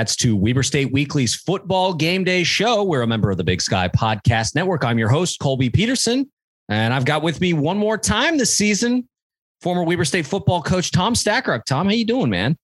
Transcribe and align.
Wildcats 0.00 0.16
to 0.16 0.34
Weber 0.34 0.62
State 0.62 0.90
Weekly's 0.92 1.34
football 1.34 1.92
game 1.92 2.24
day 2.24 2.42
show. 2.42 2.82
We're 2.82 3.02
a 3.02 3.06
member 3.06 3.30
of 3.30 3.36
the 3.36 3.44
Big 3.44 3.60
Sky 3.60 3.86
Podcast 3.88 4.54
Network. 4.54 4.82
I'm 4.82 4.98
your 4.98 5.10
host, 5.10 5.38
Colby 5.40 5.68
Peterson, 5.68 6.30
and 6.70 6.94
I've 6.94 7.04
got 7.04 7.22
with 7.22 7.38
me 7.42 7.52
one 7.52 7.76
more 7.76 7.98
time 7.98 8.38
this 8.38 8.56
season 8.56 9.06
former 9.60 9.84
Weber 9.84 10.06
State 10.06 10.24
football 10.24 10.62
coach 10.62 10.90
Tom 10.90 11.12
Stackruk. 11.12 11.64
Tom, 11.66 11.86
how 11.86 11.92
you 11.92 12.06
doing, 12.06 12.30
man? 12.30 12.56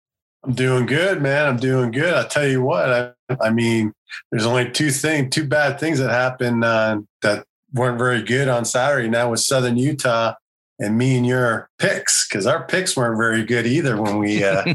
I'm 0.45 0.55
doing 0.55 0.87
good, 0.87 1.21
man. 1.21 1.45
I'm 1.47 1.59
doing 1.59 1.91
good. 1.91 2.15
I 2.15 2.27
tell 2.27 2.49
you 2.49 2.63
what, 2.63 3.15
I, 3.29 3.37
I 3.39 3.51
mean, 3.51 3.93
there's 4.31 4.47
only 4.47 4.71
two 4.71 4.91
things, 4.91 5.35
two 5.35 5.47
bad 5.47 5.79
things 5.79 5.99
that 5.99 6.11
happened 6.11 6.65
uh, 6.65 7.01
that 7.21 7.45
weren't 7.75 7.99
very 7.99 8.23
good 8.23 8.49
on 8.49 8.65
Saturday. 8.65 9.11
Now 9.11 9.31
with 9.31 9.41
Southern 9.41 9.77
Utah 9.77 10.33
and 10.79 10.99
me 10.99 11.17
and 11.17 11.27
your 11.27 11.71
picks 11.79 12.29
because 12.29 12.47
our 12.47 12.67
picks 12.67 12.97
weren't 12.97 13.17
very 13.17 13.45
good 13.45 13.67
either 13.67 14.01
when 14.01 14.19
we 14.19 14.45
uh, 14.45 14.63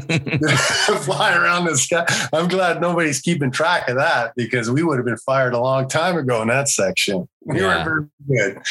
fly 1.02 1.34
around 1.34 1.64
the 1.64 1.76
sky. 1.76 2.04
I'm 2.32 2.48
glad 2.48 2.80
nobody's 2.80 3.20
keeping 3.20 3.50
track 3.50 3.88
of 3.88 3.96
that 3.96 4.34
because 4.36 4.70
we 4.70 4.82
would 4.82 4.98
have 4.98 5.06
been 5.06 5.16
fired 5.18 5.54
a 5.54 5.60
long 5.60 5.88
time 5.88 6.16
ago 6.16 6.42
in 6.42 6.48
that 6.48 6.68
section. 6.68 7.28
We 7.44 7.60
yeah. 7.60 7.84
weren't 7.84 8.10
very 8.26 8.52
good. 8.54 8.62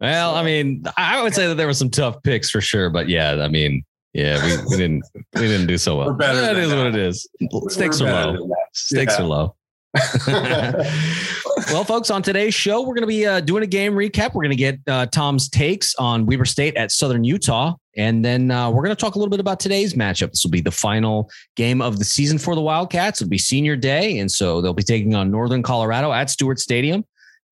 Well, 0.00 0.34
I 0.34 0.44
mean, 0.44 0.84
I 0.96 1.22
would 1.22 1.34
say 1.34 1.46
that 1.48 1.56
there 1.56 1.66
were 1.66 1.74
some 1.74 1.90
tough 1.90 2.22
picks 2.22 2.50
for 2.50 2.60
sure, 2.60 2.90
but 2.90 3.08
yeah, 3.08 3.42
I 3.42 3.48
mean, 3.48 3.84
yeah, 4.12 4.44
we, 4.44 4.62
we 4.70 4.76
didn't 4.76 5.04
we 5.34 5.40
didn't 5.40 5.66
do 5.66 5.78
so 5.78 5.98
well. 5.98 6.14
That 6.14 6.56
is 6.56 6.70
that. 6.70 6.76
what 6.76 6.86
it 6.86 6.96
is. 6.96 7.26
Stakes 7.68 8.00
are 8.00 8.32
low. 8.32 8.48
Stakes 8.72 9.18
yeah. 9.18 9.24
are 9.24 9.28
low. 9.28 9.56
well, 10.26 11.84
folks, 11.84 12.10
on 12.10 12.20
today's 12.20 12.54
show, 12.54 12.80
we're 12.80 12.94
going 12.94 13.02
to 13.02 13.06
be 13.06 13.26
uh, 13.26 13.40
doing 13.40 13.62
a 13.62 13.66
game 13.66 13.92
recap. 13.92 14.34
We're 14.34 14.42
going 14.42 14.50
to 14.50 14.56
get 14.56 14.80
uh, 14.88 15.06
Tom's 15.06 15.48
takes 15.48 15.94
on 15.96 16.26
Weber 16.26 16.44
State 16.44 16.76
at 16.76 16.90
Southern 16.90 17.22
Utah. 17.22 17.74
And 17.96 18.24
then 18.24 18.50
uh, 18.50 18.70
we're 18.70 18.82
going 18.82 18.96
to 18.96 19.00
talk 19.00 19.14
a 19.14 19.18
little 19.18 19.30
bit 19.30 19.38
about 19.38 19.60
today's 19.60 19.94
matchup. 19.94 20.30
This 20.30 20.42
will 20.42 20.50
be 20.50 20.60
the 20.60 20.72
final 20.72 21.30
game 21.54 21.80
of 21.80 22.00
the 22.00 22.04
season 22.04 22.38
for 22.38 22.56
the 22.56 22.60
Wildcats. 22.60 23.20
It'll 23.20 23.30
be 23.30 23.38
senior 23.38 23.76
day. 23.76 24.18
And 24.18 24.30
so 24.30 24.60
they'll 24.60 24.74
be 24.74 24.82
taking 24.82 25.14
on 25.14 25.30
Northern 25.30 25.62
Colorado 25.62 26.12
at 26.12 26.28
Stewart 26.28 26.58
Stadium. 26.58 27.04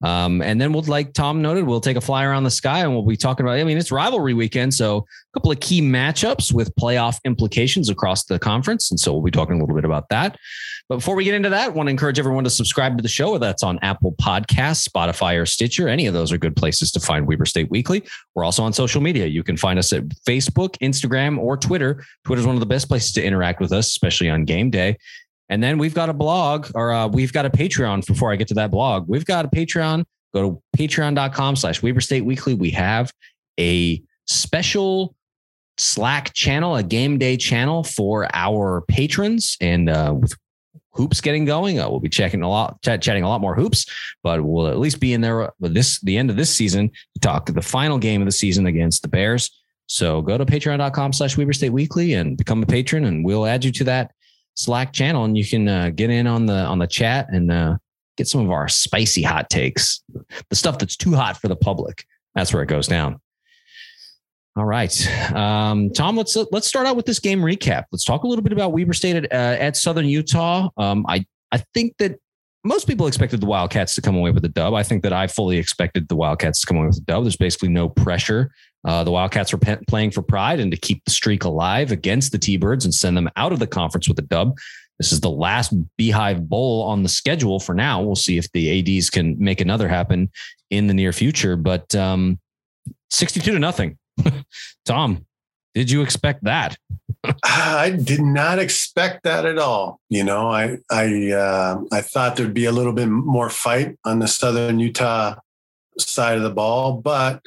Um, 0.02 0.42
and 0.42 0.60
then 0.60 0.72
we'll, 0.72 0.82
like 0.82 1.12
Tom 1.12 1.42
noted, 1.42 1.64
we'll 1.64 1.80
take 1.80 1.96
a 1.96 2.00
fly 2.00 2.24
around 2.24 2.42
the 2.42 2.50
sky 2.50 2.80
and 2.80 2.92
we'll 2.92 3.06
be 3.06 3.16
talking 3.16 3.46
about, 3.46 3.58
I 3.58 3.62
mean, 3.62 3.78
it's 3.78 3.92
rivalry 3.92 4.34
weekend. 4.34 4.74
So 4.74 4.96
a 4.96 5.38
couple 5.38 5.52
of 5.52 5.60
key 5.60 5.80
matchups 5.80 6.52
with 6.52 6.74
playoff 6.74 7.18
implications 7.24 7.88
across 7.88 8.24
the 8.24 8.40
conference. 8.40 8.90
And 8.90 8.98
so 8.98 9.12
we'll 9.12 9.22
be 9.22 9.30
talking 9.30 9.56
a 9.56 9.60
little 9.60 9.76
bit 9.76 9.84
about 9.84 10.08
that. 10.08 10.36
But 10.88 10.96
before 10.96 11.14
we 11.14 11.24
get 11.24 11.34
into 11.34 11.48
that, 11.48 11.66
I 11.66 11.68
want 11.68 11.86
to 11.86 11.90
encourage 11.90 12.18
everyone 12.18 12.44
to 12.44 12.50
subscribe 12.50 12.96
to 12.98 13.02
the 13.02 13.08
show, 13.08 13.32
whether 13.32 13.46
that's 13.46 13.62
on 13.62 13.78
Apple 13.82 14.14
Podcasts, 14.20 14.88
Spotify, 14.88 15.40
or 15.40 15.46
Stitcher. 15.46 15.88
Any 15.88 16.06
of 16.06 16.14
those 16.14 16.32
are 16.32 16.38
good 16.38 16.56
places 16.56 16.90
to 16.92 17.00
find 17.00 17.26
Weber 17.26 17.46
State 17.46 17.70
Weekly. 17.70 18.02
We're 18.34 18.44
also 18.44 18.62
on 18.62 18.72
social 18.72 19.00
media. 19.00 19.26
You 19.26 19.42
can 19.42 19.56
find 19.56 19.78
us 19.78 19.92
at 19.92 20.04
Facebook, 20.28 20.76
Instagram, 20.82 21.38
or 21.38 21.56
Twitter. 21.56 22.04
Twitter 22.24 22.40
is 22.40 22.46
one 22.46 22.56
of 22.56 22.60
the 22.60 22.66
best 22.66 22.88
places 22.88 23.12
to 23.12 23.24
interact 23.24 23.60
with 23.60 23.72
us, 23.72 23.86
especially 23.88 24.28
on 24.28 24.44
game 24.44 24.70
day. 24.70 24.96
And 25.48 25.62
then 25.62 25.78
we've 25.78 25.94
got 25.94 26.08
a 26.08 26.14
blog 26.14 26.70
or 26.74 26.92
uh, 26.92 27.06
we've 27.06 27.32
got 27.32 27.44
a 27.44 27.50
Patreon 27.50 28.06
before 28.06 28.32
I 28.32 28.36
get 28.36 28.48
to 28.48 28.54
that 28.54 28.70
blog. 28.70 29.06
We've 29.08 29.24
got 29.24 29.44
a 29.44 29.48
Patreon. 29.48 30.04
Go 30.34 30.50
to 30.50 30.62
patreon.com 30.78 31.56
slash 31.56 31.82
Weber 31.82 32.00
State 32.00 32.24
Weekly. 32.24 32.54
We 32.54 32.70
have 32.70 33.12
a 33.60 34.02
special 34.26 35.14
Slack 35.78 36.32
channel, 36.34 36.76
a 36.76 36.82
game 36.82 37.18
day 37.18 37.36
channel 37.36 37.82
for 37.82 38.28
our 38.34 38.82
patrons. 38.88 39.56
And 39.60 39.88
uh, 39.88 40.14
with 40.18 40.34
hoops 40.92 41.20
getting 41.20 41.44
going, 41.44 41.80
uh, 41.80 41.88
we'll 41.88 42.00
be 42.00 42.08
checking 42.08 42.42
a 42.42 42.48
lot, 42.48 42.80
ch- 42.82 43.00
chatting 43.00 43.22
a 43.22 43.28
lot 43.28 43.40
more 43.40 43.54
hoops, 43.54 43.86
but 44.22 44.42
we'll 44.42 44.68
at 44.68 44.78
least 44.78 45.00
be 45.00 45.12
in 45.12 45.20
there 45.20 45.52
with 45.60 45.74
this, 45.74 46.00
the 46.00 46.16
end 46.16 46.30
of 46.30 46.36
this 46.36 46.54
season 46.54 46.90
to 47.14 47.20
talk 47.20 47.46
the 47.46 47.62
final 47.62 47.98
game 47.98 48.20
of 48.20 48.26
the 48.26 48.32
season 48.32 48.66
against 48.66 49.02
the 49.02 49.08
Bears. 49.08 49.50
So 49.86 50.22
go 50.22 50.38
to 50.38 50.46
patreon.com 50.46 51.12
slash 51.12 51.36
Weber 51.36 51.52
State 51.52 51.72
Weekly 51.72 52.14
and 52.14 52.36
become 52.36 52.62
a 52.62 52.66
patron 52.66 53.04
and 53.04 53.24
we'll 53.24 53.46
add 53.46 53.64
you 53.64 53.72
to 53.72 53.84
that 53.84 54.12
Slack 54.54 54.92
channel, 54.92 55.24
and 55.24 55.36
you 55.36 55.46
can 55.46 55.66
uh, 55.68 55.90
get 55.94 56.10
in 56.10 56.26
on 56.26 56.46
the 56.46 56.52
on 56.52 56.78
the 56.78 56.86
chat 56.86 57.28
and 57.30 57.50
uh, 57.50 57.76
get 58.16 58.28
some 58.28 58.42
of 58.42 58.50
our 58.50 58.68
spicy 58.68 59.22
hot 59.22 59.48
takes, 59.48 60.02
the 60.50 60.56
stuff 60.56 60.78
that's 60.78 60.96
too 60.96 61.14
hot 61.14 61.38
for 61.38 61.48
the 61.48 61.56
public. 61.56 62.04
That's 62.34 62.52
where 62.52 62.62
it 62.62 62.66
goes 62.66 62.86
down. 62.86 63.20
All 64.54 64.66
right, 64.66 65.32
um, 65.32 65.90
Tom. 65.90 66.16
Let's 66.16 66.36
let's 66.50 66.66
start 66.66 66.86
out 66.86 66.94
with 66.94 67.06
this 67.06 67.18
game 67.18 67.40
recap. 67.40 67.84
Let's 67.90 68.04
talk 68.04 68.24
a 68.24 68.26
little 68.26 68.42
bit 68.42 68.52
about 68.52 68.72
Weber 68.72 68.92
State 68.92 69.16
at, 69.16 69.32
uh, 69.32 69.56
at 69.58 69.76
Southern 69.76 70.06
Utah. 70.06 70.68
Um, 70.76 71.06
I 71.08 71.24
I 71.52 71.64
think 71.72 71.96
that 71.98 72.18
most 72.62 72.86
people 72.86 73.06
expected 73.06 73.40
the 73.40 73.46
Wildcats 73.46 73.94
to 73.94 74.02
come 74.02 74.14
away 74.14 74.30
with 74.30 74.44
a 74.44 74.48
dub. 74.48 74.74
I 74.74 74.82
think 74.82 75.02
that 75.04 75.12
I 75.12 75.26
fully 75.26 75.56
expected 75.56 76.06
the 76.08 76.16
Wildcats 76.16 76.60
to 76.60 76.66
come 76.66 76.76
away 76.76 76.86
with 76.88 76.98
a 76.98 77.02
dub. 77.02 77.24
There's 77.24 77.36
basically 77.36 77.70
no 77.70 77.88
pressure 77.88 78.50
uh, 78.84 79.04
the 79.04 79.10
Wildcats 79.10 79.52
were 79.52 79.58
pe- 79.58 79.78
playing 79.86 80.10
for 80.10 80.22
pride 80.22 80.60
and 80.60 80.70
to 80.70 80.76
keep 80.76 81.04
the 81.04 81.10
streak 81.10 81.44
alive 81.44 81.92
against 81.92 82.32
the 82.32 82.38
T 82.38 82.56
Birds 82.56 82.84
and 82.84 82.94
send 82.94 83.16
them 83.16 83.30
out 83.36 83.52
of 83.52 83.58
the 83.58 83.66
conference 83.66 84.08
with 84.08 84.18
a 84.18 84.22
dub. 84.22 84.56
This 84.98 85.12
is 85.12 85.20
the 85.20 85.30
last 85.30 85.72
Beehive 85.96 86.48
Bowl 86.48 86.82
on 86.82 87.02
the 87.02 87.08
schedule 87.08 87.60
for 87.60 87.74
now. 87.74 88.02
We'll 88.02 88.16
see 88.16 88.38
if 88.38 88.50
the 88.52 88.98
ADs 88.98 89.10
can 89.10 89.36
make 89.38 89.60
another 89.60 89.88
happen 89.88 90.30
in 90.70 90.86
the 90.86 90.94
near 90.94 91.12
future. 91.12 91.56
But 91.56 91.94
um, 91.94 92.38
62 93.10 93.52
to 93.52 93.58
nothing. 93.58 93.98
Tom, 94.84 95.26
did 95.74 95.90
you 95.90 96.02
expect 96.02 96.44
that? 96.44 96.76
I 97.44 97.90
did 97.90 98.20
not 98.20 98.58
expect 98.58 99.22
that 99.24 99.46
at 99.46 99.58
all. 99.58 100.00
You 100.08 100.24
know, 100.24 100.48
I 100.48 100.78
I 100.90 101.30
uh, 101.30 101.80
I 101.92 102.00
thought 102.00 102.36
there'd 102.36 102.54
be 102.54 102.64
a 102.64 102.72
little 102.72 102.92
bit 102.92 103.06
more 103.08 103.48
fight 103.48 103.96
on 104.04 104.18
the 104.18 104.26
Southern 104.28 104.80
Utah 104.80 105.36
side 105.98 106.36
of 106.36 106.42
the 106.42 106.50
ball. 106.50 106.94
But, 106.94 107.40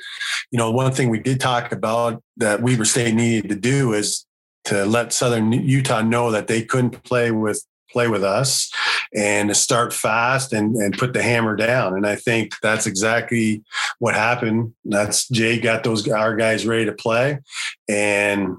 you 0.52 0.58
know, 0.58 0.72
one 0.72 0.92
thing 0.92 1.10
we 1.10 1.20
did 1.20 1.40
talk 1.40 1.72
about 1.72 2.22
that 2.38 2.62
Weber 2.62 2.86
State 2.86 3.16
needed 3.16 3.50
to 3.50 3.56
do 3.56 3.94
is 3.94 4.26
to 4.66 4.86
let 4.86 5.14
Southern 5.14 5.52
Utah 5.52 6.02
know 6.02 6.32
that 6.32 6.48
they 6.48 6.64
couldn't 6.64 7.04
play 7.04 7.32
with 7.32 7.64
play 7.96 8.10
with 8.10 8.26
us 8.26 8.70
and 9.16 9.56
start 9.56 9.94
fast 9.94 10.52
and, 10.52 10.76
and 10.76 10.98
put 10.98 11.14
the 11.14 11.24
hammer 11.24 11.56
down. 11.56 11.94
And 11.94 12.06
I 12.06 12.18
think 12.18 12.52
that's 12.62 12.86
exactly 12.86 13.64
what 14.00 14.16
happened. 14.16 14.74
That's 14.84 15.30
Jay 15.30 15.62
got 15.62 15.86
those 15.86 16.06
our 16.10 16.36
guys 16.36 16.68
ready 16.68 16.84
to 16.86 16.92
play. 16.92 17.40
And 17.88 18.58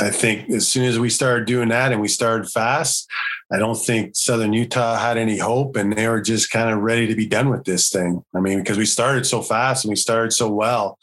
I 0.00 0.10
think 0.10 0.48
as 0.50 0.68
soon 0.68 0.84
as 0.84 1.00
we 1.00 1.10
started 1.10 1.46
doing 1.46 1.70
that 1.70 1.90
and 1.90 2.00
we 2.00 2.06
started 2.06 2.48
fast, 2.48 3.10
I 3.52 3.58
don't 3.58 3.74
think 3.74 4.14
Southern 4.14 4.52
Utah 4.52 4.96
had 4.96 5.18
any 5.18 5.38
hope 5.38 5.74
and 5.74 5.92
they 5.92 6.06
were 6.06 6.22
just 6.22 6.52
kind 6.52 6.70
of 6.70 6.78
ready 6.78 7.08
to 7.08 7.16
be 7.16 7.26
done 7.26 7.50
with 7.50 7.64
this 7.64 7.90
thing. 7.90 8.24
I 8.36 8.38
mean, 8.38 8.60
because 8.60 8.78
we 8.78 8.86
started 8.86 9.26
so 9.26 9.42
fast 9.42 9.84
and 9.84 9.90
we 9.90 9.96
started 9.96 10.32
so 10.32 10.48
well 10.48 10.96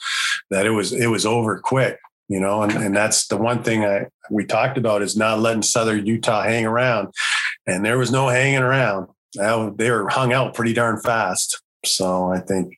that 0.52 0.66
it 0.66 0.72
was 0.72 0.94
it 0.94 1.08
was 1.08 1.26
over 1.26 1.60
quick, 1.60 2.00
you 2.30 2.40
know, 2.40 2.64
and, 2.64 2.72
and 2.72 2.96
that's 2.96 3.28
the 3.28 3.36
one 3.36 3.62
thing 3.62 3.84
I 3.84 4.08
we 4.30 4.46
talked 4.46 4.78
about 4.78 5.02
is 5.02 5.16
not 5.16 5.40
letting 5.40 5.62
Southern 5.62 6.06
Utah 6.06 6.44
hang 6.44 6.66
around. 6.66 7.14
And 7.68 7.86
there 7.86 7.98
was 7.98 8.12
no 8.12 8.30
hanging 8.30 8.62
around. 8.62 9.08
They 9.34 9.92
were 9.92 10.10
hung 10.10 10.34
out 10.34 10.54
pretty 10.54 10.74
darn 10.74 11.00
fast. 11.00 11.62
So 11.86 12.32
I 12.32 12.40
think 12.40 12.78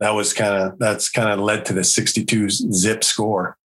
that 0.00 0.10
was 0.10 0.32
kind 0.32 0.54
of 0.54 0.78
that's 0.78 1.08
kind 1.08 1.30
of 1.30 1.40
led 1.40 1.64
to 1.66 1.72
the 1.72 1.84
62 1.84 2.50
zip 2.50 3.04
score. 3.04 3.56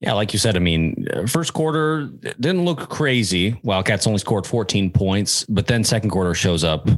Yeah, 0.00 0.14
like 0.14 0.32
you 0.32 0.38
said, 0.38 0.56
I 0.56 0.60
mean, 0.60 1.06
first 1.26 1.52
quarter 1.52 2.06
didn't 2.06 2.64
look 2.64 2.88
crazy. 2.88 3.60
Wildcats 3.62 4.06
only 4.06 4.18
scored 4.18 4.46
14 4.46 4.90
points, 4.90 5.44
but 5.48 5.66
then 5.66 5.84
second 5.84 6.10
quarter 6.10 6.34
shows 6.34 6.64
up. 6.64 6.88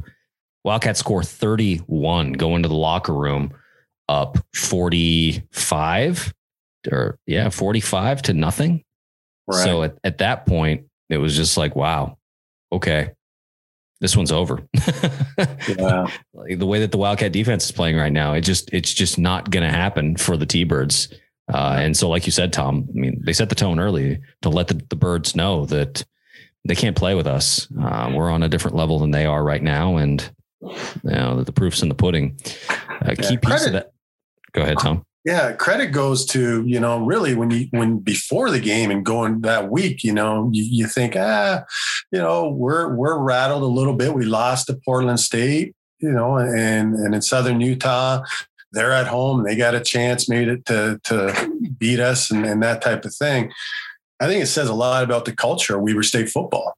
Wildcats 0.63 0.99
score 0.99 1.23
31, 1.23 2.33
go 2.33 2.55
into 2.55 2.69
the 2.69 2.75
locker 2.75 3.13
room 3.13 3.53
up 4.07 4.37
45 4.55 6.33
or 6.91 7.17
yeah, 7.25 7.49
45 7.49 8.21
to 8.23 8.33
nothing. 8.33 8.83
Right. 9.47 9.63
So 9.63 9.83
at, 9.83 9.97
at 10.03 10.19
that 10.19 10.45
point, 10.45 10.85
it 11.09 11.17
was 11.17 11.35
just 11.35 11.57
like, 11.57 11.75
wow, 11.75 12.18
okay, 12.71 13.11
this 14.01 14.15
one's 14.15 14.31
over. 14.31 14.67
yeah. 15.67 16.07
Like 16.33 16.59
the 16.59 16.65
way 16.65 16.79
that 16.79 16.91
the 16.91 16.97
Wildcat 16.97 17.31
defense 17.31 17.65
is 17.65 17.71
playing 17.71 17.97
right 17.97 18.11
now, 18.11 18.33
it 18.33 18.41
just 18.41 18.73
it's 18.73 18.93
just 18.93 19.17
not 19.17 19.49
going 19.49 19.63
to 19.63 19.75
happen 19.75 20.15
for 20.15 20.37
the 20.37 20.45
T-Birds. 20.45 21.13
Uh, 21.51 21.77
and 21.79 21.97
so, 21.97 22.07
like 22.07 22.25
you 22.25 22.31
said, 22.31 22.53
Tom, 22.53 22.87
I 22.89 22.99
mean, 22.99 23.21
they 23.25 23.33
set 23.33 23.49
the 23.49 23.55
tone 23.55 23.79
early 23.79 24.19
to 24.43 24.49
let 24.49 24.67
the, 24.67 24.81
the 24.89 24.95
birds 24.95 25.35
know 25.35 25.65
that 25.65 26.05
they 26.65 26.75
can't 26.75 26.95
play 26.95 27.15
with 27.15 27.27
us. 27.27 27.67
Uh, 27.81 28.11
we're 28.13 28.29
on 28.29 28.43
a 28.43 28.49
different 28.49 28.77
level 28.77 28.99
than 28.99 29.11
they 29.11 29.25
are 29.25 29.43
right 29.43 29.63
now, 29.63 29.97
and 29.97 30.29
you 30.61 30.75
know 31.03 31.43
the 31.43 31.51
proof's 31.51 31.81
in 31.81 31.89
the 31.89 31.95
pudding. 31.95 32.37
Uh, 32.69 33.15
key 33.15 33.37
piece 33.37 33.49
credit, 33.49 33.67
of 33.67 33.73
that. 33.73 33.91
Go 34.51 34.61
ahead, 34.61 34.77
Tom. 34.79 35.03
Yeah, 35.29 35.51
credit 35.51 35.91
goes 35.91 36.25
to 36.27 36.63
you 36.65 36.79
know 36.79 37.05
really 37.05 37.35
when 37.35 37.51
you 37.51 37.67
when 37.69 37.99
before 37.99 38.49
the 38.49 38.59
game 38.59 38.89
and 38.89 39.05
going 39.05 39.41
that 39.41 39.69
week, 39.69 40.03
you 40.03 40.11
know 40.11 40.49
you, 40.51 40.63
you 40.63 40.87
think 40.87 41.15
ah, 41.15 41.65
you 42.11 42.17
know 42.17 42.49
we're 42.49 42.95
we're 42.95 43.19
rattled 43.19 43.61
a 43.61 43.67
little 43.67 43.93
bit. 43.93 44.15
We 44.15 44.25
lost 44.25 44.65
to 44.67 44.79
Portland 44.83 45.19
State, 45.19 45.75
you 45.99 46.11
know, 46.11 46.39
and 46.39 46.95
and 46.95 47.13
in 47.13 47.21
Southern 47.21 47.61
Utah, 47.61 48.23
they're 48.71 48.91
at 48.91 49.05
home 49.05 49.43
they 49.43 49.55
got 49.55 49.75
a 49.75 49.81
chance 49.81 50.27
made 50.27 50.47
it 50.47 50.65
to, 50.65 50.99
to 51.03 51.51
beat 51.77 51.99
us 51.99 52.31
and, 52.31 52.43
and 52.43 52.63
that 52.63 52.81
type 52.81 53.05
of 53.05 53.13
thing. 53.13 53.51
I 54.19 54.25
think 54.25 54.41
it 54.41 54.47
says 54.47 54.67
a 54.67 54.73
lot 54.73 55.03
about 55.03 55.25
the 55.25 55.35
culture 55.35 55.75
of 55.75 55.83
Weber 55.83 56.01
State 56.01 56.29
football. 56.29 56.75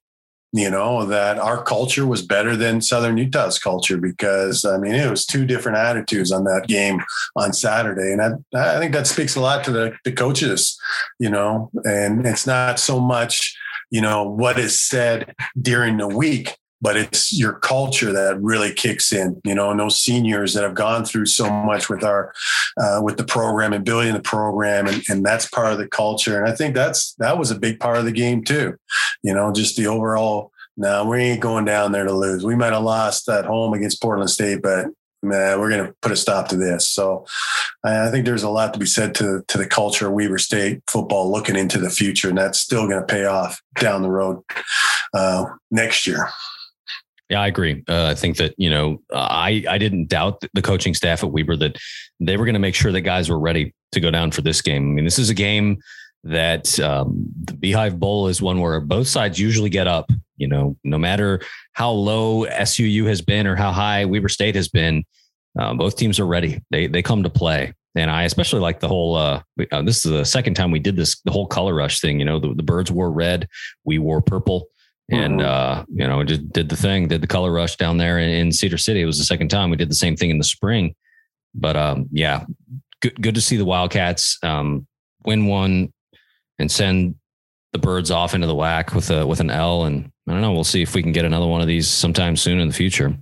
You 0.54 0.70
know, 0.70 1.06
that 1.06 1.40
our 1.40 1.64
culture 1.64 2.06
was 2.06 2.22
better 2.22 2.58
than 2.58 2.82
Southern 2.82 3.18
Utah's 3.18 3.58
culture 3.58 3.98
because, 3.98 4.66
I 4.66 4.78
mean, 4.78 4.94
it 4.94 5.10
was 5.10 5.26
two 5.26 5.46
different 5.46 5.78
attitudes 5.78 6.30
on 6.30 6.44
that 6.44 6.68
game 6.68 7.02
on 7.38 7.54
Saturday. 7.54 8.12
And 8.12 8.22
I, 8.22 8.76
I 8.76 8.78
think 8.78 8.92
that 8.92 9.08
speaks 9.08 9.38
a 9.38 9.40
lot 9.40 9.64
to 9.64 9.72
the, 9.72 9.94
the 10.04 10.12
coaches, 10.12 10.78
you 11.20 11.30
know, 11.30 11.72
and 11.86 12.26
it's 12.28 12.46
not 12.46 12.80
so 12.80 13.00
much, 13.00 13.56
you 13.92 14.02
know, 14.02 14.28
what 14.28 14.60
is 14.60 14.78
said 14.78 15.34
during 15.62 15.96
the 15.96 16.10
week 16.10 16.58
but 16.82 16.98
it's 16.98 17.38
your 17.38 17.54
culture 17.54 18.12
that 18.12 18.42
really 18.42 18.74
kicks 18.74 19.14
in 19.14 19.40
you 19.46 19.56
know 19.56 19.72
and 19.72 19.80
those 19.80 20.02
seniors 20.02 20.54
that 20.54 20.64
have 20.64 20.74
gone 20.74 21.06
through 21.06 21.26
so 21.26 21.50
much 21.50 21.90
with 21.90 22.04
our 22.04 22.34
uh, 22.80 23.00
with 23.04 23.18
the 23.18 23.24
program 23.24 23.74
and 23.74 23.86
building 23.86 24.14
the 24.14 24.22
program 24.22 24.88
and, 24.88 25.04
and 25.10 25.26
that's 25.26 25.48
part 25.50 25.72
of 25.72 25.78
the 25.78 25.88
culture 25.88 26.38
and 26.38 26.50
i 26.50 26.56
think 26.56 26.76
that's 26.76 27.14
that 27.16 27.38
was 27.38 27.52
a 27.52 27.60
big 27.60 27.80
part 27.80 27.98
of 27.98 28.06
the 28.06 28.12
game 28.12 28.44
too 28.44 28.76
you 29.24 29.34
know 29.34 29.52
just 29.52 29.76
the 29.76 29.88
overall 29.88 30.52
no 30.78 31.06
we 31.06 31.20
ain't 31.20 31.42
going 31.42 31.66
down 31.66 31.92
there 31.92 32.06
to 32.06 32.14
lose 32.14 32.44
we 32.44 32.56
might 32.56 32.74
have 32.74 32.84
lost 32.84 33.30
at 33.30 33.46
home 33.46 33.74
against 33.74 34.02
portland 34.02 34.30
state 34.30 34.62
but 34.62 34.88
man, 35.24 35.60
we're 35.60 35.70
going 35.70 35.86
to 35.86 35.94
put 36.02 36.12
a 36.12 36.16
stop 36.16 36.48
to 36.50 36.58
this. 36.58 36.90
So 36.90 37.26
I 37.84 38.10
think 38.10 38.26
there's 38.26 38.44
a 38.44 38.50
lot 38.50 38.74
to 38.74 38.80
be 38.80 38.86
said 38.86 39.14
to, 39.16 39.44
to 39.48 39.58
the 39.58 39.68
culture 39.68 40.08
of 40.08 40.14
Weber 40.14 40.38
State 40.38 40.82
football 40.88 41.32
looking 41.32 41.56
into 41.56 41.78
the 41.78 41.90
future, 41.90 42.30
and 42.30 42.38
that's 42.38 42.60
still 42.60 42.88
going 42.88 43.00
to 43.00 43.06
pay 43.06 43.26
off 43.26 43.62
down 43.80 44.02
the 44.02 44.10
road 44.10 44.42
uh, 45.14 45.46
next 45.70 46.08
year. 46.08 46.30
Yeah, 47.32 47.40
I 47.40 47.48
agree. 47.48 47.82
Uh, 47.88 48.08
I 48.08 48.14
think 48.16 48.36
that 48.38 48.54
you 48.58 48.70
know, 48.70 49.02
I 49.14 49.64
I 49.70 49.78
didn't 49.78 50.10
doubt 50.10 50.44
the 50.54 50.62
coaching 50.62 50.94
staff 50.94 51.24
at 51.24 51.32
Weber 51.32 51.56
that 51.56 51.78
they 52.20 52.36
were 52.36 52.44
going 52.44 52.56
to 52.56 52.60
make 52.60 52.76
sure 52.76 52.92
that 52.92 53.02
guys 53.02 53.30
were 53.30 53.40
ready 53.40 53.74
to 53.94 54.02
go 54.02 54.12
down 54.12 54.32
for 54.32 54.42
this 54.42 54.62
game. 54.62 54.84
I 54.84 54.94
mean, 54.96 55.06
this 55.06 55.18
is 55.18 55.30
a 55.30 55.34
game 55.34 55.80
that 56.26 56.78
um, 56.82 57.26
the 57.46 57.54
Beehive 57.54 57.98
Bowl 57.98 58.28
is 58.28 58.42
one 58.42 58.60
where 58.60 58.82
both 58.82 59.08
sides 59.08 59.40
usually 59.40 59.70
get 59.70 59.88
up. 59.88 60.12
You 60.36 60.50
know, 60.50 60.76
no 60.84 60.98
matter 60.98 61.40
how 61.72 61.92
low 61.92 62.46
SUU 62.48 63.06
has 63.06 63.22
been 63.22 63.48
or 63.48 63.56
how 63.56 63.72
high 63.72 64.04
Weber 64.04 64.28
State 64.28 64.56
has 64.56 64.68
been, 64.68 65.06
uh, 65.58 65.74
both 65.74 65.96
teams 65.96 66.20
are 66.20 66.28
ready. 66.28 66.62
They 66.70 66.88
they 66.88 67.02
come 67.02 67.24
to 67.24 67.30
play. 67.30 67.74
And 67.96 68.12
I 68.12 68.24
especially 68.24 68.60
like 68.60 68.82
the 68.82 68.90
whole. 68.90 69.16
Uh, 69.16 69.42
uh, 69.72 69.84
this 69.84 70.06
is 70.06 70.12
the 70.12 70.26
second 70.26 70.56
time 70.56 70.72
we 70.72 70.80
did 70.80 70.98
this. 70.98 71.22
The 71.22 71.32
whole 71.32 71.48
color 71.48 71.74
rush 71.74 72.02
thing. 72.02 72.20
You 72.20 72.26
know, 72.26 72.40
the, 72.40 72.54
the 72.56 72.64
birds 72.64 72.92
wore 72.92 73.10
red, 73.10 73.48
we 73.86 74.00
wore 74.00 74.22
purple 74.22 74.68
and 75.12 75.40
mm-hmm. 75.40 75.82
uh, 75.82 75.84
you 75.94 76.08
know, 76.08 76.24
just 76.24 76.52
did 76.52 76.70
the 76.70 76.76
thing, 76.76 77.08
did 77.08 77.22
the 77.22 77.28
color 77.28 77.52
rush 77.52 77.76
down 77.76 77.98
there 77.98 78.18
in 78.18 78.52
Cedar 78.52 78.78
City. 78.78 79.02
It 79.02 79.06
was 79.06 79.18
the 79.18 79.26
second 79.26 79.50
time 79.50 79.70
we 79.70 79.78
did 79.78 79.90
the 79.90 79.96
same 79.96 80.16
thing 80.16 80.30
in 80.30 80.38
the 80.38 80.44
spring. 80.44 80.96
But 81.54 81.76
um, 81.76 82.08
yeah, 82.12 82.46
good 83.02 83.22
good 83.22 83.36
to 83.36 83.42
see 83.42 83.58
the 83.58 83.66
Wildcats 83.66 84.40
um, 84.42 84.88
win 85.26 85.46
one 85.48 85.92
and 86.58 86.72
send 86.72 87.16
the 87.74 87.80
birds 87.80 88.10
off 88.12 88.34
into 88.34 88.48
the 88.48 88.56
WAC 88.56 88.96
with 88.96 89.12
a 89.12 89.28
with 89.28 89.42
an 89.42 89.50
L. 89.50 89.84
And 89.84 90.12
I 90.28 90.32
don't 90.32 90.42
know, 90.42 90.54
we'll 90.54 90.64
see 90.64 90.82
if 90.82 90.96
we 90.96 91.04
can 91.04 91.12
get 91.12 91.26
another 91.26 91.48
one 91.48 91.62
of 91.62 91.68
these 91.68 91.88
sometime 91.88 92.38
soon 92.38 92.60
in 92.60 92.70
the 92.70 92.74
future. 92.74 93.16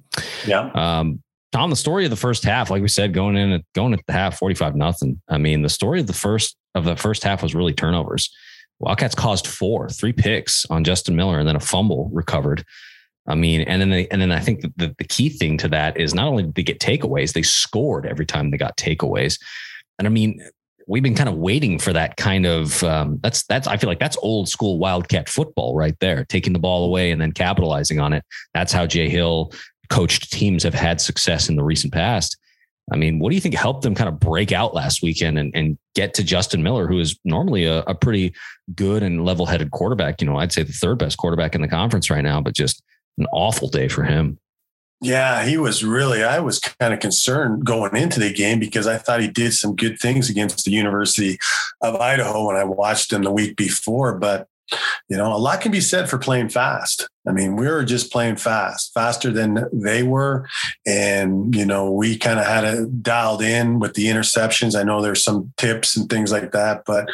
Yeah. 0.45 0.69
Um, 0.73 1.23
Tom, 1.51 1.71
the 1.71 1.75
story 1.75 2.03
of 2.03 2.11
the 2.11 2.15
first 2.15 2.43
half, 2.43 2.69
like 2.69 2.83
we 2.83 2.87
said, 2.87 3.11
going 3.11 3.35
in 3.35 3.51
at 3.51 3.63
going 3.73 3.93
at 3.93 4.05
the 4.05 4.13
half, 4.13 4.37
45 4.37 4.75
nothing. 4.75 5.19
I 5.27 5.39
mean, 5.39 5.63
the 5.63 5.69
story 5.69 5.99
of 5.99 6.05
the 6.05 6.13
first 6.13 6.55
of 6.75 6.85
the 6.85 6.95
first 6.95 7.23
half 7.23 7.41
was 7.41 7.55
really 7.55 7.73
turnovers. 7.73 8.31
Wildcats 8.79 9.15
caused 9.15 9.47
four, 9.47 9.89
three 9.89 10.13
picks 10.13 10.65
on 10.67 10.83
Justin 10.83 11.15
Miller, 11.15 11.39
and 11.39 11.47
then 11.47 11.55
a 11.55 11.61
fumble 11.61 12.09
recovered. 12.13 12.63
I 13.27 13.35
mean, 13.35 13.61
and 13.61 13.81
then 13.81 13.89
they, 13.89 14.07
and 14.07 14.21
then 14.21 14.31
I 14.31 14.39
think 14.39 14.61
the, 14.77 14.95
the 14.97 15.03
key 15.03 15.29
thing 15.29 15.57
to 15.59 15.67
that 15.69 15.97
is 15.97 16.15
not 16.15 16.27
only 16.27 16.43
did 16.43 16.55
they 16.55 16.63
get 16.63 16.79
takeaways, 16.79 17.33
they 17.33 17.43
scored 17.43 18.05
every 18.05 18.25
time 18.25 18.49
they 18.49 18.57
got 18.57 18.77
takeaways. 18.77 19.39
And 19.99 20.07
I 20.07 20.09
mean, 20.09 20.41
we've 20.87 21.03
been 21.03 21.15
kind 21.15 21.29
of 21.29 21.35
waiting 21.35 21.77
for 21.77 21.93
that 21.93 22.17
kind 22.17 22.45
of 22.45 22.83
um, 22.83 23.19
that's 23.21 23.43
that's 23.45 23.67
I 23.67 23.77
feel 23.77 23.89
like 23.89 23.99
that's 23.99 24.17
old 24.21 24.49
school 24.49 24.79
Wildcat 24.79 25.29
football 25.29 25.75
right 25.75 25.95
there, 25.99 26.25
taking 26.25 26.53
the 26.53 26.59
ball 26.59 26.85
away 26.85 27.11
and 27.11 27.21
then 27.21 27.31
capitalizing 27.31 27.99
on 27.99 28.13
it. 28.13 28.23
That's 28.53 28.73
how 28.73 28.87
Jay 28.87 29.07
Hill 29.07 29.53
coached 29.89 30.31
teams 30.31 30.63
have 30.63 30.73
had 30.73 30.99
success 30.99 31.49
in 31.49 31.55
the 31.55 31.63
recent 31.63 31.93
past. 31.93 32.37
I 32.91 32.97
mean, 32.97 33.19
what 33.19 33.29
do 33.29 33.35
you 33.35 33.41
think 33.41 33.55
helped 33.55 33.83
them 33.83 33.95
kind 33.95 34.07
of 34.07 34.19
break 34.19 34.51
out 34.51 34.73
last 34.73 35.01
weekend 35.01 35.37
and, 35.37 35.55
and 35.55 35.77
get 35.95 36.13
to 36.15 36.23
Justin 36.23 36.63
Miller, 36.63 36.87
who 36.87 36.99
is 36.99 37.19
normally 37.23 37.65
a, 37.65 37.79
a 37.81 37.95
pretty 37.95 38.33
good 38.75 39.03
and 39.03 39.25
level 39.25 39.45
headed 39.45 39.71
quarterback? 39.71 40.21
You 40.21 40.27
know, 40.27 40.37
I'd 40.37 40.51
say 40.51 40.63
the 40.63 40.73
third 40.73 40.99
best 40.99 41.17
quarterback 41.17 41.55
in 41.55 41.61
the 41.61 41.67
conference 41.67 42.09
right 42.09 42.23
now, 42.23 42.41
but 42.41 42.53
just 42.53 42.81
an 43.17 43.27
awful 43.31 43.67
day 43.67 43.87
for 43.87 44.03
him. 44.03 44.39
Yeah, 45.01 45.45
he 45.45 45.57
was 45.57 45.83
really, 45.83 46.23
I 46.23 46.39
was 46.39 46.59
kind 46.59 46.93
of 46.93 46.99
concerned 46.99 47.63
going 47.65 47.95
into 47.95 48.19
the 48.19 48.33
game 48.33 48.59
because 48.59 48.85
I 48.85 48.97
thought 48.97 49.21
he 49.21 49.29
did 49.29 49.53
some 49.53 49.75
good 49.75 49.97
things 49.97 50.29
against 50.29 50.65
the 50.65 50.71
University 50.71 51.39
of 51.81 51.95
Idaho 51.95 52.47
when 52.47 52.57
I 52.57 52.65
watched 52.65 53.13
him 53.13 53.23
the 53.23 53.31
week 53.31 53.55
before. 53.55 54.17
But 54.17 54.47
you 55.09 55.17
know, 55.17 55.33
a 55.33 55.37
lot 55.37 55.61
can 55.61 55.71
be 55.71 55.81
said 55.81 56.09
for 56.09 56.17
playing 56.17 56.49
fast. 56.49 57.09
I 57.27 57.31
mean, 57.31 57.55
we 57.55 57.67
were 57.67 57.83
just 57.83 58.11
playing 58.11 58.37
fast, 58.37 58.91
faster 58.93 59.31
than 59.31 59.65
they 59.71 60.03
were. 60.03 60.47
And, 60.87 61.53
you 61.55 61.65
know, 61.65 61.91
we 61.91 62.17
kind 62.17 62.39
of 62.39 62.45
had 62.45 62.63
it 62.63 63.03
dialed 63.03 63.41
in 63.41 63.79
with 63.79 63.93
the 63.93 64.05
interceptions. 64.05 64.79
I 64.79 64.83
know 64.83 65.01
there's 65.01 65.23
some 65.23 65.53
tips 65.57 65.95
and 65.95 66.09
things 66.09 66.31
like 66.31 66.51
that, 66.53 66.83
but 66.85 67.09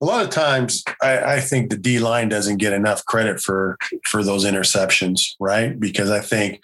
a 0.00 0.04
lot 0.04 0.24
of 0.24 0.30
times 0.30 0.84
I, 1.02 1.34
I 1.34 1.40
think 1.40 1.70
the 1.70 1.76
D 1.76 1.98
line 1.98 2.28
doesn't 2.28 2.58
get 2.58 2.72
enough 2.72 3.04
credit 3.06 3.40
for 3.40 3.76
for 4.04 4.22
those 4.22 4.44
interceptions, 4.44 5.20
right? 5.40 5.78
Because 5.78 6.10
I 6.10 6.20
think, 6.20 6.60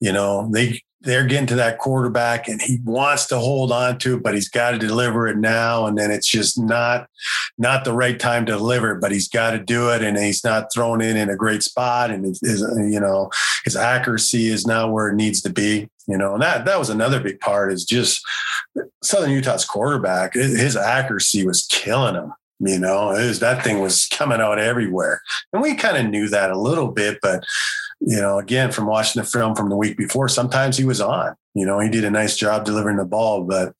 you 0.00 0.12
know, 0.12 0.48
they 0.52 0.80
they're 1.00 1.26
getting 1.26 1.46
to 1.46 1.54
that 1.54 1.78
quarterback 1.78 2.48
and 2.48 2.60
he 2.60 2.78
wants 2.84 3.26
to 3.26 3.38
hold 3.38 3.70
on 3.70 3.98
to 3.98 4.16
it, 4.16 4.22
but 4.22 4.34
he's 4.34 4.48
got 4.48 4.72
to 4.72 4.78
deliver 4.78 5.28
it 5.28 5.36
now. 5.36 5.86
And 5.86 5.96
then 5.96 6.10
it's 6.10 6.26
just 6.26 6.58
not, 6.58 7.08
not 7.56 7.84
the 7.84 7.92
right 7.92 8.18
time 8.18 8.46
to 8.46 8.52
deliver 8.52 8.92
it, 8.92 9.00
but 9.00 9.12
he's 9.12 9.28
got 9.28 9.52
to 9.52 9.58
do 9.58 9.90
it. 9.90 10.02
And 10.02 10.18
he's 10.18 10.42
not 10.42 10.72
thrown 10.74 11.00
in 11.00 11.16
in 11.16 11.30
a 11.30 11.36
great 11.36 11.62
spot. 11.62 12.10
And 12.10 12.24
his, 12.24 12.60
you 12.76 12.98
know, 12.98 13.30
his 13.64 13.76
accuracy 13.76 14.48
is 14.48 14.66
not 14.66 14.92
where 14.92 15.08
it 15.08 15.14
needs 15.14 15.40
to 15.42 15.50
be, 15.50 15.88
you 16.08 16.18
know, 16.18 16.34
and 16.34 16.42
that, 16.42 16.64
that 16.64 16.78
was 16.78 16.90
another 16.90 17.20
big 17.20 17.38
part 17.38 17.72
is 17.72 17.84
just 17.84 18.20
Southern 19.02 19.30
Utah's 19.30 19.64
quarterback. 19.64 20.34
His 20.34 20.76
accuracy 20.76 21.46
was 21.46 21.66
killing 21.70 22.14
him. 22.14 22.32
You 22.60 22.80
know, 22.80 23.10
was, 23.10 23.38
that 23.38 23.62
thing 23.62 23.78
was 23.78 24.06
coming 24.06 24.40
out 24.40 24.58
everywhere. 24.58 25.22
And 25.52 25.62
we 25.62 25.76
kind 25.76 25.96
of 25.96 26.10
knew 26.10 26.28
that 26.28 26.50
a 26.50 26.58
little 26.58 26.88
bit, 26.88 27.18
but 27.22 27.44
you 28.00 28.20
know, 28.20 28.38
again, 28.38 28.70
from 28.70 28.86
watching 28.86 29.20
the 29.20 29.28
film 29.28 29.54
from 29.54 29.68
the 29.68 29.76
week 29.76 29.96
before, 29.96 30.28
sometimes 30.28 30.76
he 30.76 30.84
was 30.84 31.00
on. 31.00 31.34
You 31.54 31.66
know, 31.66 31.80
he 31.80 31.88
did 31.88 32.04
a 32.04 32.10
nice 32.10 32.36
job 32.36 32.64
delivering 32.64 32.98
the 32.98 33.04
ball, 33.04 33.42
but 33.42 33.74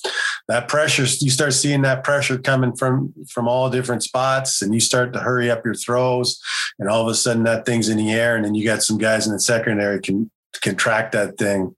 that 0.48 0.66
pressure, 0.66 1.02
you 1.20 1.30
start 1.30 1.52
seeing 1.52 1.82
that 1.82 2.02
pressure 2.02 2.38
coming 2.38 2.74
from 2.74 3.14
from 3.30 3.46
all 3.46 3.70
different 3.70 4.02
spots, 4.02 4.62
and 4.62 4.74
you 4.74 4.80
start 4.80 5.12
to 5.12 5.20
hurry 5.20 5.50
up 5.50 5.64
your 5.64 5.74
throws, 5.74 6.40
and 6.78 6.88
all 6.88 7.02
of 7.02 7.08
a 7.08 7.14
sudden 7.14 7.44
that 7.44 7.64
thing's 7.64 7.88
in 7.88 7.96
the 7.96 8.10
air, 8.12 8.34
and 8.34 8.44
then 8.44 8.54
you 8.54 8.64
got 8.64 8.82
some 8.82 8.98
guys 8.98 9.26
in 9.26 9.32
the 9.32 9.40
secondary 9.40 10.00
can 10.00 10.30
can 10.60 10.74
track 10.74 11.12
that 11.12 11.38
thing. 11.38 11.74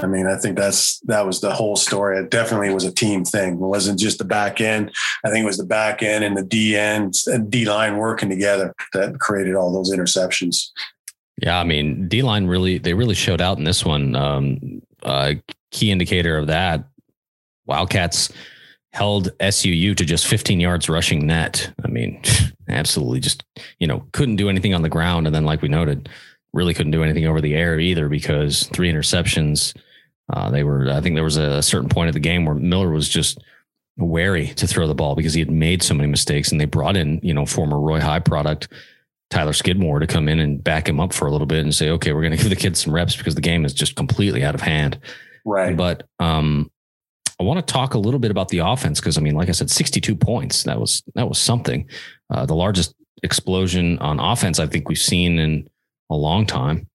I 0.00 0.06
mean, 0.06 0.26
I 0.26 0.36
think 0.36 0.56
that's 0.56 0.98
that 1.00 1.26
was 1.26 1.40
the 1.40 1.52
whole 1.52 1.76
story. 1.76 2.18
It 2.18 2.30
definitely 2.30 2.72
was 2.72 2.84
a 2.84 2.92
team 2.92 3.24
thing. 3.24 3.54
It 3.54 3.58
wasn't 3.58 3.98
just 3.98 4.18
the 4.18 4.24
back 4.24 4.60
end. 4.60 4.92
I 5.24 5.30
think 5.30 5.42
it 5.42 5.46
was 5.46 5.58
the 5.58 5.64
back 5.64 6.02
end 6.02 6.24
and 6.24 6.36
the 6.36 6.44
D 6.44 6.76
end, 6.76 7.14
D 7.48 7.64
line 7.64 7.96
working 7.96 8.28
together 8.28 8.74
that 8.92 9.18
created 9.20 9.54
all 9.54 9.72
those 9.72 9.92
interceptions. 9.92 10.70
Yeah, 11.40 11.58
I 11.58 11.64
mean, 11.64 12.08
D 12.08 12.22
line 12.22 12.46
really 12.46 12.78
they 12.78 12.94
really 12.94 13.14
showed 13.14 13.40
out 13.40 13.58
in 13.58 13.64
this 13.64 13.84
one. 13.84 14.16
Um, 14.16 14.82
key 15.70 15.90
indicator 15.90 16.36
of 16.36 16.48
that, 16.48 16.84
Wildcats 17.66 18.32
held 18.92 19.30
SUU 19.38 19.96
to 19.96 20.04
just 20.04 20.26
15 20.26 20.60
yards 20.60 20.88
rushing 20.88 21.26
net. 21.26 21.72
I 21.84 21.88
mean, 21.88 22.20
absolutely 22.68 23.20
just 23.20 23.44
you 23.78 23.86
know 23.86 24.04
couldn't 24.12 24.36
do 24.36 24.48
anything 24.48 24.74
on 24.74 24.82
the 24.82 24.88
ground, 24.88 25.26
and 25.26 25.34
then 25.34 25.44
like 25.44 25.62
we 25.62 25.68
noted, 25.68 26.08
really 26.52 26.74
couldn't 26.74 26.92
do 26.92 27.04
anything 27.04 27.26
over 27.26 27.40
the 27.40 27.54
air 27.54 27.78
either 27.78 28.08
because 28.08 28.64
three 28.68 28.90
interceptions. 28.92 29.76
Uh, 30.30 30.50
they 30.50 30.62
were, 30.62 30.90
I 30.90 31.00
think 31.00 31.14
there 31.14 31.24
was 31.24 31.38
a 31.38 31.62
certain 31.62 31.88
point 31.88 32.08
of 32.08 32.14
the 32.14 32.20
game 32.20 32.44
where 32.44 32.54
Miller 32.54 32.90
was 32.90 33.08
just 33.08 33.42
wary 33.96 34.48
to 34.48 34.66
throw 34.66 34.86
the 34.86 34.94
ball 34.94 35.14
because 35.14 35.32
he 35.32 35.40
had 35.40 35.50
made 35.50 35.82
so 35.82 35.94
many 35.94 36.08
mistakes, 36.08 36.50
and 36.50 36.60
they 36.60 36.64
brought 36.64 36.96
in 36.96 37.20
you 37.22 37.32
know 37.32 37.46
former 37.46 37.78
Roy 37.78 38.00
High 38.00 38.20
product 38.20 38.68
Tyler 39.30 39.52
Skidmore 39.52 39.98
to 39.98 40.06
come 40.06 40.28
in 40.28 40.38
and 40.38 40.62
back 40.62 40.88
him 40.88 41.00
up 41.00 41.12
for 41.12 41.26
a 41.26 41.30
little 41.30 41.46
bit 41.46 41.62
and 41.62 41.74
say, 41.74 41.90
okay, 41.90 42.12
we're 42.12 42.22
going 42.22 42.32
to 42.36 42.38
give 42.38 42.50
the 42.50 42.56
kids 42.56 42.82
some 42.82 42.94
reps 42.94 43.16
because 43.16 43.34
the 43.34 43.40
game 43.40 43.64
is 43.64 43.74
just 43.74 43.96
completely 43.96 44.44
out 44.44 44.54
of 44.54 44.60
hand. 44.60 44.98
Right. 45.44 45.76
But 45.76 46.08
um, 46.18 46.70
I 47.40 47.44
want 47.44 47.64
to 47.64 47.72
talk 47.72 47.94
a 47.94 47.98
little 47.98 48.20
bit 48.20 48.30
about 48.30 48.48
the 48.48 48.58
offense 48.58 49.00
because 49.00 49.16
I 49.16 49.20
mean, 49.20 49.34
like 49.34 49.48
I 49.48 49.52
said, 49.52 49.70
62 49.70 50.16
points. 50.16 50.64
That 50.64 50.80
was 50.80 51.02
that 51.14 51.28
was 51.28 51.38
something. 51.38 51.88
Uh, 52.30 52.46
the 52.46 52.54
largest 52.54 52.94
explosion 53.22 53.98
on 53.98 54.20
offense 54.20 54.58
I 54.58 54.66
think 54.66 54.88
we've 54.88 54.98
seen 54.98 55.38
in 55.38 55.68
a 56.10 56.16
long 56.16 56.46
time. 56.46 56.88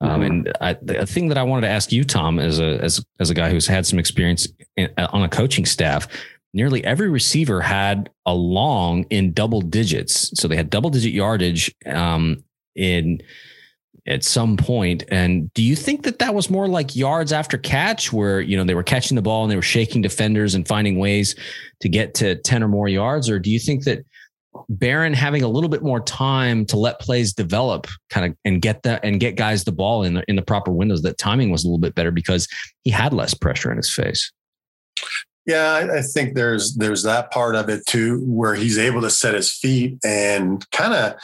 Um, 0.00 0.10
mm-hmm. 0.10 0.22
and 0.22 0.52
I, 0.60 0.76
the 0.82 1.06
thing 1.06 1.28
that 1.28 1.38
I 1.38 1.42
wanted 1.42 1.62
to 1.62 1.72
ask 1.72 1.90
you, 1.90 2.04
Tom, 2.04 2.38
as 2.38 2.58
a 2.58 2.78
as 2.82 3.04
as 3.20 3.30
a 3.30 3.34
guy 3.34 3.50
who's 3.50 3.66
had 3.66 3.86
some 3.86 3.98
experience 3.98 4.48
in, 4.76 4.90
on 4.98 5.22
a 5.22 5.28
coaching 5.28 5.64
staff, 5.64 6.08
nearly 6.56 6.82
every 6.84 7.10
receiver 7.10 7.60
had 7.60 8.10
a 8.24 8.34
long 8.34 9.04
in 9.10 9.32
double 9.32 9.60
digits. 9.60 10.32
So 10.40 10.48
they 10.48 10.56
had 10.56 10.70
double 10.70 10.90
digit 10.90 11.12
yardage 11.12 11.72
um, 11.84 12.42
in 12.74 13.20
at 14.08 14.24
some 14.24 14.56
point. 14.56 15.04
And 15.08 15.52
do 15.52 15.62
you 15.62 15.76
think 15.76 16.04
that 16.04 16.18
that 16.20 16.34
was 16.34 16.48
more 16.48 16.66
like 16.66 16.96
yards 16.96 17.32
after 17.32 17.58
catch, 17.58 18.12
where 18.12 18.40
you 18.40 18.56
know 18.56 18.64
they 18.64 18.74
were 18.74 18.82
catching 18.82 19.16
the 19.16 19.22
ball 19.22 19.44
and 19.44 19.52
they 19.52 19.56
were 19.56 19.62
shaking 19.62 20.00
defenders 20.00 20.54
and 20.54 20.66
finding 20.66 20.98
ways 20.98 21.36
to 21.80 21.88
get 21.88 22.14
to 22.14 22.36
ten 22.36 22.62
or 22.62 22.68
more 22.68 22.88
yards, 22.88 23.28
or 23.28 23.38
do 23.38 23.50
you 23.50 23.58
think 23.58 23.84
that 23.84 24.04
Barron 24.70 25.12
having 25.12 25.42
a 25.42 25.48
little 25.48 25.68
bit 25.68 25.82
more 25.82 26.00
time 26.00 26.64
to 26.66 26.78
let 26.78 26.98
plays 27.00 27.34
develop, 27.34 27.86
kind 28.08 28.32
of, 28.32 28.38
and 28.46 28.62
get 28.62 28.82
that 28.84 29.04
and 29.04 29.20
get 29.20 29.36
guys 29.36 29.64
the 29.64 29.72
ball 29.72 30.02
in 30.02 30.14
the 30.14 30.24
in 30.28 30.36
the 30.36 30.42
proper 30.42 30.72
windows, 30.72 31.02
that 31.02 31.18
timing 31.18 31.50
was 31.50 31.64
a 31.64 31.66
little 31.66 31.78
bit 31.78 31.94
better 31.94 32.10
because 32.10 32.48
he 32.84 32.90
had 32.90 33.12
less 33.12 33.34
pressure 33.34 33.70
in 33.70 33.76
his 33.76 33.92
face. 33.92 34.32
Yeah, 35.46 35.72
I, 35.72 35.98
I 35.98 36.02
think 36.02 36.34
there's 36.34 36.74
there's 36.74 37.04
that 37.04 37.30
part 37.30 37.54
of 37.54 37.68
it 37.68 37.86
too, 37.86 38.20
where 38.26 38.54
he's 38.54 38.78
able 38.78 39.00
to 39.02 39.10
set 39.10 39.34
his 39.34 39.52
feet 39.52 39.98
and 40.04 40.68
kind 40.72 40.92
of 40.92 41.14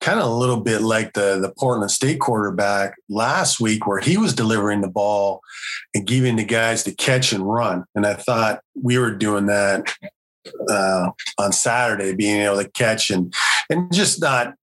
kind 0.00 0.20
of 0.20 0.26
a 0.26 0.34
little 0.34 0.60
bit 0.60 0.82
like 0.82 1.12
the 1.12 1.38
the 1.40 1.52
Portland 1.56 1.90
State 1.90 2.18
quarterback 2.18 2.96
last 3.08 3.60
week, 3.60 3.86
where 3.86 4.00
he 4.00 4.16
was 4.16 4.34
delivering 4.34 4.80
the 4.80 4.88
ball 4.88 5.40
and 5.94 6.06
giving 6.06 6.36
the 6.36 6.44
guys 6.44 6.82
to 6.84 6.94
catch 6.94 7.32
and 7.32 7.48
run. 7.48 7.84
And 7.94 8.04
I 8.04 8.14
thought 8.14 8.60
we 8.80 8.98
were 8.98 9.14
doing 9.14 9.46
that 9.46 9.94
uh, 10.68 11.10
on 11.38 11.52
Saturday, 11.52 12.14
being 12.14 12.40
able 12.40 12.62
to 12.62 12.68
catch 12.70 13.10
and 13.10 13.32
and 13.70 13.92
just 13.92 14.20
not 14.20 14.54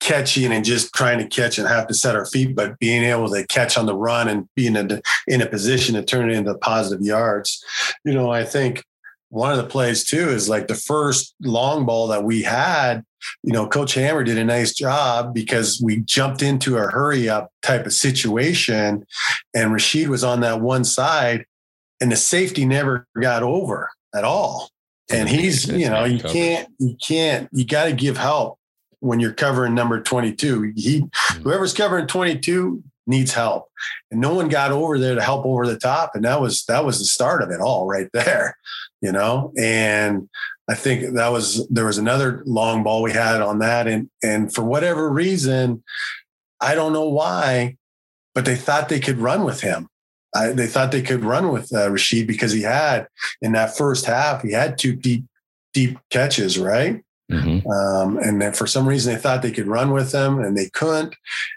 catching 0.00 0.52
and 0.52 0.64
just 0.64 0.94
trying 0.94 1.18
to 1.18 1.26
catch 1.26 1.58
and 1.58 1.66
have 1.66 1.86
to 1.88 1.94
set 1.94 2.16
our 2.16 2.26
feet, 2.26 2.54
but 2.54 2.78
being 2.78 3.02
able 3.02 3.28
to 3.30 3.46
catch 3.46 3.76
on 3.78 3.86
the 3.86 3.94
run 3.94 4.28
and 4.28 4.48
being 4.54 4.76
in 4.76 4.90
a, 4.92 5.02
in 5.26 5.40
a 5.42 5.46
position 5.46 5.94
to 5.94 6.04
turn 6.04 6.30
it 6.30 6.36
into 6.36 6.54
positive 6.58 7.04
yards. 7.04 7.64
You 8.04 8.12
know, 8.12 8.30
I 8.30 8.44
think 8.44 8.84
one 9.30 9.50
of 9.50 9.58
the 9.58 9.68
plays 9.68 10.04
too 10.04 10.28
is 10.28 10.48
like 10.48 10.68
the 10.68 10.74
first 10.74 11.34
long 11.42 11.84
ball 11.84 12.06
that 12.08 12.24
we 12.24 12.42
had 12.42 13.04
you 13.42 13.52
know 13.52 13.66
coach 13.66 13.94
hammer 13.94 14.22
did 14.22 14.38
a 14.38 14.44
nice 14.44 14.72
job 14.72 15.34
because 15.34 15.80
we 15.82 15.96
jumped 16.02 16.42
into 16.42 16.76
a 16.76 16.86
hurry 16.86 17.28
up 17.28 17.50
type 17.60 17.86
of 17.86 17.92
situation 17.92 19.04
and 19.52 19.72
rashid 19.72 20.08
was 20.08 20.22
on 20.22 20.40
that 20.40 20.60
one 20.60 20.84
side 20.84 21.44
and 22.00 22.12
the 22.12 22.16
safety 22.16 22.64
never 22.64 23.06
got 23.20 23.42
over 23.42 23.90
at 24.14 24.24
all. 24.24 24.70
And 25.10 25.28
he's 25.28 25.68
you 25.68 25.88
know 25.88 26.04
you 26.04 26.18
can't 26.18 26.68
you 26.78 26.96
can't 27.00 27.48
you 27.52 27.64
got 27.64 27.84
to 27.84 27.92
give 27.92 28.16
help 28.16 28.58
when 29.06 29.20
you're 29.20 29.32
covering 29.32 29.74
number 29.74 30.00
22 30.00 30.72
he 30.76 31.00
mm-hmm. 31.00 31.42
whoever's 31.42 31.74
covering 31.74 32.06
22 32.06 32.82
needs 33.08 33.32
help. 33.32 33.70
And 34.10 34.20
no 34.20 34.34
one 34.34 34.48
got 34.48 34.72
over 34.72 34.98
there 34.98 35.14
to 35.14 35.22
help 35.22 35.46
over 35.46 35.66
the 35.66 35.78
top 35.78 36.14
and 36.14 36.24
that 36.24 36.40
was 36.40 36.64
that 36.64 36.84
was 36.84 36.98
the 36.98 37.04
start 37.04 37.42
of 37.42 37.50
it 37.50 37.60
all 37.60 37.86
right 37.86 38.08
there 38.12 38.56
you 39.00 39.12
know? 39.12 39.52
And 39.58 40.28
i 40.68 40.74
think 40.74 41.14
that 41.14 41.28
was 41.28 41.66
there 41.68 41.86
was 41.86 41.98
another 41.98 42.42
long 42.44 42.82
ball 42.82 43.02
we 43.02 43.12
had 43.12 43.40
on 43.40 43.60
that 43.60 43.86
and 43.86 44.10
and 44.22 44.52
for 44.52 44.64
whatever 44.64 45.08
reason 45.08 45.84
i 46.60 46.74
don't 46.74 46.92
know 46.92 47.08
why 47.08 47.76
but 48.36 48.44
they 48.44 48.54
thought 48.54 48.90
they 48.90 49.00
could 49.00 49.16
run 49.16 49.44
with 49.44 49.62
him. 49.62 49.88
I, 50.34 50.48
they 50.48 50.66
thought 50.66 50.92
they 50.92 51.00
could 51.00 51.24
run 51.24 51.50
with 51.50 51.74
uh, 51.74 51.90
Rashid 51.90 52.26
because 52.26 52.52
he 52.52 52.60
had 52.60 53.08
in 53.40 53.52
that 53.52 53.74
first 53.74 54.04
half 54.04 54.42
he 54.42 54.52
had 54.52 54.76
two 54.76 54.94
deep 54.94 55.24
deep 55.72 55.98
catches 56.10 56.58
right 56.58 57.02
Mm-hmm. 57.30 57.68
Um, 57.68 58.18
and 58.18 58.40
then 58.40 58.52
for 58.52 58.66
some 58.66 58.88
reason 58.88 59.14
they 59.14 59.20
thought 59.20 59.42
they 59.42 59.50
could 59.50 59.66
run 59.66 59.92
with 59.92 60.12
them 60.12 60.38
and 60.38 60.56
they 60.56 60.68
couldn't. 60.70 61.14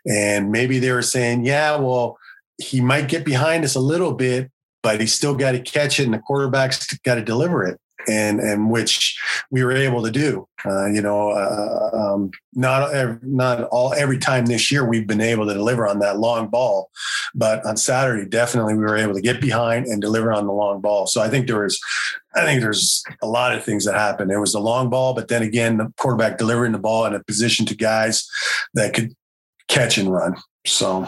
And 0.07 0.51
maybe 0.51 0.79
they 0.79 0.91
were 0.91 1.01
saying, 1.01 1.45
yeah, 1.45 1.75
well, 1.75 2.17
he 2.57 2.81
might 2.81 3.07
get 3.07 3.23
behind 3.23 3.63
us 3.63 3.75
a 3.75 3.79
little 3.79 4.13
bit, 4.13 4.51
but 4.81 4.99
he's 4.99 5.13
still 5.13 5.35
got 5.35 5.51
to 5.51 5.59
catch 5.59 5.99
it 5.99 6.05
and 6.05 6.13
the 6.13 6.19
quarterback's 6.19 6.97
got 6.99 7.15
to 7.15 7.23
deliver 7.23 7.65
it 7.65 7.79
and 8.09 8.39
and 8.39 8.69
which 8.69 9.17
we 9.51 9.63
were 9.63 9.71
able 9.71 10.03
to 10.03 10.11
do. 10.11 10.47
Uh, 10.65 10.87
you 10.87 11.01
know, 11.01 11.29
uh, 11.29 11.89
um, 11.93 12.31
not 12.53 12.93
every, 12.93 13.17
not 13.21 13.63
all 13.65 13.93
every 13.93 14.17
time 14.17 14.45
this 14.45 14.71
year 14.71 14.85
we've 14.85 15.07
been 15.07 15.21
able 15.21 15.47
to 15.47 15.53
deliver 15.53 15.87
on 15.87 15.99
that 15.99 16.17
long 16.17 16.47
ball, 16.47 16.89
but 17.33 17.65
on 17.65 17.77
Saturday 17.77 18.27
definitely 18.27 18.73
we 18.73 18.83
were 18.83 18.97
able 18.97 19.13
to 19.13 19.21
get 19.21 19.39
behind 19.39 19.85
and 19.85 20.01
deliver 20.01 20.31
on 20.33 20.45
the 20.45 20.51
long 20.51 20.81
ball. 20.81 21.07
So 21.07 21.21
I 21.21 21.29
think 21.29 21.47
there 21.47 21.63
was, 21.63 21.79
I 22.35 22.43
think 22.43 22.61
there's 22.61 23.03
a 23.21 23.27
lot 23.27 23.55
of 23.55 23.63
things 23.63 23.85
that 23.85 23.95
happened. 23.95 24.29
There 24.29 24.41
was 24.41 24.53
the 24.53 24.59
long 24.59 24.89
ball, 24.89 25.13
but 25.13 25.27
then 25.27 25.43
again 25.43 25.77
the 25.77 25.93
quarterback 25.97 26.37
delivering 26.37 26.73
the 26.73 26.79
ball 26.79 27.05
in 27.05 27.13
a 27.13 27.23
position 27.23 27.65
to 27.67 27.75
guys 27.75 28.27
that 28.73 28.93
could 28.93 29.13
catch 29.67 29.97
and 29.97 30.11
run. 30.11 30.35
So. 30.65 31.07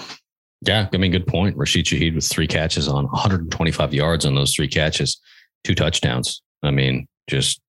Yeah, 0.64 0.88
I 0.94 0.98
mean, 0.98 1.12
good 1.12 1.26
point. 1.26 1.58
Rashid 1.58 1.86
Shaheed 1.86 2.14
with 2.14 2.28
three 2.30 2.46
catches 2.46 2.88
on 2.88 3.06
125 3.06 3.94
yards 3.96 4.26
on 4.26 4.36
those 4.36 4.54
three 4.54 4.68
catches, 4.68 5.20
two 5.64 5.74
touchdowns. 5.74 6.44
I 6.64 6.72
mean, 6.72 7.08
just 7.28 7.62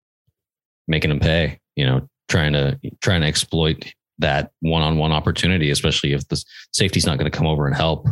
making 0.88 1.11
them 1.11 1.20
pay, 1.20 1.58
you 1.76 1.87
know, 1.87 2.08
trying 2.28 2.52
to 2.52 2.78
trying 3.00 3.22
to 3.22 3.26
exploit 3.26 3.92
that 4.18 4.50
one-on-one 4.61 5.12
opportunity, 5.12 5.70
especially 5.70 6.12
if 6.12 6.26
the 6.28 6.42
safety's 6.72 7.06
not 7.06 7.18
going 7.18 7.30
to 7.30 7.37
come 7.37 7.46
over 7.46 7.66
and 7.66 7.75
help. 7.75 8.06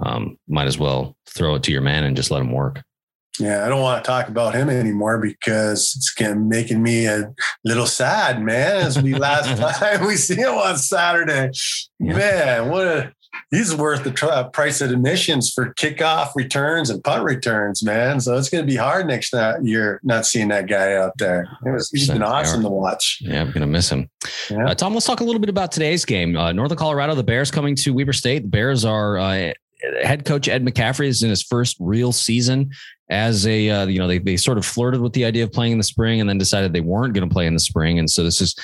Um, 0.00 0.38
might 0.46 0.68
as 0.68 0.78
well 0.78 1.16
throw 1.26 1.56
it 1.56 1.64
to 1.64 1.72
your 1.72 1.80
man 1.80 2.04
and 2.04 2.16
just 2.16 2.30
let 2.30 2.40
him 2.40 2.52
work. 2.52 2.82
Yeah, 3.40 3.64
I 3.64 3.68
don't 3.68 3.80
want 3.80 4.02
to 4.02 4.08
talk 4.08 4.28
about 4.28 4.54
him 4.54 4.68
anymore 4.68 5.18
because 5.18 5.94
it's 5.96 6.12
getting, 6.12 6.48
making 6.48 6.82
me 6.82 7.06
a 7.06 7.32
little 7.64 7.86
sad, 7.86 8.42
man. 8.42 8.78
As 8.78 9.00
we 9.00 9.14
last 9.14 9.56
time 9.78 10.06
we 10.06 10.16
see 10.16 10.34
him 10.34 10.54
on 10.54 10.76
Saturday, 10.76 11.50
yeah. 12.00 12.16
man, 12.16 12.68
what 12.68 12.86
a 12.86 13.12
he's 13.50 13.74
worth 13.74 14.04
the 14.04 14.10
tr- 14.10 14.48
price 14.52 14.80
of 14.80 14.90
admissions 14.90 15.52
for 15.52 15.74
kickoff 15.74 16.30
returns 16.34 16.90
and 16.90 17.02
punt 17.02 17.24
returns, 17.24 17.82
man. 17.82 18.20
So 18.20 18.36
it's 18.36 18.48
going 18.48 18.64
to 18.64 18.70
be 18.70 18.76
hard 18.76 19.06
next 19.06 19.34
year 19.62 20.00
not 20.02 20.26
seeing 20.26 20.48
that 20.48 20.68
guy 20.68 20.94
out 20.94 21.12
there. 21.18 21.48
Was, 21.62 21.90
he's 21.90 22.08
been 22.08 22.22
awesome 22.22 22.62
to 22.62 22.68
watch. 22.68 23.18
Yeah, 23.20 23.40
I'm 23.40 23.48
going 23.48 23.60
to 23.60 23.66
miss 23.66 23.90
him. 23.90 24.08
Yeah. 24.50 24.68
Uh, 24.68 24.74
Tom, 24.74 24.94
let's 24.94 25.06
talk 25.06 25.20
a 25.20 25.24
little 25.24 25.40
bit 25.40 25.50
about 25.50 25.72
today's 25.72 26.04
game. 26.04 26.36
Uh, 26.36 26.52
Northern 26.52 26.78
Colorado, 26.78 27.14
the 27.14 27.24
Bears 27.24 27.50
coming 27.50 27.74
to 27.76 27.92
Weber 27.92 28.12
State. 28.12 28.42
The 28.42 28.48
Bears 28.48 28.84
are 28.84 29.18
uh, 29.18 29.52
head 30.02 30.24
coach 30.24 30.48
Ed 30.48 30.64
McCaffrey 30.64 31.06
is 31.06 31.22
in 31.22 31.30
his 31.30 31.42
first 31.42 31.76
real 31.80 32.12
season 32.12 32.70
as 33.10 33.46
a 33.46 33.70
uh, 33.70 33.86
you 33.86 33.98
know 33.98 34.06
they 34.06 34.18
they 34.18 34.36
sort 34.36 34.58
of 34.58 34.66
flirted 34.66 35.00
with 35.00 35.12
the 35.12 35.24
idea 35.24 35.44
of 35.44 35.52
playing 35.52 35.72
in 35.72 35.78
the 35.78 35.84
spring 35.84 36.20
and 36.20 36.28
then 36.28 36.38
decided 36.38 36.72
they 36.72 36.80
weren't 36.80 37.14
going 37.14 37.28
to 37.28 37.32
play 37.32 37.46
in 37.46 37.54
the 37.54 37.60
spring 37.60 37.98
and 37.98 38.10
so 38.10 38.22
this 38.22 38.40
is 38.40 38.54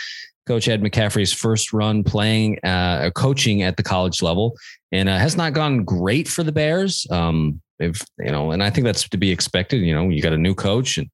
Coach 0.46 0.68
Ed 0.68 0.82
McCaffrey's 0.82 1.32
first 1.32 1.72
run 1.72 2.04
playing, 2.04 2.58
uh, 2.64 3.10
coaching 3.14 3.62
at 3.62 3.76
the 3.76 3.82
college 3.82 4.22
level, 4.22 4.56
and 4.92 5.08
uh, 5.08 5.18
has 5.18 5.36
not 5.36 5.54
gone 5.54 5.84
great 5.84 6.28
for 6.28 6.42
the 6.42 6.52
Bears. 6.52 7.06
Um, 7.10 7.60
if 7.78 8.04
you 8.18 8.30
know, 8.30 8.50
and 8.50 8.62
I 8.62 8.70
think 8.70 8.84
that's 8.84 9.08
to 9.08 9.16
be 9.16 9.30
expected. 9.30 9.78
You 9.78 9.94
know, 9.94 10.08
you 10.08 10.22
got 10.22 10.32
a 10.32 10.38
new 10.38 10.54
coach 10.54 10.98
and 10.98 11.10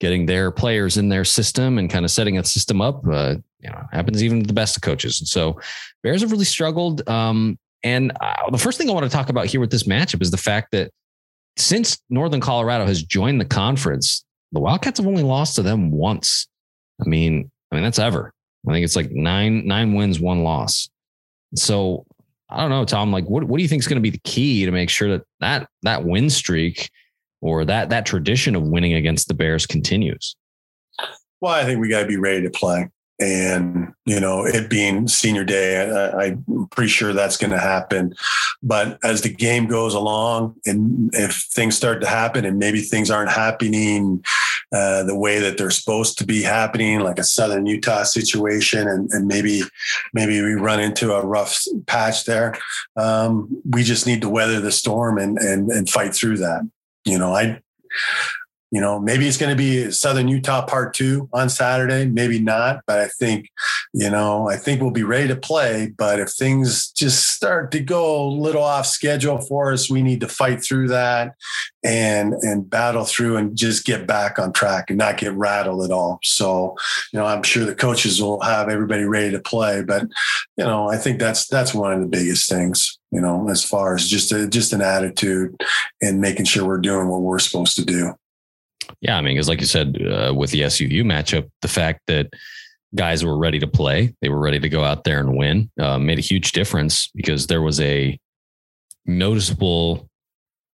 getting 0.00 0.26
their 0.26 0.50
players 0.50 0.96
in 0.96 1.08
their 1.08 1.24
system 1.24 1.78
and 1.78 1.88
kind 1.88 2.04
of 2.04 2.10
setting 2.10 2.38
a 2.38 2.44
system 2.44 2.80
up. 2.80 3.06
Uh, 3.06 3.36
you 3.60 3.70
know, 3.70 3.82
happens 3.92 4.22
even 4.22 4.42
to 4.42 4.46
the 4.46 4.52
best 4.52 4.76
of 4.76 4.82
coaches. 4.82 5.20
And 5.20 5.28
so, 5.28 5.58
Bears 6.02 6.20
have 6.20 6.30
really 6.30 6.44
struggled. 6.44 7.08
Um, 7.08 7.58
and 7.82 8.12
uh, 8.20 8.50
the 8.50 8.58
first 8.58 8.78
thing 8.78 8.88
I 8.88 8.92
want 8.92 9.04
to 9.04 9.10
talk 9.10 9.28
about 9.28 9.46
here 9.46 9.60
with 9.60 9.70
this 9.70 9.84
matchup 9.84 10.22
is 10.22 10.30
the 10.30 10.36
fact 10.36 10.72
that 10.72 10.90
since 11.56 11.98
Northern 12.10 12.40
Colorado 12.40 12.86
has 12.86 13.02
joined 13.02 13.40
the 13.40 13.44
conference, 13.44 14.24
the 14.52 14.60
Wildcats 14.60 14.98
have 14.98 15.06
only 15.06 15.22
lost 15.22 15.56
to 15.56 15.62
them 15.62 15.90
once. 15.90 16.46
I 17.04 17.08
mean, 17.08 17.50
I 17.70 17.74
mean 17.74 17.84
that's 17.84 17.98
ever. 17.98 18.32
I 18.66 18.72
think 18.72 18.84
it's 18.84 18.96
like 18.96 19.10
nine 19.10 19.66
nine 19.66 19.94
wins, 19.94 20.20
one 20.20 20.42
loss. 20.42 20.88
So 21.54 22.06
I 22.48 22.60
don't 22.60 22.70
know, 22.70 22.84
Tom. 22.84 23.12
Like, 23.12 23.28
what 23.28 23.44
what 23.44 23.58
do 23.58 23.62
you 23.62 23.68
think 23.68 23.80
is 23.80 23.88
going 23.88 23.96
to 23.96 24.02
be 24.02 24.10
the 24.10 24.20
key 24.24 24.64
to 24.64 24.70
make 24.70 24.90
sure 24.90 25.10
that 25.10 25.22
that 25.40 25.68
that 25.82 26.04
win 26.04 26.30
streak 26.30 26.90
or 27.40 27.64
that 27.64 27.90
that 27.90 28.06
tradition 28.06 28.54
of 28.54 28.62
winning 28.62 28.94
against 28.94 29.28
the 29.28 29.34
Bears 29.34 29.66
continues? 29.66 30.36
Well, 31.40 31.52
I 31.52 31.64
think 31.64 31.80
we 31.80 31.88
got 31.88 32.02
to 32.02 32.06
be 32.06 32.16
ready 32.16 32.42
to 32.42 32.50
play 32.50 32.88
and 33.20 33.92
you 34.06 34.18
know 34.18 34.44
it 34.44 34.68
being 34.68 35.06
senior 35.06 35.44
day 35.44 35.88
I, 35.88 36.26
am 36.26 36.68
pretty 36.72 36.88
sure 36.88 37.12
that's 37.12 37.36
going 37.36 37.52
to 37.52 37.58
happen 37.58 38.12
but 38.60 38.98
as 39.04 39.22
the 39.22 39.28
game 39.28 39.66
goes 39.66 39.94
along 39.94 40.56
and 40.66 41.14
if 41.14 41.46
things 41.52 41.76
start 41.76 42.00
to 42.00 42.08
happen 42.08 42.44
and 42.44 42.58
maybe 42.58 42.80
things 42.80 43.12
aren't 43.12 43.30
happening 43.30 44.24
uh, 44.74 45.04
the 45.04 45.16
way 45.16 45.38
that 45.38 45.56
they're 45.56 45.70
supposed 45.70 46.18
to 46.18 46.26
be 46.26 46.42
happening 46.42 47.00
like 47.00 47.18
a 47.18 47.24
southern 47.24 47.64
utah 47.64 48.02
situation 48.02 48.88
and, 48.88 49.10
and 49.12 49.28
maybe 49.28 49.62
maybe 50.12 50.40
we 50.42 50.54
run 50.54 50.80
into 50.80 51.12
a 51.12 51.24
rough 51.24 51.62
patch 51.86 52.24
there. 52.24 52.56
Um, 52.96 53.62
we 53.70 53.84
just 53.84 54.06
need 54.06 54.20
to 54.22 54.28
weather 54.28 54.60
the 54.60 54.72
storm 54.72 55.18
and 55.18 55.38
and, 55.38 55.70
and 55.70 55.88
fight 55.88 56.14
through 56.14 56.38
that. 56.38 56.68
You 57.04 57.18
know 57.18 57.34
i 57.34 57.60
you 58.74 58.80
know, 58.80 58.98
maybe 58.98 59.28
it's 59.28 59.36
going 59.36 59.56
to 59.56 59.56
be 59.56 59.92
Southern 59.92 60.26
Utah 60.26 60.66
part 60.66 60.94
two 60.94 61.28
on 61.32 61.48
Saturday, 61.48 62.06
maybe 62.06 62.40
not. 62.40 62.80
But 62.88 62.98
I 62.98 63.06
think, 63.06 63.48
you 63.92 64.10
know, 64.10 64.48
I 64.50 64.56
think 64.56 64.82
we'll 64.82 64.90
be 64.90 65.04
ready 65.04 65.28
to 65.28 65.36
play. 65.36 65.92
But 65.96 66.18
if 66.18 66.30
things 66.30 66.90
just 66.90 67.30
start 67.30 67.70
to 67.70 67.78
go 67.78 68.20
a 68.20 68.26
little 68.26 68.64
off 68.64 68.86
schedule 68.86 69.38
for 69.38 69.72
us, 69.72 69.88
we 69.88 70.02
need 70.02 70.20
to 70.22 70.28
fight 70.28 70.60
through 70.60 70.88
that 70.88 71.36
and 71.84 72.32
and 72.42 72.68
battle 72.68 73.04
through 73.04 73.36
and 73.36 73.56
just 73.56 73.84
get 73.84 74.08
back 74.08 74.40
on 74.40 74.52
track 74.52 74.90
and 74.90 74.98
not 74.98 75.18
get 75.18 75.34
rattled 75.34 75.84
at 75.84 75.92
all. 75.92 76.18
So, 76.24 76.74
you 77.12 77.20
know, 77.20 77.26
I'm 77.26 77.44
sure 77.44 77.64
the 77.64 77.76
coaches 77.76 78.20
will 78.20 78.40
have 78.40 78.68
everybody 78.68 79.04
ready 79.04 79.30
to 79.30 79.40
play. 79.40 79.84
But, 79.84 80.02
you 80.56 80.64
know, 80.64 80.90
I 80.90 80.96
think 80.96 81.20
that's 81.20 81.46
that's 81.46 81.72
one 81.72 81.92
of 81.92 82.00
the 82.00 82.08
biggest 82.08 82.48
things 82.48 82.98
you 83.12 83.20
know, 83.20 83.48
as 83.48 83.62
far 83.62 83.94
as 83.94 84.08
just 84.08 84.32
a, 84.32 84.48
just 84.48 84.72
an 84.72 84.82
attitude 84.82 85.54
and 86.02 86.20
making 86.20 86.46
sure 86.46 86.66
we're 86.66 86.78
doing 86.78 87.06
what 87.06 87.20
we're 87.20 87.38
supposed 87.38 87.76
to 87.76 87.84
do. 87.84 88.12
Yeah, 89.00 89.16
I 89.16 89.20
mean, 89.20 89.34
because 89.34 89.48
like 89.48 89.60
you 89.60 89.66
said, 89.66 90.00
uh, 90.02 90.32
with 90.34 90.50
the 90.50 90.62
SUU 90.62 91.02
matchup, 91.02 91.50
the 91.62 91.68
fact 91.68 92.00
that 92.06 92.32
guys 92.94 93.24
were 93.24 93.36
ready 93.36 93.58
to 93.58 93.66
play, 93.66 94.14
they 94.20 94.28
were 94.28 94.38
ready 94.38 94.60
to 94.60 94.68
go 94.68 94.84
out 94.84 95.04
there 95.04 95.20
and 95.20 95.36
win, 95.36 95.70
uh, 95.80 95.98
made 95.98 96.18
a 96.18 96.22
huge 96.22 96.52
difference 96.52 97.08
because 97.14 97.46
there 97.46 97.62
was 97.62 97.80
a 97.80 98.18
noticeable 99.06 100.08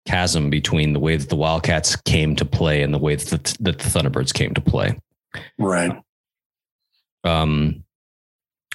chasm 0.06 0.50
between 0.50 0.92
the 0.92 1.00
way 1.00 1.16
that 1.16 1.28
the 1.28 1.36
Wildcats 1.36 1.96
came 1.96 2.36
to 2.36 2.44
play 2.44 2.82
and 2.82 2.94
the 2.94 2.98
way 2.98 3.16
that 3.16 3.28
the, 3.28 3.56
that 3.60 3.78
the 3.78 3.84
Thunderbirds 3.88 4.32
came 4.32 4.54
to 4.54 4.60
play. 4.60 4.98
Right. 5.58 5.92
Um, 7.24 7.84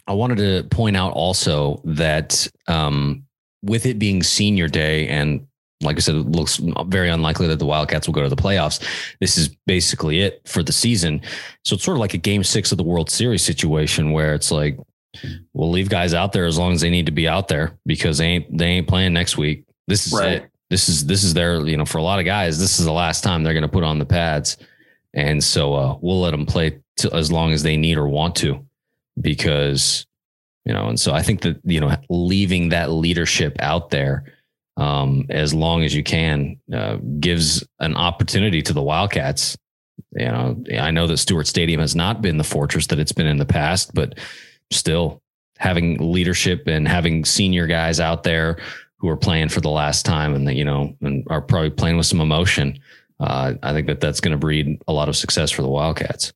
I 0.08 0.14
wanted 0.14 0.38
to 0.38 0.68
point 0.70 0.98
out 0.98 1.14
also 1.14 1.82
that 1.86 2.48
um, 2.68 3.24
with 3.64 3.86
it 3.86 3.98
being 3.98 4.24
senior 4.24 4.68
day 4.68 5.08
and 5.08 5.48
like 5.82 5.98
I 5.98 6.00
said, 6.00 6.16
it 6.16 6.32
looks 6.32 6.58
very 6.86 7.10
unlikely 7.10 7.48
that 7.48 7.60
the 7.60 7.66
Wildcats 7.66 8.08
will 8.08 8.14
go 8.14 8.22
to 8.22 8.30
the 8.30 8.36
playoffs. 8.36 8.84
This 9.20 9.38
is 9.38 9.50
basically 9.66 10.22
it 10.22 10.42
for 10.48 10.64
the 10.64 10.72
season. 10.72 11.22
So 11.66 11.76
it's 11.76 11.84
sort 11.84 11.98
of 11.98 12.00
like 12.00 12.14
a 12.14 12.20
game 12.20 12.44
six 12.44 12.72
of 12.72 12.78
the 12.78 12.84
World 12.84 13.10
Series 13.10 13.44
situation 13.44 14.12
where 14.12 14.34
it's 14.34 14.52
like, 14.52 14.78
We'll 15.54 15.70
leave 15.70 15.90
guys 15.90 16.14
out 16.14 16.32
there 16.32 16.46
as 16.46 16.58
long 16.58 16.74
as 16.74 16.82
they 16.82 16.90
need 16.90 17.06
to 17.08 17.12
be 17.12 17.28
out 17.28 17.48
there 17.48 17.78
because 17.86 18.18
they 18.18 18.28
ain't 18.28 18.58
they 18.58 18.68
ain't 18.68 18.88
playing 18.88 19.14
next 19.14 19.38
week. 19.38 19.66
This 19.88 20.08
is 20.08 20.14
right. 20.14 20.32
it. 20.34 20.50
This 20.70 20.88
is 20.88 21.06
this 21.06 21.24
is 21.24 21.34
their 21.34 21.66
you 21.68 21.76
know 21.76 21.86
for 21.86 21.98
a 21.98 22.04
lot 22.04 22.20
of 22.20 22.26
guys 22.26 22.60
this 22.60 22.80
is 22.80 22.86
the 22.86 22.94
last 22.94 23.24
time 23.24 23.44
they're 23.44 23.54
going 23.54 23.64
to 23.64 23.70
put 23.70 23.84
on 23.84 24.00
the 24.00 24.06
pads, 24.06 24.58
and 25.14 25.44
so 25.44 25.74
uh, 25.74 25.98
we'll 26.02 26.22
let 26.22 26.32
them 26.32 26.46
play 26.46 26.80
to, 26.98 27.14
as 27.14 27.32
long 27.32 27.52
as 27.52 27.62
they 27.62 27.76
need 27.76 27.98
or 27.98 28.08
want 28.08 28.36
to, 28.38 28.66
because 29.20 30.06
you 30.66 30.74
know. 30.74 30.88
And 30.88 31.00
so 31.00 31.14
I 31.14 31.22
think 31.22 31.42
that 31.42 31.60
you 31.66 31.82
know 31.82 31.94
leaving 32.10 32.70
that 32.70 32.90
leadership 32.90 33.58
out 33.60 33.90
there 33.90 34.34
um, 34.78 35.26
as 35.30 35.54
long 35.54 35.84
as 35.84 35.94
you 35.94 36.04
can 36.04 36.60
uh, 36.74 36.98
gives 37.20 37.64
an 37.80 37.96
opportunity 37.96 38.62
to 38.62 38.74
the 38.74 38.82
Wildcats. 38.82 39.58
You 40.14 40.26
know, 40.26 40.64
I 40.80 40.92
know 40.92 41.08
that 41.08 41.18
Stewart 41.18 41.48
Stadium 41.48 41.80
has 41.80 41.96
not 41.96 42.22
been 42.22 42.38
the 42.38 42.44
fortress 42.44 42.88
that 42.88 43.00
it's 43.00 43.12
been 43.12 43.28
in 43.28 43.38
the 43.38 43.46
past, 43.46 43.94
but 43.94 44.18
still 44.72 45.22
having 45.58 46.12
leadership 46.12 46.68
and 46.68 46.88
having 46.88 47.24
senior 47.24 47.68
guys 47.68 48.00
out 48.00 48.24
there 48.24 48.58
who 48.98 49.08
are 49.10 49.18
playing 49.18 49.50
for 49.50 49.62
the 49.62 49.70
last 49.70 50.06
time 50.06 50.34
and 50.34 50.48
that 50.48 50.56
you 50.56 50.66
know 50.66 50.96
and 51.02 51.26
are 51.30 51.42
probably 51.42 51.70
playing 51.70 51.98
with 51.98 52.06
some 52.06 52.22
emotion. 52.22 52.80
Uh, 53.20 53.54
I 53.62 53.74
think 53.74 53.88
that 53.88 54.00
that's 54.00 54.20
going 54.20 54.32
to 54.32 54.38
breed 54.38 54.82
a 54.88 54.94
lot 54.94 55.08
of 55.08 55.16
success 55.16 55.52
for 55.52 55.62
the 55.62 55.70
Wildcats. 55.70 56.34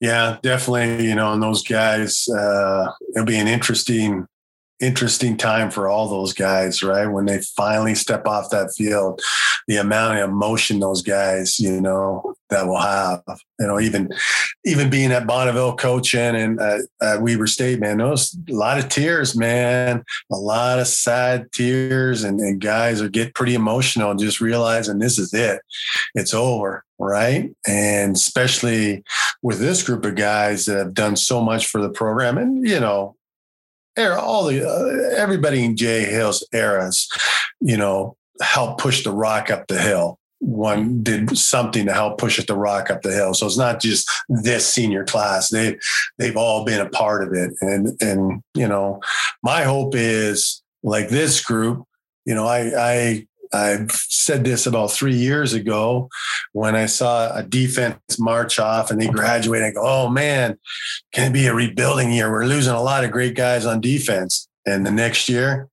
Yeah, 0.00 0.38
definitely. 0.42 1.06
You 1.06 1.14
know, 1.14 1.32
and 1.32 1.42
those 1.42 1.64
guys, 1.64 2.28
uh, 2.28 2.92
it'll 3.14 3.26
be 3.26 3.38
an 3.38 3.48
interesting 3.48 4.26
interesting 4.80 5.36
time 5.36 5.70
for 5.70 5.88
all 5.88 6.08
those 6.08 6.32
guys, 6.32 6.82
right? 6.82 7.06
When 7.06 7.26
they 7.26 7.40
finally 7.56 7.94
step 7.94 8.26
off 8.26 8.50
that 8.50 8.72
field, 8.76 9.20
the 9.68 9.76
amount 9.76 10.18
of 10.18 10.28
emotion 10.28 10.80
those 10.80 11.02
guys, 11.02 11.58
you 11.58 11.80
know, 11.80 12.34
that 12.50 12.66
will 12.66 12.80
have, 12.80 13.22
you 13.58 13.66
know, 13.66 13.80
even 13.80 14.10
even 14.64 14.90
being 14.90 15.12
at 15.12 15.26
Bonneville 15.26 15.76
coaching 15.76 16.36
and 16.36 16.60
at, 16.60 16.80
at 17.02 17.22
Weber 17.22 17.46
State, 17.46 17.80
man, 17.80 17.98
those 17.98 18.36
a 18.48 18.52
lot 18.52 18.78
of 18.78 18.88
tears, 18.88 19.36
man, 19.36 20.04
a 20.30 20.36
lot 20.36 20.78
of 20.78 20.86
sad 20.86 21.50
tears, 21.52 22.24
and, 22.24 22.40
and 22.40 22.60
guys 22.60 23.00
are 23.00 23.08
get 23.08 23.34
pretty 23.34 23.54
emotional, 23.54 24.14
just 24.14 24.40
realizing 24.40 24.98
this 24.98 25.18
is 25.18 25.32
it, 25.32 25.60
it's 26.14 26.34
over, 26.34 26.84
right? 26.98 27.50
And 27.66 28.16
especially 28.16 29.02
with 29.42 29.58
this 29.58 29.82
group 29.82 30.04
of 30.04 30.14
guys 30.14 30.66
that 30.66 30.76
have 30.76 30.94
done 30.94 31.16
so 31.16 31.40
much 31.40 31.66
for 31.66 31.80
the 31.80 31.90
program, 31.90 32.38
and 32.38 32.66
you 32.66 32.80
know, 32.80 33.16
all 33.98 34.44
the 34.44 34.68
uh, 34.68 35.16
everybody 35.16 35.64
in 35.64 35.76
Jay 35.76 36.04
Hill's 36.04 36.46
eras, 36.52 37.08
you 37.60 37.76
know, 37.76 38.16
helped 38.40 38.80
push 38.80 39.04
the 39.04 39.12
rock 39.12 39.50
up 39.50 39.66
the 39.68 39.80
hill. 39.80 40.18
One 40.40 41.02
did 41.02 41.38
something 41.38 41.86
to 41.86 41.92
help 41.92 42.18
push 42.18 42.38
it 42.38 42.46
the 42.46 42.56
rock 42.56 42.90
up 42.90 43.02
the 43.02 43.12
hill. 43.12 43.32
So 43.32 43.46
it's 43.46 43.56
not 43.56 43.80
just 43.80 44.10
this 44.28 44.66
senior 44.66 45.04
class. 45.04 45.48
They 45.48 45.78
they've 46.18 46.36
all 46.36 46.64
been 46.64 46.80
a 46.80 46.90
part 46.90 47.26
of 47.26 47.32
it. 47.32 47.54
And 47.60 47.96
and 48.00 48.42
you 48.54 48.68
know, 48.68 49.00
my 49.42 49.62
hope 49.62 49.94
is 49.94 50.62
like 50.82 51.08
this 51.08 51.42
group, 51.42 51.84
you 52.26 52.34
know, 52.34 52.46
I 52.46 52.72
I 52.76 53.26
I 53.54 53.86
said 53.88 54.44
this 54.44 54.66
about 54.66 54.90
three 54.90 55.14
years 55.14 55.52
ago 55.52 56.08
when 56.52 56.74
I 56.74 56.86
saw 56.86 57.34
a 57.34 57.42
defense 57.42 57.98
march 58.18 58.58
off 58.58 58.90
and 58.90 59.00
they 59.00 59.06
graduate. 59.06 59.62
I 59.62 59.70
go, 59.70 59.82
oh 59.82 60.08
man, 60.08 60.58
can 61.12 61.30
it 61.30 61.32
be 61.32 61.46
a 61.46 61.54
rebuilding 61.54 62.10
year? 62.10 62.30
We're 62.30 62.46
losing 62.46 62.74
a 62.74 62.82
lot 62.82 63.04
of 63.04 63.12
great 63.12 63.36
guys 63.36 63.64
on 63.64 63.80
defense. 63.80 64.48
And 64.66 64.84
the 64.84 64.90
next 64.90 65.28
year, 65.28 65.68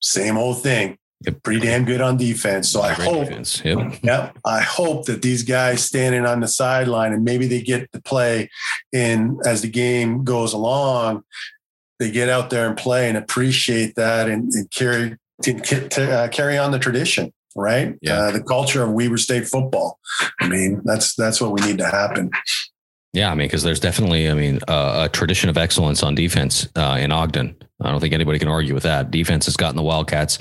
same 0.00 0.38
old 0.38 0.62
thing. 0.62 0.96
Pretty 1.42 1.60
damn 1.60 1.84
good 1.84 2.00
on 2.00 2.16
defense. 2.16 2.68
So 2.68 2.82
I 2.82 2.92
hope, 2.92 3.30
yep. 3.64 3.98
yeah, 4.02 4.32
I 4.44 4.60
hope 4.60 5.06
that 5.06 5.22
these 5.22 5.42
guys 5.42 5.82
standing 5.82 6.26
on 6.26 6.40
the 6.40 6.48
sideline 6.48 7.12
and 7.12 7.24
maybe 7.24 7.46
they 7.46 7.62
get 7.62 7.90
to 7.92 8.02
play 8.02 8.50
in 8.92 9.38
as 9.46 9.62
the 9.62 9.68
game 9.68 10.24
goes 10.24 10.52
along. 10.52 11.22
They 11.98 12.10
get 12.10 12.28
out 12.28 12.50
there 12.50 12.68
and 12.68 12.76
play 12.76 13.08
and 13.08 13.16
appreciate 13.16 13.94
that 13.94 14.28
and, 14.28 14.52
and 14.52 14.70
carry 14.70 15.16
to, 15.52 15.88
to 15.88 16.12
uh, 16.12 16.28
carry 16.28 16.58
on 16.58 16.70
the 16.70 16.78
tradition, 16.78 17.32
right? 17.56 17.94
Yeah. 18.00 18.14
Uh, 18.14 18.30
the 18.32 18.42
culture 18.42 18.82
of 18.82 18.90
Weber 18.90 19.16
State 19.16 19.46
football. 19.46 19.98
I 20.40 20.48
mean, 20.48 20.82
that's 20.84 21.14
that's 21.14 21.40
what 21.40 21.52
we 21.52 21.60
need 21.66 21.78
to 21.78 21.86
happen. 21.86 22.30
Yeah, 23.12 23.30
I 23.30 23.36
mean, 23.36 23.46
because 23.46 23.62
there's 23.62 23.78
definitely, 23.78 24.28
I 24.28 24.34
mean, 24.34 24.58
uh, 24.66 25.04
a 25.04 25.08
tradition 25.08 25.48
of 25.48 25.56
excellence 25.56 26.02
on 26.02 26.16
defense 26.16 26.68
uh, 26.74 26.98
in 27.00 27.12
Ogden. 27.12 27.56
I 27.80 27.92
don't 27.92 28.00
think 28.00 28.12
anybody 28.12 28.40
can 28.40 28.48
argue 28.48 28.74
with 28.74 28.82
that. 28.82 29.12
Defense 29.12 29.44
has 29.44 29.56
gotten 29.56 29.76
the 29.76 29.84
Wildcats 29.84 30.38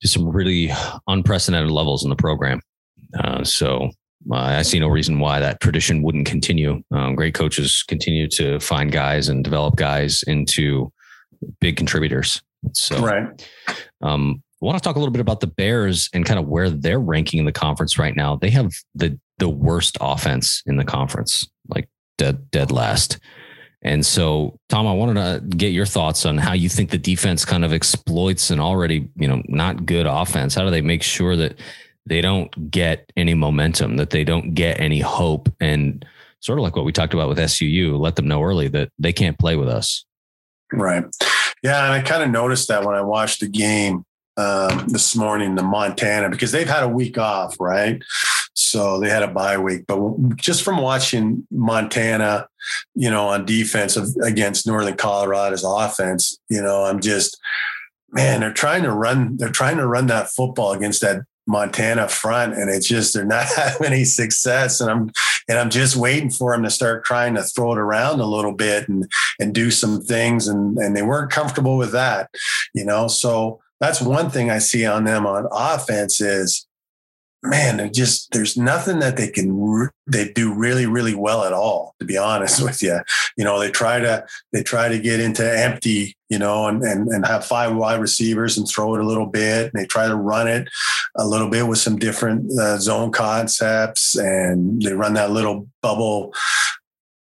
to 0.00 0.08
some 0.08 0.28
really 0.28 0.72
unprecedented 1.06 1.70
levels 1.70 2.02
in 2.02 2.10
the 2.10 2.16
program. 2.16 2.60
Uh, 3.16 3.44
so 3.44 3.90
uh, 4.32 4.36
I 4.36 4.62
see 4.62 4.80
no 4.80 4.88
reason 4.88 5.20
why 5.20 5.38
that 5.38 5.60
tradition 5.60 6.02
wouldn't 6.02 6.26
continue. 6.26 6.82
Um, 6.90 7.14
great 7.14 7.34
coaches 7.34 7.84
continue 7.86 8.26
to 8.30 8.58
find 8.58 8.90
guys 8.90 9.28
and 9.28 9.44
develop 9.44 9.76
guys 9.76 10.24
into 10.24 10.92
big 11.60 11.76
contributors. 11.76 12.42
So, 12.72 12.98
right. 13.00 13.48
Um, 14.00 14.42
I 14.62 14.64
want 14.64 14.78
to 14.78 14.82
talk 14.82 14.94
a 14.94 14.98
little 14.98 15.12
bit 15.12 15.20
about 15.20 15.40
the 15.40 15.48
Bears 15.48 16.08
and 16.14 16.24
kind 16.24 16.38
of 16.38 16.46
where 16.46 16.70
they're 16.70 17.00
ranking 17.00 17.40
in 17.40 17.46
the 17.46 17.52
conference 17.52 17.98
right 17.98 18.14
now. 18.14 18.36
They 18.36 18.50
have 18.50 18.72
the 18.94 19.18
the 19.38 19.48
worst 19.48 19.96
offense 20.00 20.62
in 20.66 20.76
the 20.76 20.84
conference, 20.84 21.48
like 21.68 21.88
dead 22.18 22.50
dead 22.50 22.70
last. 22.70 23.18
And 23.84 24.06
so, 24.06 24.58
Tom, 24.68 24.86
I 24.86 24.92
wanted 24.92 25.14
to 25.14 25.56
get 25.56 25.72
your 25.72 25.86
thoughts 25.86 26.24
on 26.24 26.38
how 26.38 26.52
you 26.52 26.68
think 26.68 26.90
the 26.90 26.98
defense 26.98 27.44
kind 27.44 27.64
of 27.64 27.72
exploits 27.72 28.52
an 28.52 28.60
already, 28.60 29.08
you 29.16 29.26
know, 29.26 29.42
not 29.48 29.84
good 29.84 30.06
offense. 30.06 30.54
How 30.54 30.62
do 30.62 30.70
they 30.70 30.82
make 30.82 31.02
sure 31.02 31.34
that 31.34 31.58
they 32.06 32.20
don't 32.20 32.70
get 32.70 33.10
any 33.16 33.34
momentum, 33.34 33.96
that 33.96 34.10
they 34.10 34.22
don't 34.22 34.54
get 34.54 34.78
any 34.78 35.00
hope, 35.00 35.48
and 35.60 36.04
sort 36.38 36.60
of 36.60 36.62
like 36.62 36.76
what 36.76 36.84
we 36.84 36.92
talked 36.92 37.14
about 37.14 37.28
with 37.28 37.38
SUU, 37.38 37.98
let 37.98 38.14
them 38.14 38.28
know 38.28 38.42
early 38.42 38.68
that 38.68 38.90
they 38.98 39.12
can't 39.12 39.38
play 39.38 39.56
with 39.56 39.68
us. 39.68 40.04
Right. 40.72 41.04
Yeah, 41.62 41.84
and 41.84 41.92
I 41.92 42.02
kind 42.02 42.22
of 42.22 42.30
noticed 42.30 42.68
that 42.68 42.84
when 42.84 42.96
I 42.96 43.02
watched 43.02 43.40
the 43.40 43.48
game 43.48 44.04
um, 44.36 44.86
this 44.88 45.14
morning, 45.14 45.54
the 45.54 45.62
Montana, 45.62 46.30
because 46.30 46.52
they've 46.52 46.68
had 46.68 46.82
a 46.82 46.88
week 46.88 47.18
off, 47.18 47.56
right? 47.60 48.02
So 48.54 48.98
they 49.00 49.08
had 49.08 49.22
a 49.22 49.28
bye 49.28 49.58
week. 49.58 49.84
But 49.86 50.36
just 50.36 50.62
from 50.62 50.78
watching 50.78 51.46
Montana, 51.50 52.48
you 52.94 53.10
know, 53.10 53.28
on 53.28 53.44
defense 53.44 53.96
against 53.96 54.66
Northern 54.66 54.96
Colorado's 54.96 55.64
offense, 55.64 56.38
you 56.48 56.62
know, 56.62 56.84
I'm 56.84 57.00
just, 57.00 57.38
man, 58.10 58.40
they're 58.40 58.52
trying 58.52 58.82
to 58.82 58.92
run, 58.92 59.36
they're 59.36 59.50
trying 59.50 59.76
to 59.76 59.86
run 59.86 60.06
that 60.08 60.30
football 60.30 60.72
against 60.72 61.00
that 61.02 61.22
Montana 61.46 62.08
front, 62.08 62.54
and 62.54 62.70
it's 62.70 62.86
just 62.86 63.14
they're 63.14 63.24
not 63.24 63.46
having 63.56 63.86
any 63.86 64.04
success. 64.04 64.80
And 64.80 64.90
I'm 64.90 65.10
and 65.48 65.58
I'm 65.58 65.70
just 65.70 65.96
waiting 65.96 66.30
for 66.30 66.52
them 66.52 66.62
to 66.62 66.70
start 66.70 67.04
trying 67.04 67.34
to 67.34 67.42
throw 67.42 67.72
it 67.72 67.78
around 67.78 68.20
a 68.20 68.26
little 68.26 68.52
bit 68.52 68.88
and 68.88 69.10
and 69.40 69.54
do 69.54 69.70
some 69.70 70.02
things. 70.02 70.48
And 70.48 70.78
and 70.78 70.96
they 70.96 71.02
weren't 71.02 71.30
comfortable 71.30 71.76
with 71.76 71.92
that, 71.92 72.30
you 72.74 72.84
know. 72.84 73.08
So 73.08 73.60
that's 73.80 74.00
one 74.00 74.30
thing 74.30 74.50
I 74.50 74.58
see 74.58 74.86
on 74.86 75.04
them 75.04 75.26
on 75.26 75.48
offense 75.50 76.20
is 76.20 76.66
man, 77.42 77.92
just 77.92 78.30
there's 78.32 78.56
nothing 78.56 79.00
that 79.00 79.16
they 79.16 79.28
can 79.28 79.90
they 80.06 80.32
do 80.32 80.54
really 80.54 80.86
really 80.86 81.14
well 81.14 81.44
at 81.44 81.52
all. 81.52 81.94
To 81.98 82.04
be 82.04 82.16
honest 82.16 82.62
with 82.64 82.82
you, 82.82 83.00
you 83.36 83.44
know 83.44 83.58
they 83.58 83.70
try 83.70 83.98
to 84.00 84.24
they 84.52 84.62
try 84.62 84.88
to 84.88 84.98
get 84.98 85.20
into 85.20 85.44
empty, 85.44 86.16
you 86.28 86.38
know, 86.38 86.68
and 86.68 86.82
and 86.82 87.08
and 87.08 87.26
have 87.26 87.44
five 87.44 87.74
wide 87.74 88.00
receivers 88.00 88.56
and 88.56 88.68
throw 88.68 88.94
it 88.94 89.00
a 89.00 89.06
little 89.06 89.26
bit. 89.26 89.72
And 89.72 89.82
they 89.82 89.86
try 89.86 90.06
to 90.06 90.16
run 90.16 90.48
it 90.48 90.68
a 91.16 91.26
little 91.26 91.50
bit 91.50 91.66
with 91.66 91.78
some 91.78 91.98
different 91.98 92.50
uh, 92.58 92.78
zone 92.78 93.12
concepts, 93.12 94.14
and 94.16 94.80
they 94.80 94.92
run 94.92 95.14
that 95.14 95.30
little 95.30 95.68
bubble 95.82 96.32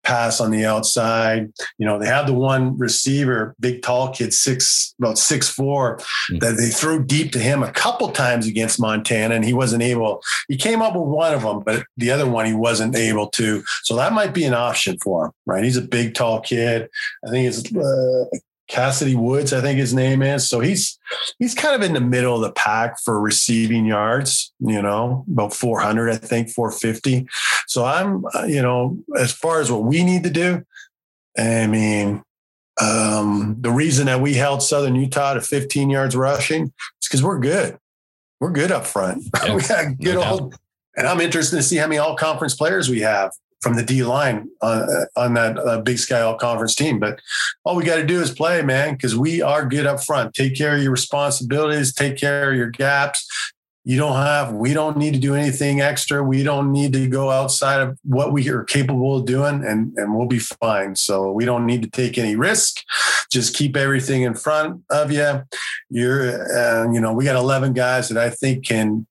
pass 0.04 0.40
on 0.40 0.52
the 0.52 0.66
outside. 0.66 1.52
You 1.78 1.86
know, 1.86 2.00
they 2.00 2.08
have 2.08 2.28
the 2.28 2.34
one 2.34 2.78
receiver, 2.78 3.56
big 3.60 3.82
tall 3.82 4.14
kid, 4.14 4.34
six 4.34 4.94
about 5.00 5.18
six 5.18 5.50
four, 5.50 5.98
mm-hmm. 5.98 6.40
that 6.40 6.58
they 6.58 6.70
threw 6.70 7.04
deep 7.04 7.32
to 7.34 7.40
him 7.40 7.64
a 7.64 7.72
couple 7.72 8.10
times 8.10 8.48
against 8.48 8.80
Montana, 8.80 9.36
and 9.36 9.46
he 9.46 9.54
wasn't 9.54 9.84
able. 9.84 10.22
He 10.48 10.58
came 10.58 10.82
up 10.82 10.96
with 10.96 11.08
one 11.08 11.34
of 11.34 11.42
them, 11.42 11.62
but 11.62 11.86
the 11.98 12.12
other 12.12 12.30
one 12.30 12.46
he 12.46 12.54
wasn't 12.54 12.96
able 12.96 13.28
to. 13.30 13.64
So 13.84 13.96
that 13.96 14.14
might 14.14 14.34
be 14.34 14.44
an 14.44 14.54
option 14.54 14.98
for 15.04 15.26
him, 15.26 15.32
right? 15.46 15.64
He's 15.64 15.78
a 15.78 15.82
big 15.82 16.14
tall 16.14 16.42
kid. 16.42 16.90
I 17.26 17.30
think 17.30 17.48
it's 17.48 17.76
uh, 17.76 18.26
Cassidy 18.72 19.16
Woods, 19.16 19.52
I 19.52 19.60
think 19.60 19.78
his 19.78 19.94
name 19.94 20.22
is. 20.22 20.48
So 20.48 20.62
he's 20.62 20.98
he's 21.40 21.54
kind 21.54 21.76
of 21.76 21.82
in 21.82 21.94
the 21.94 22.00
middle 22.00 22.36
of 22.36 22.42
the 22.42 22.54
pack 22.54 23.00
for 23.02 23.20
receiving 23.20 23.86
yards, 23.86 24.54
you 24.60 24.82
know, 24.82 25.26
about 25.30 25.54
400, 25.54 26.10
I 26.10 26.16
think, 26.16 26.50
450. 26.50 27.28
So 27.68 27.84
I'm, 27.84 28.24
uh, 28.34 28.46
you 28.46 28.62
know, 28.62 28.98
as 29.20 29.34
far 29.34 29.60
as 29.60 29.70
what 29.70 29.84
we 29.84 30.06
need 30.06 30.24
to 30.24 30.30
do, 30.30 30.64
I 31.38 31.68
mean, 31.68 32.24
um, 32.82 33.58
the 33.60 33.72
reason 33.72 34.06
that 34.06 34.22
we 34.22 34.36
held 34.36 34.64
Southern 34.64 34.96
Utah 34.96 35.34
to 35.34 35.42
15 35.42 35.90
yards 35.90 36.16
rushing 36.16 36.66
is 37.02 37.08
because 37.08 37.22
we're 37.22 37.40
good. 37.40 37.78
We're 38.40 38.52
good 38.52 38.72
up 38.72 38.86
front. 38.86 39.24
Yeah, 39.46 39.56
we 39.56 39.62
got 39.64 39.98
good 40.00 40.16
no 40.16 40.24
old, 40.24 40.56
and 40.96 41.08
I'm 41.08 41.20
interested 41.20 41.58
to 41.58 41.64
see 41.64 41.76
how 41.76 41.88
many 41.88 41.98
all 41.98 42.16
conference 42.16 42.56
players 42.56 42.90
we 42.90 43.02
have 43.02 43.32
from 43.62 43.76
the 43.76 43.84
D 43.84 44.04
line 44.04 44.50
on, 44.62 44.88
on 45.16 45.34
that 45.36 45.58
uh, 45.58 45.82
Big 45.82 46.00
Sky 46.00 46.22
All 46.22 46.38
Conference 46.38 46.76
team. 46.76 47.00
But 47.00 47.20
all 47.64 47.76
we 47.76 47.84
got 47.84 47.98
to 47.98 48.06
do 48.06 48.20
is 48.20 48.32
play, 48.32 48.62
man, 48.62 48.94
because 48.94 49.16
we 49.16 49.42
are 49.42 49.66
good 49.66 49.86
up 49.86 50.04
front. 50.04 50.34
Take 50.34 50.56
care 50.56 50.76
of 50.76 50.82
your 50.82 50.92
responsibilities, 50.92 51.94
take 51.94 52.18
care 52.18 52.52
of 52.52 52.58
your 52.58 52.70
gaps, 52.70 53.28
you 53.84 53.98
don't 53.98 54.16
have, 54.16 54.54
we 54.54 54.74
don't 54.74 54.98
need 54.98 55.14
to 55.16 55.20
do 55.20 55.34
anything 55.34 55.82
extra. 55.82 56.24
We 56.24 56.44
don't 56.44 56.72
need 56.72 56.94
to 56.94 57.08
go 57.08 57.32
outside 57.32 57.82
of 57.82 57.98
what 58.04 58.32
we 58.32 58.48
are 58.50 58.64
capable 58.64 59.18
of 59.18 59.26
doing 59.26 59.66
and, 59.66 59.94
and 59.98 60.16
we'll 60.16 60.28
be 60.28 60.40
fine. 60.40 60.96
So 60.96 61.32
we 61.32 61.46
don't 61.46 61.66
need 61.66 61.82
to 61.82 61.90
take 61.90 62.18
any 62.18 62.36
risk. 62.36 62.84
Just 63.32 63.56
keep 63.56 63.76
everything 63.76 64.22
in 64.22 64.36
front 64.36 64.84
of 64.92 65.12
you. 65.12 65.44
You're, 65.90 66.56
uh, 66.56 66.92
you 66.92 67.02
know, 67.02 67.14
we 67.14 67.26
got 67.26 67.36
11 67.36 67.74
guys 67.74 68.10
that 68.10 68.20
I 68.20 68.30
think 68.30 68.68
can 68.68 69.08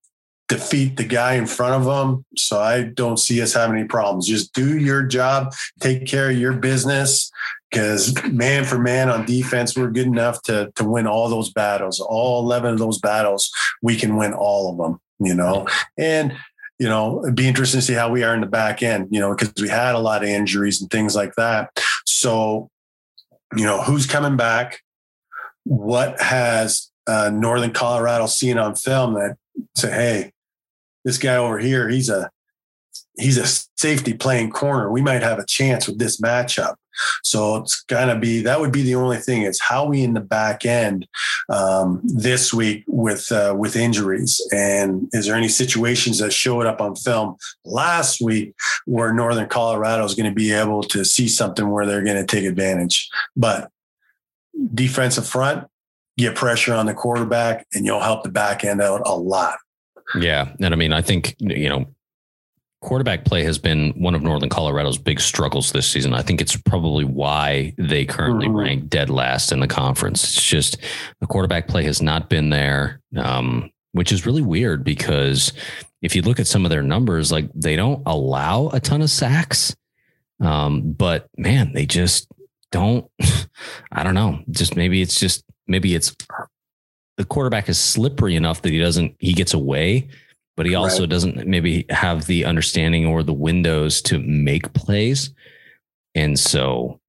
defeat 0.51 0.97
the 0.97 1.05
guy 1.05 1.35
in 1.35 1.47
front 1.47 1.75
of 1.75 1.85
them. 1.85 2.25
So 2.37 2.61
I 2.61 2.83
don't 2.83 3.19
see 3.19 3.41
us 3.41 3.55
having 3.55 3.79
any 3.79 3.87
problems. 3.87 4.27
Just 4.27 4.53
do 4.53 4.77
your 4.77 5.05
job, 5.05 5.55
take 5.79 6.07
care 6.07 6.29
of 6.29 6.37
your 6.37 6.53
business, 6.53 7.31
because 7.71 8.21
man 8.25 8.65
for 8.65 8.79
man 8.79 9.09
on 9.09 9.25
defense, 9.25 9.77
we're 9.77 9.93
good 9.93 10.09
enough 10.09 10.43
to 10.43 10.73
to 10.75 10.85
win 10.85 11.07
all 11.07 11.29
those 11.29 11.53
battles. 11.53 12.01
All 12.01 12.43
eleven 12.43 12.73
of 12.73 12.79
those 12.81 12.99
battles, 12.99 13.51
we 13.81 13.95
can 13.97 14.17
win 14.17 14.35
all 14.35 14.71
of 14.71 14.77
them. 14.77 15.01
You 15.21 15.35
know, 15.35 15.69
and 15.97 16.37
you 16.81 16.89
know, 16.89 17.23
it'd 17.23 17.37
be 17.37 17.47
interesting 17.47 17.81
to 17.81 17.87
see 17.87 17.95
how 17.95 18.11
we 18.11 18.25
are 18.25 18.35
in 18.35 18.41
the 18.41 18.47
back 18.47 18.83
end. 18.83 19.07
You 19.11 19.21
know, 19.21 19.35
because 19.35 19.53
we 19.61 19.69
had 19.69 19.95
a 19.95 20.01
lot 20.01 20.25
of 20.25 20.29
injuries 20.29 20.81
and 20.81 20.91
things 20.91 21.15
like 21.15 21.35
that. 21.37 21.71
So, 22.07 22.71
you 23.55 23.65
know, 23.65 23.83
who's 23.83 24.07
coming 24.07 24.37
back? 24.37 24.81
What 25.63 26.21
has 26.21 26.91
uh, 27.07 27.31
Northern 27.33 27.73
Colorado 27.73 28.27
seen 28.27 28.59
on 28.59 28.75
film 28.75 29.15
that 29.15 29.37
say, 29.77 29.91
hey, 29.91 30.33
this 31.05 31.19
guy 31.19 31.37
over 31.37 31.59
here, 31.59 31.89
he's 31.89 32.09
a 32.09 32.31
he's 33.19 33.39
a 33.39 33.47
safety 33.77 34.15
playing 34.15 34.51
corner. 34.51 34.91
We 34.91 35.03
might 35.03 35.23
have 35.23 35.39
a 35.39 35.47
chance 35.47 35.87
with 35.87 35.99
this 35.99 36.21
matchup. 36.21 36.75
So 37.23 37.57
it's 37.57 37.83
gonna 37.83 38.19
be 38.19 38.43
that 38.43 38.61
would 38.61 38.73
be 38.73 38.83
the 38.83 38.95
only 38.95 39.19
thing 39.19 39.43
is 39.43 39.61
how 39.61 39.87
we 39.87 40.03
in 40.03 40.15
the 40.15 40.21
back 40.21 40.67
end 40.67 41.07
um, 41.49 42.01
this 42.05 42.53
week 42.53 42.85
with 42.87 43.31
uh, 43.33 43.55
with 43.57 43.77
injuries 43.77 44.41
and 44.53 45.09
is 45.13 45.27
there 45.27 45.37
any 45.37 45.49
situations 45.49 46.19
that 46.19 46.33
showed 46.33 46.67
up 46.67 46.81
on 46.81 46.97
film 46.97 47.37
last 47.65 48.21
week 48.21 48.55
where 48.87 49.13
Northern 49.13 49.49
Colorado 49.49 50.05
is 50.05 50.15
going 50.15 50.29
to 50.29 50.35
be 50.35 50.53
able 50.53 50.83
to 50.85 51.05
see 51.05 51.29
something 51.29 51.71
where 51.71 51.87
they're 51.87 52.05
going 52.05 52.17
to 52.17 52.27
take 52.27 52.45
advantage, 52.45 53.09
but 53.37 53.71
defensive 54.75 55.27
front 55.27 55.67
get 56.19 56.35
pressure 56.35 56.75
on 56.75 56.87
the 56.87 56.95
quarterback 56.95 57.67
and 57.73 57.87
you'll 57.87 58.01
help 58.01 58.23
the 58.23 58.29
back 58.29 58.65
end 58.65 58.83
out 58.83 59.03
a 59.07 59.17
lot. 59.17 59.57
Yeah, 60.19 60.53
and 60.61 60.73
I 60.73 60.77
mean 60.77 60.93
I 60.93 61.03
think 61.03 61.37
you 61.39 61.69
know 61.69 61.87
quarterback 62.81 63.25
play 63.25 63.45
has 63.45 63.59
been 63.59 63.91
one 63.91 64.15
of 64.15 64.23
Northern 64.23 64.49
Colorado's 64.49 64.99
big 64.99 65.21
struggles 65.21 65.73
this 65.73 65.87
season. 65.87 66.15
I 66.15 66.23
think 66.23 66.41
it's 66.41 66.57
probably 66.57 67.05
why 67.05 67.75
they 67.77 68.07
currently 68.07 68.47
mm-hmm. 68.47 68.57
rank 68.57 68.89
dead 68.89 69.11
last 69.11 69.53
in 69.53 69.61
the 69.61 69.69
conference. 69.69 70.25
It's 70.25 70.45
just 70.45 70.79
the 71.21 71.27
quarterback 71.27 71.69
play 71.69 71.85
has 71.85 72.01
not 72.01 72.31
been 72.31 72.49
there, 72.49 73.01
um, 73.17 73.71
which 73.93 74.13
is 74.13 74.25
really 74.25 74.43
weird 74.43 74.83
because 74.83 75.53
if 76.01 76.17
you 76.17 76.23
look 76.23 76.41
at 76.41 76.47
some 76.47 76.65
of 76.65 76.71
their 76.71 76.83
numbers, 76.83 77.31
like 77.31 77.51
they 77.55 77.77
don't 77.77 78.03
allow 78.07 78.71
a 78.73 78.81
ton 78.81 79.03
of 79.03 79.11
sacks. 79.11 79.77
Um, 80.41 80.93
but 80.93 81.29
man, 81.37 81.75
they 81.75 81.85
just 81.85 82.29
don't, 82.73 83.11
I 83.93 84.03
don't 84.03 84.15
know. 84.15 84.41
Just 84.51 84.75
maybe 84.75 85.03
it's 85.03 85.21
just, 85.21 85.45
maybe 85.67 85.95
it's 85.95 86.17
the 87.21 87.27
quarterback 87.27 87.69
is 87.69 87.79
slippery 87.79 88.35
enough 88.35 88.63
that 88.63 88.73
he 88.73 88.79
doesn't, 88.79 89.15
he 89.19 89.33
gets 89.33 89.55
away 89.55 90.09
but 90.61 90.67
he 90.67 90.75
also 90.75 91.05
right. 91.05 91.09
doesn't 91.09 91.47
maybe 91.47 91.87
have 91.89 92.27
the 92.27 92.45
understanding 92.45 93.07
or 93.07 93.23
the 93.23 93.33
windows 93.33 94.03
to 94.03 94.19
make 94.19 94.71
plays. 94.75 95.33
And 96.15 96.39
so 96.39 97.01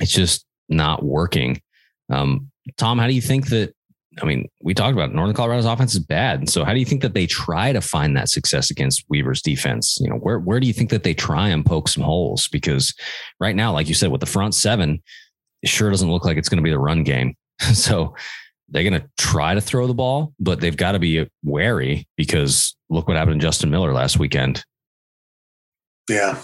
it's 0.00 0.12
just 0.12 0.46
not 0.70 1.04
working. 1.04 1.60
Um, 2.10 2.50
Tom, 2.78 2.98
how 2.98 3.06
do 3.06 3.12
you 3.12 3.20
think 3.20 3.48
that? 3.48 3.74
I 4.22 4.24
mean, 4.24 4.48
we 4.62 4.72
talked 4.72 4.94
about 4.94 5.10
it. 5.10 5.14
Northern 5.14 5.34
Colorado's 5.34 5.66
offense 5.66 5.92
is 5.92 6.00
bad. 6.00 6.38
And 6.38 6.48
so 6.48 6.64
how 6.64 6.72
do 6.72 6.78
you 6.78 6.86
think 6.86 7.02
that 7.02 7.12
they 7.12 7.26
try 7.26 7.70
to 7.70 7.82
find 7.82 8.16
that 8.16 8.30
success 8.30 8.70
against 8.70 9.04
Weber's 9.10 9.42
defense? 9.42 9.98
You 10.00 10.08
know, 10.08 10.16
where, 10.16 10.38
where 10.38 10.58
do 10.58 10.66
you 10.66 10.72
think 10.72 10.88
that 10.88 11.02
they 11.02 11.12
try 11.12 11.48
and 11.48 11.66
poke 11.66 11.88
some 11.88 12.02
holes? 12.02 12.48
Because 12.48 12.94
right 13.40 13.54
now, 13.54 13.74
like 13.74 13.88
you 13.88 13.94
said, 13.94 14.10
with 14.10 14.20
the 14.20 14.26
front 14.26 14.54
seven, 14.54 15.02
it 15.62 15.68
sure 15.68 15.90
doesn't 15.90 16.10
look 16.10 16.24
like 16.24 16.38
it's 16.38 16.48
going 16.48 16.56
to 16.56 16.64
be 16.64 16.70
the 16.70 16.78
run 16.78 17.02
game. 17.02 17.34
so 17.74 18.14
they're 18.74 18.82
going 18.82 19.00
to 19.00 19.08
try 19.16 19.54
to 19.54 19.60
throw 19.60 19.86
the 19.86 19.94
ball, 19.94 20.34
but 20.40 20.60
they've 20.60 20.76
got 20.76 20.92
to 20.92 20.98
be 20.98 21.30
wary 21.44 22.08
because 22.16 22.74
look 22.90 23.06
what 23.06 23.16
happened 23.16 23.40
to 23.40 23.46
Justin 23.46 23.70
Miller 23.70 23.92
last 23.92 24.18
weekend. 24.18 24.64
Yeah. 26.10 26.42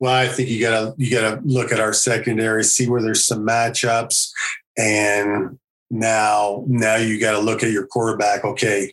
Well, 0.00 0.12
I 0.12 0.26
think 0.26 0.48
you 0.48 0.60
gotta 0.60 0.94
you 0.98 1.10
gotta 1.10 1.40
look 1.42 1.72
at 1.72 1.80
our 1.80 1.92
secondary, 1.92 2.62
see 2.62 2.88
where 2.88 3.00
there's 3.00 3.24
some 3.24 3.44
matchups, 3.44 4.30
and 4.76 5.58
now 5.90 6.64
now 6.68 6.96
you 6.96 7.18
got 7.18 7.32
to 7.32 7.40
look 7.40 7.62
at 7.62 7.72
your 7.72 7.86
quarterback. 7.86 8.44
Okay, 8.44 8.92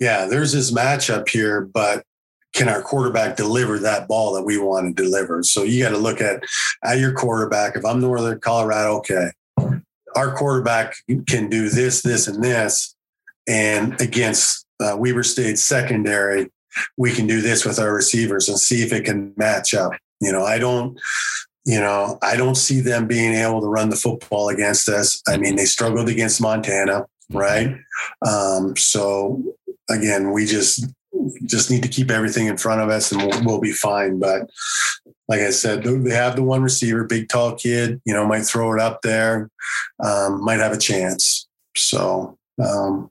yeah, 0.00 0.24
there's 0.24 0.52
this 0.52 0.72
matchup 0.72 1.28
here, 1.28 1.60
but 1.60 2.04
can 2.52 2.68
our 2.68 2.82
quarterback 2.82 3.36
deliver 3.36 3.78
that 3.78 4.08
ball 4.08 4.32
that 4.34 4.42
we 4.42 4.58
want 4.58 4.96
to 4.96 5.02
deliver? 5.02 5.42
So 5.42 5.62
you 5.62 5.84
got 5.84 5.90
to 5.90 5.98
look 5.98 6.20
at 6.20 6.42
at 6.82 6.98
your 6.98 7.12
quarterback. 7.12 7.76
If 7.76 7.84
I'm 7.84 8.00
Northern 8.00 8.40
Colorado, 8.40 8.96
okay, 8.98 9.30
our 10.16 10.34
quarterback 10.34 10.94
can 11.26 11.48
do 11.48 11.68
this, 11.68 12.02
this, 12.02 12.26
and 12.26 12.42
this. 12.42 12.94
And 13.48 14.00
against 14.00 14.66
uh, 14.80 14.96
Weber 14.98 15.22
State 15.22 15.58
secondary, 15.58 16.50
we 16.96 17.12
can 17.12 17.26
do 17.26 17.40
this 17.40 17.64
with 17.64 17.78
our 17.78 17.92
receivers 17.92 18.48
and 18.48 18.58
see 18.58 18.82
if 18.82 18.92
it 18.92 19.04
can 19.04 19.32
match 19.36 19.74
up. 19.74 19.92
You 20.20 20.32
know, 20.32 20.44
I 20.44 20.58
don't, 20.58 20.98
you 21.64 21.80
know, 21.80 22.18
I 22.22 22.36
don't 22.36 22.56
see 22.56 22.80
them 22.80 23.06
being 23.06 23.34
able 23.34 23.60
to 23.60 23.66
run 23.66 23.90
the 23.90 23.96
football 23.96 24.48
against 24.48 24.88
us. 24.88 25.22
I 25.26 25.36
mean, 25.36 25.56
they 25.56 25.64
struggled 25.64 26.08
against 26.08 26.40
Montana, 26.40 27.06
right? 27.30 27.76
Um, 28.26 28.76
so 28.76 29.42
again, 29.88 30.32
we 30.32 30.46
just 30.46 30.86
just 31.44 31.70
need 31.70 31.82
to 31.82 31.88
keep 31.88 32.10
everything 32.10 32.46
in 32.46 32.56
front 32.56 32.80
of 32.80 32.88
us 32.88 33.12
and 33.12 33.20
we'll, 33.22 33.44
we'll 33.44 33.60
be 33.60 33.72
fine. 33.72 34.18
But 34.18 34.48
like 35.30 35.40
I 35.40 35.50
said, 35.50 35.84
they 35.84 36.10
have 36.10 36.34
the 36.34 36.42
one 36.42 36.60
receiver, 36.60 37.04
big 37.04 37.28
tall 37.28 37.54
kid, 37.54 38.02
you 38.04 38.12
know, 38.12 38.26
might 38.26 38.42
throw 38.42 38.74
it 38.74 38.80
up 38.80 39.02
there, 39.02 39.48
um, 40.04 40.44
might 40.44 40.58
have 40.58 40.72
a 40.72 40.76
chance. 40.76 41.46
So 41.76 42.36
um, 42.60 43.08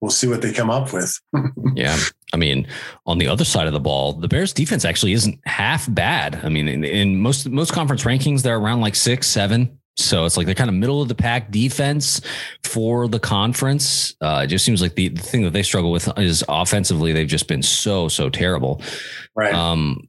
we'll 0.00 0.10
see 0.10 0.26
what 0.26 0.42
they 0.42 0.52
come 0.52 0.68
up 0.68 0.92
with. 0.92 1.16
yeah. 1.76 1.96
I 2.32 2.36
mean, 2.36 2.66
on 3.06 3.18
the 3.18 3.28
other 3.28 3.44
side 3.44 3.68
of 3.68 3.72
the 3.72 3.78
ball, 3.78 4.14
the 4.14 4.26
Bears 4.26 4.52
defense 4.52 4.84
actually 4.84 5.12
isn't 5.12 5.38
half 5.46 5.86
bad. 5.94 6.40
I 6.42 6.48
mean, 6.48 6.66
in, 6.66 6.82
in 6.82 7.20
most 7.20 7.48
most 7.48 7.72
conference 7.72 8.02
rankings, 8.02 8.42
they're 8.42 8.58
around 8.58 8.80
like 8.80 8.96
six, 8.96 9.28
seven. 9.28 9.78
So 9.96 10.24
it's 10.24 10.36
like 10.36 10.46
they're 10.46 10.56
kind 10.56 10.68
of 10.68 10.74
middle 10.74 11.00
of 11.02 11.06
the 11.06 11.14
pack 11.14 11.52
defense 11.52 12.20
for 12.64 13.06
the 13.06 13.20
conference. 13.20 14.16
Uh, 14.20 14.40
it 14.42 14.48
just 14.48 14.64
seems 14.64 14.82
like 14.82 14.96
the, 14.96 15.06
the 15.06 15.22
thing 15.22 15.44
that 15.44 15.52
they 15.52 15.62
struggle 15.62 15.92
with 15.92 16.08
is 16.18 16.42
offensively, 16.48 17.12
they've 17.12 17.28
just 17.28 17.46
been 17.46 17.62
so, 17.62 18.08
so 18.08 18.28
terrible. 18.28 18.82
Right. 19.36 19.54
Um, 19.54 20.08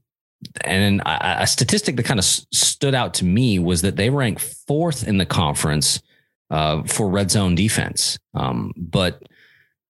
and 0.62 1.02
a, 1.02 1.44
a 1.44 1.48
statistic 1.48 1.96
that 1.96 2.04
kind 2.04 2.20
of 2.20 2.26
stood 2.26 2.94
out 2.94 3.14
to 3.16 3.26
me 3.26 3.60
was 3.60 3.82
that 3.82 3.96
they 3.96 4.10
rank 4.10 4.40
fourth 4.40 5.08
in 5.08 5.18
the 5.18 5.26
conference 5.26 6.02
uh, 6.50 6.84
for 6.84 7.10
red 7.10 7.32
zone 7.32 7.56
defense. 7.56 8.20
Um, 8.34 8.74
but 8.78 9.24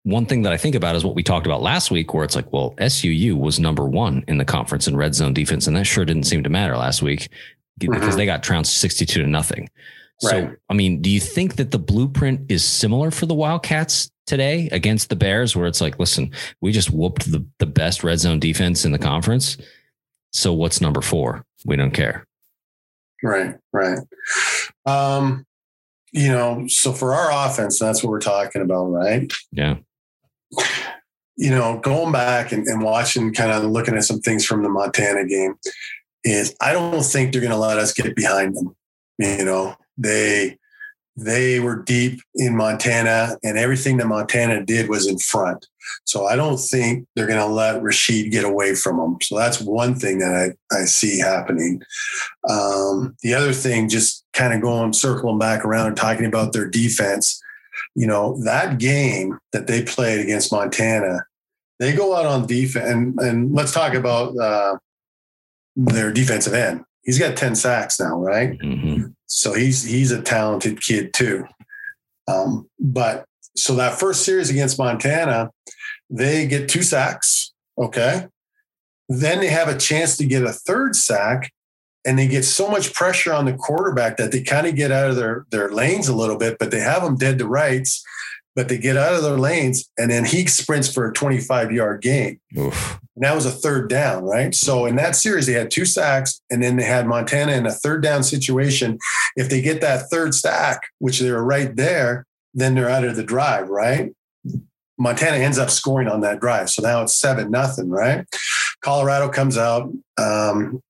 one 0.03 0.25
thing 0.25 0.43
that 0.43 0.53
I 0.53 0.57
think 0.57 0.75
about 0.75 0.95
is 0.95 1.03
what 1.03 1.15
we 1.15 1.23
talked 1.23 1.47
about 1.47 1.61
last 1.61 1.89
week, 1.91 2.13
where 2.13 2.23
it's 2.23 2.35
like, 2.35 2.53
well, 2.53 2.75
SUU 2.77 3.33
was 3.33 3.59
number 3.59 3.85
one 3.85 4.23
in 4.27 4.37
the 4.37 4.45
conference 4.45 4.87
in 4.87 4.95
red 4.95 5.15
zone 5.15 5.33
defense, 5.33 5.67
and 5.67 5.75
that 5.75 5.85
sure 5.85 6.05
didn't 6.05 6.25
seem 6.25 6.43
to 6.43 6.49
matter 6.49 6.77
last 6.77 7.01
week 7.01 7.29
because 7.77 8.01
mm-hmm. 8.01 8.17
they 8.17 8.25
got 8.25 8.43
trounced 8.43 8.77
sixty-two 8.77 9.21
to 9.21 9.27
nothing. 9.27 9.67
Right. 10.23 10.31
So, 10.31 10.55
I 10.69 10.73
mean, 10.75 11.01
do 11.01 11.09
you 11.09 11.19
think 11.19 11.55
that 11.57 11.71
the 11.71 11.79
blueprint 11.79 12.49
is 12.49 12.63
similar 12.63 13.11
for 13.11 13.25
the 13.25 13.33
Wildcats 13.33 14.09
today 14.27 14.69
against 14.71 15.09
the 15.09 15.15
Bears, 15.15 15.55
where 15.55 15.67
it's 15.67 15.81
like, 15.81 15.99
listen, 15.99 16.31
we 16.61 16.71
just 16.71 16.89
whooped 16.89 17.29
the, 17.31 17.45
the 17.59 17.65
best 17.65 18.03
red 18.03 18.19
zone 18.19 18.39
defense 18.39 18.85
in 18.85 18.91
the 18.91 18.97
conference. 18.97 19.57
So 20.35 20.51
what's 20.51 20.81
number 20.81 20.99
four? 20.99 21.45
We 21.65 21.77
don't 21.77 21.93
care. 21.93 22.25
Right, 23.23 23.55
right. 23.71 23.99
Um, 24.85 25.45
you 26.11 26.27
know, 26.27 26.65
so 26.67 26.91
for 26.91 27.13
our 27.13 27.47
offense, 27.47 27.79
that's 27.79 28.03
what 28.03 28.09
we're 28.09 28.19
talking 28.19 28.61
about, 28.61 28.87
right? 28.87 29.31
Yeah. 29.53 29.77
You 31.37 31.51
know, 31.51 31.79
going 31.79 32.11
back 32.11 32.51
and, 32.51 32.67
and 32.67 32.83
watching, 32.83 33.33
kind 33.33 33.51
of 33.51 33.63
looking 33.71 33.95
at 33.95 34.03
some 34.03 34.19
things 34.19 34.45
from 34.45 34.61
the 34.61 34.69
Montana 34.69 35.25
game, 35.25 35.55
is 36.25 36.53
I 36.59 36.73
don't 36.73 37.01
think 37.01 37.31
they're 37.31 37.41
going 37.41 37.51
to 37.51 37.57
let 37.57 37.79
us 37.79 37.93
get 37.93 38.13
behind 38.13 38.57
them. 38.57 38.75
You 39.17 39.45
know, 39.45 39.75
they 39.97 40.57
they 41.17 41.59
were 41.59 41.81
deep 41.81 42.21
in 42.35 42.57
Montana, 42.57 43.37
and 43.43 43.57
everything 43.57 43.97
that 43.97 44.07
Montana 44.07 44.65
did 44.65 44.89
was 44.89 45.07
in 45.07 45.17
front. 45.17 45.67
So 46.03 46.25
I 46.25 46.35
don't 46.35 46.57
think 46.57 47.07
they're 47.15 47.27
going 47.27 47.39
to 47.39 47.45
let 47.45 47.81
Rashid 47.81 48.31
get 48.31 48.43
away 48.43 48.75
from 48.75 48.97
them. 48.97 49.17
So 49.21 49.37
that's 49.37 49.61
one 49.61 49.95
thing 49.95 50.19
that 50.19 50.55
I, 50.71 50.75
I 50.75 50.85
see 50.85 51.19
happening. 51.19 51.81
Um, 52.49 53.15
the 53.21 53.33
other 53.33 53.53
thing, 53.53 53.87
just 53.87 54.25
kind 54.33 54.53
of 54.53 54.61
going 54.61 54.93
circling 54.93 55.39
back 55.39 55.63
around 55.63 55.87
and 55.87 55.97
talking 55.97 56.25
about 56.25 56.53
their 56.53 56.67
defense, 56.67 57.41
you 57.95 58.07
know, 58.07 58.37
that 58.43 58.77
game 58.77 59.39
that 59.53 59.67
they 59.67 59.83
played 59.83 60.19
against 60.19 60.51
Montana, 60.51 61.25
they 61.79 61.93
go 61.93 62.15
out 62.15 62.25
on 62.25 62.47
defense. 62.47 62.89
And, 62.89 63.19
and 63.19 63.53
let's 63.53 63.71
talk 63.71 63.93
about 63.93 64.37
uh, 64.37 64.77
their 65.75 66.11
defensive 66.11 66.53
end. 66.53 66.83
He's 67.05 67.19
got 67.19 67.37
10 67.37 67.55
sacks 67.55 67.99
now, 67.99 68.19
right? 68.19 68.57
Mm-hmm. 68.59 69.07
So 69.27 69.53
he's 69.53 69.83
he's 69.83 70.11
a 70.11 70.21
talented 70.21 70.81
kid 70.81 71.13
too. 71.13 71.45
Um, 72.27 72.67
but 72.79 73.25
so 73.55 73.75
that 73.75 73.99
first 73.99 74.25
series 74.25 74.49
against 74.49 74.77
Montana, 74.77 75.51
They 76.09 76.47
get 76.47 76.69
two 76.69 76.83
sacks. 76.83 77.53
Okay. 77.77 78.27
Then 79.07 79.39
they 79.39 79.47
have 79.47 79.67
a 79.67 79.77
chance 79.77 80.17
to 80.17 80.25
get 80.25 80.43
a 80.43 80.51
third 80.51 80.95
sack 80.95 81.51
and 82.05 82.17
they 82.19 82.27
get 82.27 82.43
so 82.43 82.69
much 82.69 82.93
pressure 82.93 83.33
on 83.33 83.45
the 83.45 83.53
quarterback 83.53 84.17
that 84.17 84.31
they 84.31 84.41
kind 84.41 84.67
of 84.67 84.75
get 84.75 84.91
out 84.91 85.09
of 85.09 85.15
their, 85.15 85.45
their 85.49 85.69
lanes 85.69 86.07
a 86.07 86.15
little 86.15 86.37
bit, 86.37 86.57
but 86.59 86.71
they 86.71 86.79
have 86.79 87.03
them 87.03 87.17
dead 87.17 87.39
to 87.39 87.47
rights, 87.47 88.03
but 88.55 88.69
they 88.69 88.77
get 88.77 88.97
out 88.97 89.13
of 89.13 89.23
their 89.23 89.37
lanes 89.37 89.89
and 89.97 90.09
then 90.09 90.25
he 90.25 90.47
sprints 90.47 90.91
for 90.91 91.09
a 91.09 91.13
25 91.13 91.71
yard 91.71 92.01
gain. 92.01 92.39
Oof. 92.57 92.99
And 93.15 93.23
that 93.23 93.35
was 93.35 93.45
a 93.45 93.51
third 93.51 93.89
down, 93.89 94.23
right? 94.23 94.53
So 94.55 94.85
in 94.85 94.95
that 94.95 95.15
series, 95.15 95.45
they 95.45 95.53
had 95.53 95.71
two 95.71 95.85
sacks 95.85 96.41
and 96.49 96.63
then 96.63 96.77
they 96.77 96.83
had 96.83 97.07
Montana 97.07 97.53
in 97.53 97.65
a 97.65 97.71
third 97.71 98.01
down 98.01 98.23
situation. 98.23 98.97
If 99.35 99.49
they 99.49 99.61
get 99.61 99.81
that 99.81 100.09
third 100.09 100.33
sack, 100.33 100.83
which 100.99 101.19
they 101.19 101.31
were 101.31 101.43
right 101.43 101.75
there, 101.75 102.25
then 102.53 102.75
they're 102.75 102.89
out 102.89 103.03
of 103.03 103.15
the 103.15 103.23
drive, 103.23 103.69
right? 103.69 104.13
Montana 104.97 105.37
ends 105.37 105.57
up 105.57 105.69
scoring 105.69 106.07
on 106.07 106.21
that 106.21 106.39
drive. 106.39 106.69
So 106.69 106.81
now 106.81 107.03
it's 107.03 107.15
seven 107.15 107.51
nothing, 107.51 107.89
right? 107.89 108.25
Colorado 108.81 109.29
comes 109.29 109.57
out. 109.57 109.91
Um, 110.17 110.81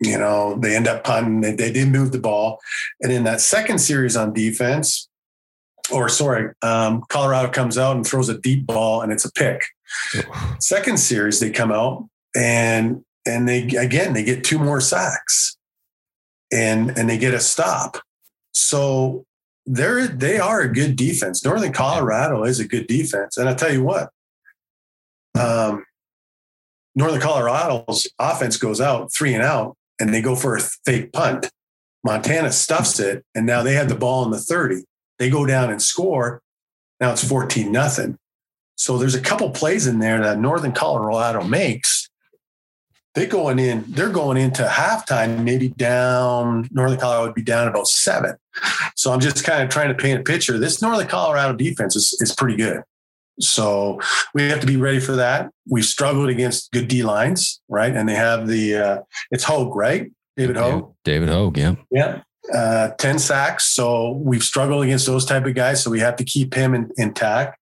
you 0.00 0.18
know, 0.18 0.56
they 0.58 0.74
end 0.74 0.88
up 0.88 1.04
punting. 1.04 1.42
They, 1.42 1.52
they 1.52 1.72
did 1.72 1.88
move 1.88 2.12
the 2.12 2.18
ball. 2.18 2.60
And 3.00 3.12
in 3.12 3.24
that 3.24 3.40
second 3.40 3.78
series 3.78 4.16
on 4.16 4.32
defense, 4.32 5.08
or 5.90 6.08
sorry, 6.08 6.52
um, 6.62 7.02
Colorado 7.08 7.50
comes 7.50 7.78
out 7.78 7.96
and 7.96 8.06
throws 8.06 8.28
a 8.28 8.38
deep 8.38 8.66
ball 8.66 9.02
and 9.02 9.12
it's 9.12 9.24
a 9.24 9.32
pick. 9.32 9.62
Second 10.60 10.98
series, 10.98 11.40
they 11.40 11.50
come 11.50 11.72
out 11.72 12.08
and 12.34 13.04
and 13.26 13.48
they 13.48 13.62
again 13.76 14.14
they 14.14 14.24
get 14.24 14.44
two 14.44 14.58
more 14.58 14.80
sacks 14.80 15.56
and 16.52 16.96
and 16.96 17.08
they 17.08 17.18
get 17.18 17.34
a 17.34 17.40
stop. 17.40 17.98
So 18.52 19.24
they're 19.66 20.06
they 20.06 20.38
are 20.38 20.60
a 20.60 20.72
good 20.72 20.96
defense. 20.96 21.44
Northern 21.44 21.72
Colorado 21.72 22.44
is 22.44 22.60
a 22.60 22.68
good 22.68 22.86
defense, 22.86 23.36
and 23.36 23.48
I 23.48 23.54
tell 23.54 23.72
you 23.72 23.82
what, 23.82 24.10
um, 25.38 25.84
Northern 26.94 27.20
Colorado's 27.20 28.06
offense 28.18 28.56
goes 28.56 28.80
out 28.80 29.12
three 29.12 29.34
and 29.34 29.42
out, 29.42 29.76
and 30.00 30.12
they 30.12 30.20
go 30.20 30.36
for 30.36 30.56
a 30.56 30.60
fake 30.60 31.12
punt. 31.12 31.50
Montana 32.04 32.50
stuffs 32.50 32.98
it, 32.98 33.24
and 33.34 33.46
now 33.46 33.62
they 33.62 33.74
have 33.74 33.88
the 33.88 33.94
ball 33.94 34.24
in 34.24 34.30
the 34.30 34.38
thirty. 34.38 34.82
They 35.22 35.30
go 35.30 35.46
down 35.46 35.70
and 35.70 35.80
score. 35.80 36.42
Now 36.98 37.12
it's 37.12 37.22
fourteen 37.22 37.70
nothing. 37.70 38.18
So 38.74 38.98
there's 38.98 39.14
a 39.14 39.20
couple 39.20 39.48
plays 39.50 39.86
in 39.86 40.00
there 40.00 40.20
that 40.20 40.40
Northern 40.40 40.72
Colorado 40.72 41.44
makes 41.44 42.08
They're 43.14 43.28
going 43.28 43.60
in, 43.60 43.84
they're 43.86 44.08
going 44.08 44.36
into 44.36 44.64
halftime, 44.64 45.44
maybe 45.44 45.68
down, 45.68 46.68
Northern 46.72 46.98
Colorado 46.98 47.26
would 47.26 47.34
be 47.36 47.42
down 47.42 47.68
about 47.68 47.86
seven. 47.86 48.34
So 48.96 49.12
I'm 49.12 49.20
just 49.20 49.44
kind 49.44 49.62
of 49.62 49.68
trying 49.68 49.90
to 49.90 49.94
paint 49.94 50.18
a 50.18 50.24
picture. 50.24 50.58
This 50.58 50.82
Northern 50.82 51.06
Colorado 51.06 51.54
defense 51.54 51.94
is, 51.94 52.16
is 52.18 52.34
pretty 52.34 52.56
good. 52.56 52.82
So 53.38 54.00
we 54.34 54.42
have 54.48 54.58
to 54.58 54.66
be 54.66 54.76
ready 54.76 54.98
for 54.98 55.12
that. 55.12 55.52
We've 55.70 55.84
struggled 55.84 56.30
against 56.30 56.72
good 56.72 56.88
D 56.88 57.04
lines, 57.04 57.60
right? 57.68 57.94
And 57.94 58.08
they 58.08 58.16
have 58.16 58.48
the, 58.48 58.74
uh, 58.74 58.98
it's 59.30 59.44
Hogue, 59.44 59.76
right? 59.76 60.10
David 60.36 60.56
Hogue. 60.56 60.94
David 61.04 61.28
Hogue, 61.28 61.58
yeah. 61.58 61.76
Yeah 61.92 62.22
uh, 62.52 62.90
10 62.98 63.18
sacks. 63.18 63.66
So 63.66 64.12
we've 64.12 64.42
struggled 64.42 64.84
against 64.84 65.06
those 65.06 65.24
type 65.24 65.46
of 65.46 65.54
guys. 65.54 65.82
So 65.82 65.90
we 65.90 66.00
have 66.00 66.16
to 66.16 66.24
keep 66.24 66.54
him 66.54 66.74
in, 66.74 66.90
intact. 66.96 67.58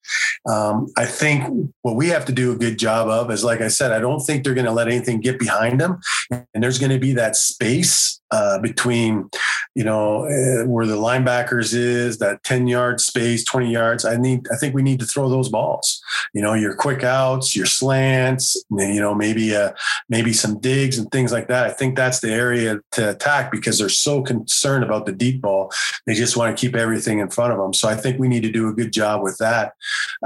Um, 0.49 0.87
I 0.97 1.05
think 1.05 1.71
what 1.83 1.97
we 1.97 2.09
have 2.09 2.25
to 2.27 2.33
do 2.33 2.53
a 2.53 2.57
good 2.57 2.79
job 2.79 3.09
of 3.09 3.31
is, 3.31 3.45
like 3.45 3.61
I 3.61 3.69
said, 3.69 3.93
I 3.93 3.99
don't 3.99 4.21
think 4.21 4.45
they're 4.45 4.55
going 4.55 4.67
to 4.67 4.73
let 4.73 4.89
anything 4.89 5.21
get 5.21 5.39
behind 5.39 5.81
them. 5.81 5.99
And 6.31 6.63
there's 6.63 6.79
going 6.79 6.93
to 6.93 6.99
be 6.99 7.13
that 7.15 7.37
space 7.37 8.21
uh, 8.31 8.59
between, 8.59 9.29
you 9.75 9.85
know, 9.85 10.25
uh, 10.25 10.67
where 10.67 10.87
the 10.87 10.97
linebackers 10.97 11.75
is 11.75 12.19
that 12.19 12.43
10 12.45 12.67
yard 12.67 13.01
space, 13.01 13.45
20 13.45 13.71
yards. 13.71 14.05
I 14.05 14.17
need, 14.17 14.47
I 14.53 14.57
think 14.57 14.75
we 14.75 14.83
need 14.83 15.01
to 15.01 15.07
throw 15.07 15.29
those 15.29 15.49
balls, 15.49 16.03
you 16.33 16.43
know, 16.43 16.55
your 16.55 16.75
quick 16.75 17.05
outs, 17.05 17.55
your 17.55 17.67
slants, 17.67 18.63
you 18.71 19.01
know, 19.01 19.15
maybe, 19.15 19.55
uh, 19.55 19.73
maybe 20.09 20.33
some 20.33 20.59
digs 20.59 20.99
and 20.99 21.11
things 21.11 21.33
like 21.33 21.49
that. 21.49 21.67
I 21.67 21.71
think 21.71 21.97
that's 21.97 22.21
the 22.21 22.33
area 22.33 22.81
to 22.93 23.11
attack 23.11 23.51
because 23.51 23.79
they're 23.79 23.89
so 23.89 24.23
concerned 24.23 24.85
about 24.85 25.07
the 25.07 25.13
deep 25.13 25.43
ball. 25.43 25.73
They 26.07 26.15
just 26.15 26.37
want 26.37 26.57
to 26.57 26.61
keep 26.61 26.75
everything 26.75 27.19
in 27.19 27.31
front 27.31 27.53
of 27.53 27.59
them. 27.59 27.73
So 27.73 27.89
I 27.89 27.95
think 27.95 28.19
we 28.19 28.29
need 28.29 28.43
to 28.43 28.53
do 28.53 28.69
a 28.69 28.73
good 28.73 28.93
job 28.93 29.23
with 29.23 29.39
that, 29.39 29.75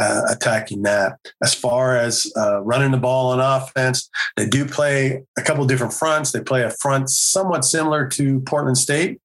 uh, 0.00 0.22
attacking 0.30 0.82
that. 0.82 1.18
As 1.42 1.54
far 1.54 1.96
as 1.96 2.30
uh, 2.36 2.60
running 2.62 2.90
the 2.90 2.98
ball 2.98 3.32
on 3.32 3.40
offense, 3.40 4.08
they 4.36 4.46
do 4.46 4.64
play 4.64 5.22
a 5.36 5.42
couple 5.42 5.64
different 5.66 5.92
fronts. 5.92 6.32
They 6.32 6.40
play 6.40 6.62
a 6.62 6.70
front 6.70 7.10
somewhat 7.10 7.64
similar 7.64 8.08
to 8.08 8.40
Portland 8.40 8.78
State, 8.78 9.20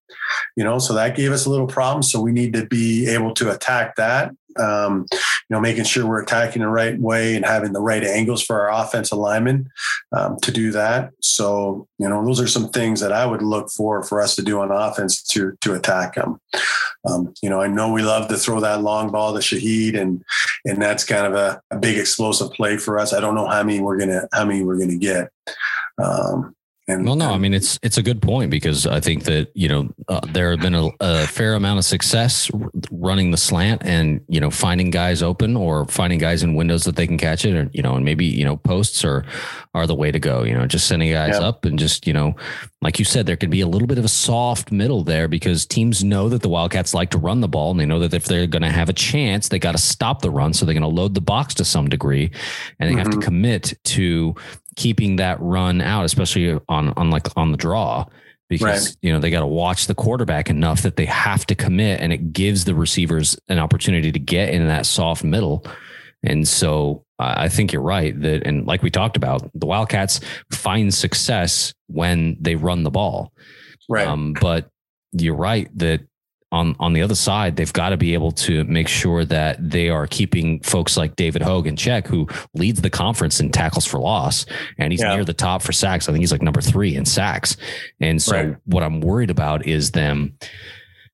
you 0.56 0.64
know, 0.64 0.80
so 0.80 0.94
that 0.94 1.16
gave 1.16 1.32
us 1.32 1.46
a 1.46 1.50
little 1.50 1.68
problem. 1.68 2.04
So 2.04 2.20
we 2.20 2.32
need 2.32 2.54
to 2.54 2.66
be 2.66 3.08
able 3.08 3.34
to 3.36 3.52
attack 3.52 3.96
that. 3.96 4.32
Um, 4.60 5.06
you 5.12 5.52
know, 5.52 5.60
making 5.60 5.84
sure 5.84 6.08
we're 6.08 6.24
attacking 6.24 6.64
the 6.64 6.68
right 6.68 7.00
way 7.00 7.36
and 7.36 7.46
having 7.46 7.74
the 7.74 7.80
right 7.80 8.04
angles 8.04 8.42
for 8.42 8.60
our 8.60 8.84
offensive 8.84 9.20
linemen 9.20 9.70
um, 10.12 10.38
to 10.42 10.52
do 10.52 10.72
that. 10.72 11.12
So, 11.22 11.88
you 12.00 12.10
know, 12.10 12.26
those 12.26 12.42
are 12.42 12.48
some 12.48 12.70
things 12.70 13.00
that 13.02 13.12
I 13.12 13.28
would 13.28 13.44
look 13.44 13.70
for 13.70 14.02
for 14.02 14.20
us 14.20 14.36
to 14.36 14.42
do 14.42 14.60
on 14.60 14.72
offense 14.72 15.22
to 15.24 15.56
to 15.62 15.76
attack 15.76 16.16
them. 16.16 16.42
Um, 17.08 17.34
you 17.42 17.50
know, 17.50 17.62
I 17.62 17.68
know 17.68 17.92
we 17.92 18.02
love 18.02 18.28
to 18.30 18.38
throw 18.38 18.60
that 18.62 18.82
long 18.82 19.12
ball 19.12 19.34
to 19.34 19.40
Shaheed, 19.40 19.98
and 19.98 20.24
and 20.66 20.82
that's 20.82 21.04
kind 21.04 21.28
of 21.28 21.36
a, 21.36 21.62
a 21.70 21.78
big 21.78 21.98
explosive 21.98 22.52
play 22.52 22.78
for 22.78 22.98
us. 22.98 23.14
I 23.14 23.20
don't 23.20 23.36
know 23.36 23.48
how 23.48 23.64
many 23.64 23.80
we're 23.80 24.00
gonna 24.00 24.28
how 24.34 24.46
many 24.46 24.64
we're 24.64 24.80
gonna 24.80 24.98
get. 24.98 25.30
Um, 26.02 26.56
and, 26.90 27.06
well, 27.06 27.18
no, 27.18 27.32
I 27.32 27.38
mean 27.38 27.54
it's 27.54 27.78
it's 27.84 27.98
a 27.98 28.02
good 28.02 28.22
point 28.22 28.50
because 28.50 28.88
I 28.88 29.02
think 29.02 29.26
that 29.26 29.52
you 29.54 29.68
know 29.68 29.90
uh, 30.08 30.22
there 30.32 30.52
have 30.52 30.62
been 30.62 30.74
a, 30.74 30.90
a, 31.02 31.28
fair 31.28 31.54
amount 31.54 31.80
of 31.80 31.86
success 31.86 32.50
running 32.90 33.32
the 33.32 33.38
slant 33.38 33.82
and 33.84 34.22
you 34.30 34.40
know 34.40 34.50
finding 34.50 34.90
guys 34.90 35.22
open 35.22 35.58
or 35.58 35.86
finding 35.88 36.18
guys 36.18 36.44
in 36.44 36.56
windows 36.56 36.86
that 36.86 36.96
they 36.96 37.06
can 37.06 37.18
catch 37.18 37.44
it, 37.44 37.58
or 37.58 37.70
you 37.74 37.82
know, 37.82 37.96
and 37.96 38.06
maybe 38.06 38.26
you 38.26 38.46
know 38.46 38.56
posts 38.56 39.04
are 39.04 39.26
are 39.74 39.86
the 39.86 39.96
way 39.96 40.12
to 40.12 40.20
go. 40.20 40.44
You 40.44 40.54
know, 40.54 40.66
just 40.66 40.88
sending 40.88 41.12
guys 41.12 41.36
yeah. 41.38 41.48
up 41.48 41.66
and 41.66 41.78
just 41.78 42.08
you 42.08 42.14
know, 42.14 42.38
like 42.82 43.00
you 43.00 43.06
said, 43.06 43.26
there 43.26 43.36
could 43.36 43.50
be 43.50 43.60
a 43.60 43.68
little 43.68 43.88
bit 43.88 43.98
of 43.98 44.06
a 44.06 44.10
soft 44.10 44.72
middle 44.72 45.04
there 45.04 45.28
because 45.28 45.66
teams 45.66 46.06
know 46.06 46.30
that 46.30 46.42
the 46.42 46.50
Wildcats 46.50 46.94
like 46.94 47.10
to 47.10 47.18
run 47.18 47.42
the 47.42 47.50
ball 47.50 47.72
and 47.72 47.82
they 47.82 47.86
know 47.86 48.00
that 48.00 48.14
if 48.14 48.24
they're 48.24 48.48
going 48.48 48.62
to 48.62 48.72
have 48.72 48.88
a 48.88 48.94
chance, 48.94 49.50
they 49.50 49.60
got 49.60 49.74
to 49.74 49.78
stop 49.78 50.22
the 50.22 50.32
run, 50.32 50.54
so 50.54 50.66
they're 50.66 50.74
going 50.74 50.82
to 50.84 50.88
load 50.88 51.16
the 51.16 51.22
box 51.22 51.54
to 51.56 51.66
some 51.66 51.90
degree, 51.90 52.32
and 52.80 52.88
they 52.88 52.94
mm-hmm. 52.94 53.00
have 53.00 53.08
to 53.08 53.18
mm-hmm. 53.18 53.26
commit 53.26 53.78
to 53.84 54.36
keeping 54.78 55.18
that 55.18 55.38
run 55.42 55.82
out, 55.82 56.06
especially 56.06 56.58
on 56.70 56.94
on 56.96 57.10
like 57.10 57.28
on 57.36 57.52
the 57.52 57.58
draw, 57.58 58.06
because 58.48 58.88
right. 58.88 58.98
you 59.02 59.12
know 59.12 59.20
they 59.20 59.30
got 59.30 59.42
to 59.42 59.48
watch 59.48 59.88
the 59.88 59.96
quarterback 59.96 60.50
enough 60.50 60.84
that 60.84 60.96
they 60.96 61.06
have 61.06 61.46
to 61.48 61.56
commit, 61.56 62.00
and 62.00 62.14
it 62.14 62.32
gives 62.32 62.64
the 62.64 62.74
receivers 62.74 63.38
an 63.50 63.60
opportunity 63.60 64.14
to 64.14 64.20
get 64.20 64.50
in 64.50 64.66
that 64.68 64.86
soft 64.86 65.26
middle. 65.26 65.66
And 66.24 66.48
so 66.48 67.04
I 67.20 67.50
think 67.50 67.74
you're 67.74 67.82
right 67.82 68.20
that, 68.22 68.46
and 68.46 68.66
like 68.66 68.82
we 68.82 68.90
talked 68.90 69.18
about, 69.18 69.50
the 69.54 69.66
Wildcats 69.66 70.20
find 70.52 70.94
success 70.94 71.74
when 71.88 72.38
they 72.40 72.56
run 72.56 72.84
the 72.84 72.92
ball. 72.92 73.34
Right. 73.90 74.08
Um, 74.08 74.34
but 74.40 74.70
you're 75.14 75.36
right 75.36 75.70
that 75.78 76.02
on 76.52 76.76
on 76.80 76.94
the 76.94 77.02
other 77.02 77.16
side, 77.16 77.56
they've 77.56 77.74
got 77.74 77.90
to 77.90 77.98
be 77.98 78.14
able 78.14 78.32
to 78.32 78.64
make 78.66 78.88
sure 78.88 79.26
that 79.26 79.58
they 79.70 79.90
are 79.90 80.08
keeping 80.08 80.62
folks 80.62 80.96
like 80.96 81.16
David 81.16 81.42
Hogue 81.42 81.68
in 81.68 81.76
check, 81.76 82.08
who 82.08 82.28
leads 82.54 82.82
the 82.82 82.90
conference 82.90 83.40
in 83.40 83.52
tackles 83.52 83.86
for 83.86 84.00
loss, 84.00 84.46
and 84.78 84.94
he's 84.94 85.02
yeah. 85.02 85.16
near 85.16 85.26
the 85.26 85.34
top 85.34 85.62
for 85.62 85.74
sacks. 85.74 86.08
I 86.08 86.14
think 86.14 86.22
he's 86.22 86.32
like 86.32 86.42
number 86.42 86.62
three 86.62 86.96
in 86.96 87.06
sacks. 87.06 87.58
And 88.00 88.22
so, 88.22 88.36
right. 88.36 88.56
what 88.66 88.84
I'm 88.84 89.02
worried 89.02 89.30
about 89.30 89.66
is 89.66 89.92
them 89.92 90.38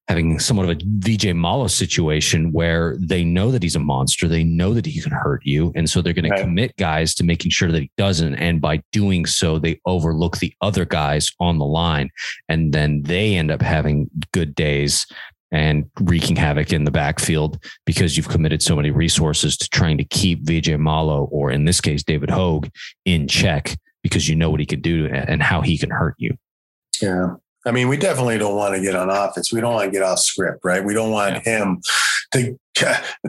having 0.08 0.38
somewhat 0.38 0.70
of 0.70 0.78
a 0.78 0.82
VJ 0.84 1.34
Malo 1.34 1.68
situation 1.68 2.52
where 2.52 2.98
they 3.00 3.24
know 3.24 3.52
that 3.52 3.64
he's 3.64 3.76
a 3.76 3.80
monster. 3.80 4.28
They 4.28 4.44
know 4.44 4.74
that 4.74 4.86
he 4.86 5.02
can 5.02 5.14
hurt 5.14 5.42
you. 5.46 5.72
And 5.76 5.90
so 5.90 6.02
they're 6.02 6.14
going 6.14 6.30
right. 6.30 6.38
to 6.38 6.44
commit 6.44 6.76
guys 6.76 7.16
to 7.16 7.24
making 7.24 7.52
sure 7.52 7.72
that 7.72 7.82
he 7.82 7.92
doesn't. 7.98 8.36
And 8.36 8.60
by 8.60 8.84
doing 8.92 9.26
so, 9.26 9.60
they 9.60 9.80
overlook 9.86 10.38
the 10.38 10.54
other 10.62 10.84
guys 10.84 11.32
on 11.40 11.58
the 11.58 11.66
line. 11.66 12.10
And 12.50 12.74
then 12.74 13.04
they 13.04 13.36
end 13.36 13.50
up 13.50 13.62
having 13.62 14.10
good 14.34 14.56
days 14.56 15.06
and 15.54 15.90
wreaking 16.02 16.36
havoc 16.36 16.74
in 16.74 16.84
the 16.84 16.92
backfield 16.92 17.64
because 17.86 18.18
you've 18.18 18.28
committed 18.28 18.62
so 18.62 18.76
many 18.76 18.92
resources 18.92 19.56
to 19.56 19.70
trying 19.70 19.98
to 20.00 20.04
keep 20.04 20.42
VJ 20.44 20.78
Malo, 20.80 21.26
or 21.26 21.52
in 21.52 21.66
this 21.66 21.80
case, 21.80 22.04
David 22.04 22.32
Hogue, 22.32 22.68
in 23.06 23.28
check 23.28 23.78
because 24.02 24.28
you 24.28 24.36
know 24.36 24.50
what 24.50 24.60
he 24.60 24.66
can 24.66 24.82
do 24.82 25.08
and 25.08 25.42
how 25.42 25.62
he 25.62 25.78
can 25.78 25.92
hurt 25.92 26.16
you. 26.18 26.36
Yeah. 27.02 27.36
I 27.66 27.72
mean, 27.72 27.88
we 27.88 27.98
definitely 27.98 28.38
don't 28.38 28.56
want 28.56 28.76
to 28.76 28.82
get 28.82 28.96
on 28.96 29.10
offense. 29.10 29.54
We 29.54 29.62
don't 29.62 29.74
want 29.74 29.86
to 29.86 29.92
get 29.92 30.04
off 30.04 30.20
script, 30.20 30.62
right? 30.64 30.84
We 30.84 30.94
don't 30.94 31.12
want 31.12 31.36
yeah. 31.36 31.60
him 31.60 31.82
to 32.34 32.58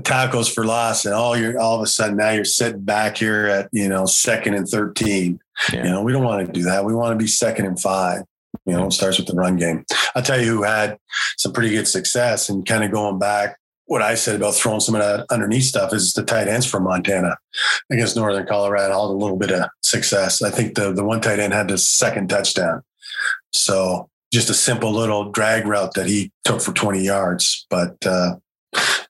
tackles 0.02 0.48
for 0.48 0.64
loss, 0.64 1.04
and 1.04 1.14
all 1.14 1.36
you're 1.36 1.58
all 1.58 1.76
of 1.76 1.82
a 1.82 1.86
sudden 1.86 2.16
now 2.16 2.30
you're 2.30 2.44
sitting 2.44 2.80
back 2.80 3.18
here 3.18 3.46
at 3.46 3.68
you 3.72 3.88
know 3.88 4.06
second 4.06 4.54
and 4.54 4.68
thirteen. 4.68 5.40
Yeah. 5.72 5.84
You 5.84 5.90
know, 5.90 6.02
we 6.02 6.12
don't 6.12 6.24
want 6.24 6.46
to 6.46 6.52
do 6.52 6.62
that. 6.64 6.84
We 6.84 6.94
want 6.94 7.12
to 7.12 7.22
be 7.22 7.28
second 7.28 7.66
and 7.66 7.80
five. 7.80 8.22
You 8.66 8.72
know, 8.72 8.86
it 8.86 8.92
starts 8.92 9.18
with 9.18 9.26
the 9.26 9.34
run 9.34 9.56
game. 9.56 9.84
I'll 10.14 10.22
tell 10.22 10.40
you 10.40 10.46
who 10.46 10.62
had 10.62 10.98
some 11.36 11.52
pretty 11.52 11.70
good 11.70 11.86
success 11.86 12.48
and 12.48 12.64
kind 12.64 12.82
of 12.84 12.90
going 12.90 13.18
back. 13.18 13.58
What 13.86 14.00
I 14.00 14.14
said 14.14 14.36
about 14.36 14.54
throwing 14.54 14.80
some 14.80 14.94
of 14.94 15.02
that 15.02 15.26
underneath 15.30 15.64
stuff 15.64 15.92
is 15.92 16.14
the 16.14 16.22
tight 16.22 16.48
ends 16.48 16.64
from 16.64 16.84
Montana 16.84 17.36
against 17.92 18.16
Northern 18.16 18.46
Colorado 18.46 18.94
had 18.94 18.98
a 18.98 19.12
little 19.12 19.36
bit 19.36 19.50
of 19.50 19.68
success. 19.82 20.40
I 20.40 20.50
think 20.50 20.74
the 20.74 20.92
the 20.92 21.04
one 21.04 21.20
tight 21.20 21.38
end 21.38 21.52
had 21.52 21.68
the 21.68 21.76
second 21.76 22.30
touchdown. 22.30 22.82
So 23.52 24.08
just 24.34 24.50
a 24.50 24.54
simple 24.54 24.92
little 24.92 25.30
drag 25.30 25.66
route 25.66 25.94
that 25.94 26.06
he 26.06 26.32
took 26.44 26.60
for 26.60 26.72
20 26.72 27.02
yards. 27.02 27.66
But, 27.70 27.96
uh, 28.04 28.36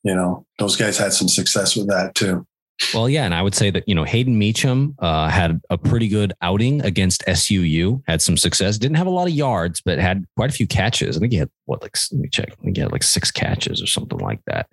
you 0.02 0.14
know, 0.14 0.46
those 0.58 0.76
guys 0.76 0.98
had 0.98 1.12
some 1.12 1.28
success 1.28 1.74
with 1.74 1.88
that 1.88 2.14
too. 2.14 2.46
Well, 2.92 3.08
yeah, 3.08 3.24
and 3.24 3.34
I 3.34 3.40
would 3.40 3.54
say 3.54 3.70
that 3.70 3.88
you 3.88 3.94
know 3.94 4.02
Hayden 4.02 4.36
Meacham 4.36 4.96
uh, 4.98 5.28
had 5.28 5.60
a 5.70 5.78
pretty 5.78 6.08
good 6.08 6.32
outing 6.42 6.82
against 6.84 7.22
SUU. 7.26 8.02
Had 8.08 8.20
some 8.20 8.36
success. 8.36 8.78
Didn't 8.78 8.96
have 8.96 9.06
a 9.06 9.10
lot 9.10 9.28
of 9.28 9.32
yards, 9.32 9.80
but 9.80 9.98
had 9.98 10.24
quite 10.36 10.50
a 10.50 10.52
few 10.52 10.66
catches. 10.66 11.16
I 11.16 11.20
think 11.20 11.32
he 11.32 11.38
had 11.38 11.50
what 11.66 11.82
like 11.82 11.96
let 12.10 12.20
me 12.20 12.28
check. 12.28 12.48
I 12.50 12.62
think 12.62 12.76
he 12.76 12.82
had 12.82 12.90
like 12.90 13.04
six 13.04 13.30
catches 13.30 13.80
or 13.80 13.86
something 13.86 14.18
like 14.18 14.40
that 14.46 14.66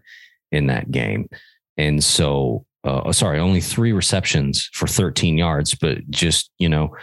in 0.52 0.66
that 0.68 0.90
game. 0.90 1.30
And 1.78 2.04
so, 2.04 2.66
uh, 2.84 3.12
sorry, 3.12 3.40
only 3.40 3.62
three 3.62 3.94
receptions 3.94 4.68
for 4.74 4.88
13 4.88 5.38
yards, 5.38 5.76
but 5.76 6.00
just 6.10 6.50
you 6.58 6.70
know, 6.70 6.96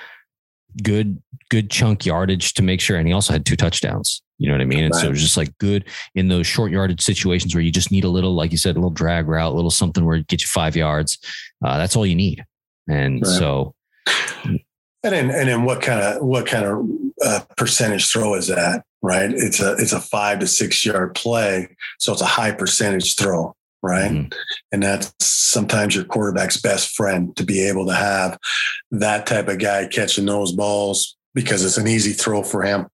good 0.83 1.22
good 1.50 1.70
chunk 1.70 2.04
yardage 2.04 2.54
to 2.54 2.62
make 2.62 2.81
sure. 2.81 2.98
And 2.98 3.07
he 3.07 3.14
also 3.14 3.33
had 3.33 3.46
two 3.46 3.57
touchdowns. 3.57 4.22
You 4.38 4.48
know 4.48 4.54
what 4.54 4.61
I 4.61 4.66
mean? 4.66 4.85
And 4.85 4.94
right. 4.94 5.02
so 5.02 5.11
it's 5.11 5.20
just 5.20 5.37
like 5.37 5.57
good 5.59 5.85
in 6.14 6.28
those 6.28 6.46
short 6.46 6.70
yardage 6.70 7.00
situations 7.00 7.54
where 7.54 7.62
you 7.62 7.72
just 7.72 7.90
need 7.90 8.04
a 8.04 8.09
little, 8.09 8.35
like 8.35 8.52
you 8.52 8.59
said, 8.59 8.76
a 8.76 8.78
little 8.78 8.90
drag 8.90 9.26
route, 9.26 9.52
a 9.52 9.57
little 9.57 9.70
something 9.70 10.04
where 10.04 10.16
it 10.16 10.28
gets 10.28 10.44
you 10.44 10.48
five 10.48 10.76
yards. 10.76 11.18
Uh, 11.64 11.76
that's 11.76 11.96
all 11.96 12.07
you 12.07 12.14
need. 12.14 12.44
And 12.88 13.20
right. 13.22 13.37
so, 13.37 13.74
and 14.44 14.61
then, 15.02 15.31
and 15.31 15.48
then 15.48 15.64
what 15.64 15.83
kind 15.83 16.00
of, 16.00 16.22
what 16.24 16.46
kind 16.46 16.64
of 16.66 16.88
uh, 17.24 17.40
percentage 17.57 18.09
throw 18.09 18.35
is 18.35 18.46
that? 18.46 18.85
Right. 19.02 19.31
It's 19.33 19.61
a, 19.61 19.72
it's 19.72 19.92
a 19.92 20.00
five 20.00 20.38
to 20.38 20.46
six 20.46 20.85
yard 20.85 21.14
play. 21.14 21.74
So 21.98 22.12
it's 22.12 22.22
a 22.22 22.26
high 22.26 22.52
percentage 22.52 23.16
throw. 23.16 23.57
Right. 23.83 24.11
Mm-hmm. 24.11 24.38
And 24.73 24.83
that's 24.83 25.14
sometimes 25.21 25.95
your 25.95 26.05
quarterback's 26.05 26.61
best 26.61 26.97
friend 26.97 27.35
to 27.37 27.45
be 27.45 27.67
able 27.69 27.87
to 27.87 27.95
have 27.95 28.38
that 28.91 29.27
type 29.27 29.49
of 29.49 29.59
guy 29.59 29.87
catching 29.87 30.27
those 30.27 30.53
balls 30.53 31.17
because 31.35 31.64
it's 31.64 31.79
an 31.79 31.87
easy 31.87 32.12
throw 32.12 32.43
for 32.43 32.62
him 32.62 32.88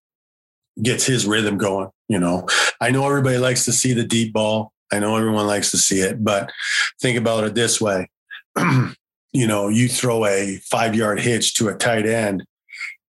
gets 0.83 1.07
his 1.07 1.27
rhythm 1.27 1.57
going. 1.57 1.89
You 2.09 2.19
know, 2.19 2.47
I 2.81 2.91
know 2.91 3.07
everybody 3.07 3.39
likes 3.39 3.65
to 3.67 3.73
see 3.73 3.93
the 3.93 4.05
deep 4.05 4.33
ball. 4.33 4.73
I 4.93 4.99
know 4.99 5.17
everyone 5.17 5.47
likes 5.47 5.71
to 5.71 5.79
see 5.79 6.01
it, 6.01 6.23
but 6.23 6.51
think 7.01 7.17
about 7.17 7.45
it 7.45 7.55
this 7.55 7.81
way. 7.81 8.11
you 8.59 9.47
know, 9.47 9.69
you 9.69 9.89
throw 9.89 10.27
a 10.27 10.57
five 10.59 10.95
yard 10.95 11.21
hitch 11.21 11.55
to 11.55 11.69
a 11.69 11.75
tight 11.75 12.07
end 12.07 12.45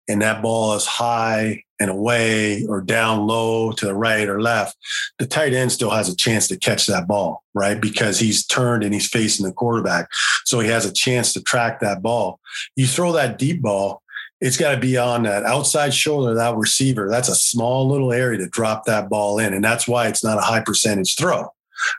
and 0.08 0.22
that 0.22 0.42
ball 0.42 0.76
is 0.76 0.86
high 0.86 1.64
and 1.80 1.90
away 1.90 2.66
or 2.66 2.82
down 2.82 3.28
low 3.28 3.72
to 3.74 3.86
the 3.86 3.94
right 3.94 4.28
or 4.28 4.42
left, 4.42 4.78
the 5.20 5.26
tight 5.28 5.54
end 5.54 5.72
still 5.72 5.90
has 5.90 6.10
a 6.10 6.16
chance 6.16 6.48
to 6.48 6.58
catch 6.58 6.86
that 6.86 7.08
ball, 7.08 7.44
right? 7.54 7.80
Because 7.80 8.20
he's 8.20 8.46
turned 8.46 8.84
and 8.84 8.94
he's 8.94 9.08
facing 9.08 9.46
the 9.46 9.52
quarterback. 9.52 10.08
So 10.46 10.60
he 10.60 10.70
has 10.70 10.86
a 10.86 10.94
chance 10.94 11.34
to 11.34 11.44
track 11.44 11.80
that 11.80 12.02
ball. 12.02 12.40
You 12.76 12.88
throw 12.88 13.12
that 13.14 13.38
deep 13.38 13.62
ball, 13.62 14.02
it's 14.42 14.58
got 14.58 14.76
to 14.76 14.80
be 14.80 14.98
on 14.98 15.24
that 15.24 15.44
outside 15.44 15.94
shoulder 15.94 16.32
of 16.32 16.38
that 16.38 16.56
receiver. 16.56 17.10
That's 17.10 17.30
a 17.30 17.36
small 17.36 17.88
little 17.88 18.12
area 18.12 18.38
to 18.40 18.48
drop 18.48 18.86
that 18.86 19.10
ball 19.10 19.40
in. 19.40 19.54
And 19.54 19.64
that's 19.64 19.88
why 19.88 20.08
it's 20.08 20.24
not 20.24 20.38
a 20.38 20.42
high 20.42 20.62
percentage 20.62 21.16
throw. 21.16 21.48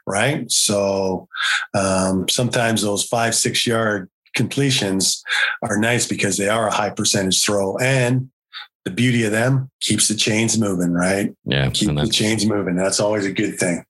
Right. 0.07 0.51
So 0.51 1.29
um, 1.75 2.29
sometimes 2.29 2.83
those 2.83 3.05
five, 3.05 3.35
six 3.35 3.67
yard 3.67 4.11
completions 4.35 5.23
are 5.63 5.79
nice 5.79 6.07
because 6.07 6.37
they 6.37 6.49
are 6.49 6.69
a 6.69 6.73
high 6.73 6.91
percentage 6.91 7.43
throw. 7.43 7.77
And 7.79 8.31
the 8.87 8.93
beauty 8.93 9.25
of 9.25 9.33
them 9.33 9.69
keeps 9.81 10.07
the 10.07 10.15
chains 10.15 10.57
moving, 10.57 10.93
right? 10.93 11.35
Yeah. 11.45 11.69
Keep 11.71 11.97
the 11.97 12.07
chains 12.07 12.47
moving. 12.47 12.77
That's 12.77 13.01
always 13.01 13.27
a 13.27 13.33
good 13.33 13.59
thing. 13.59 13.85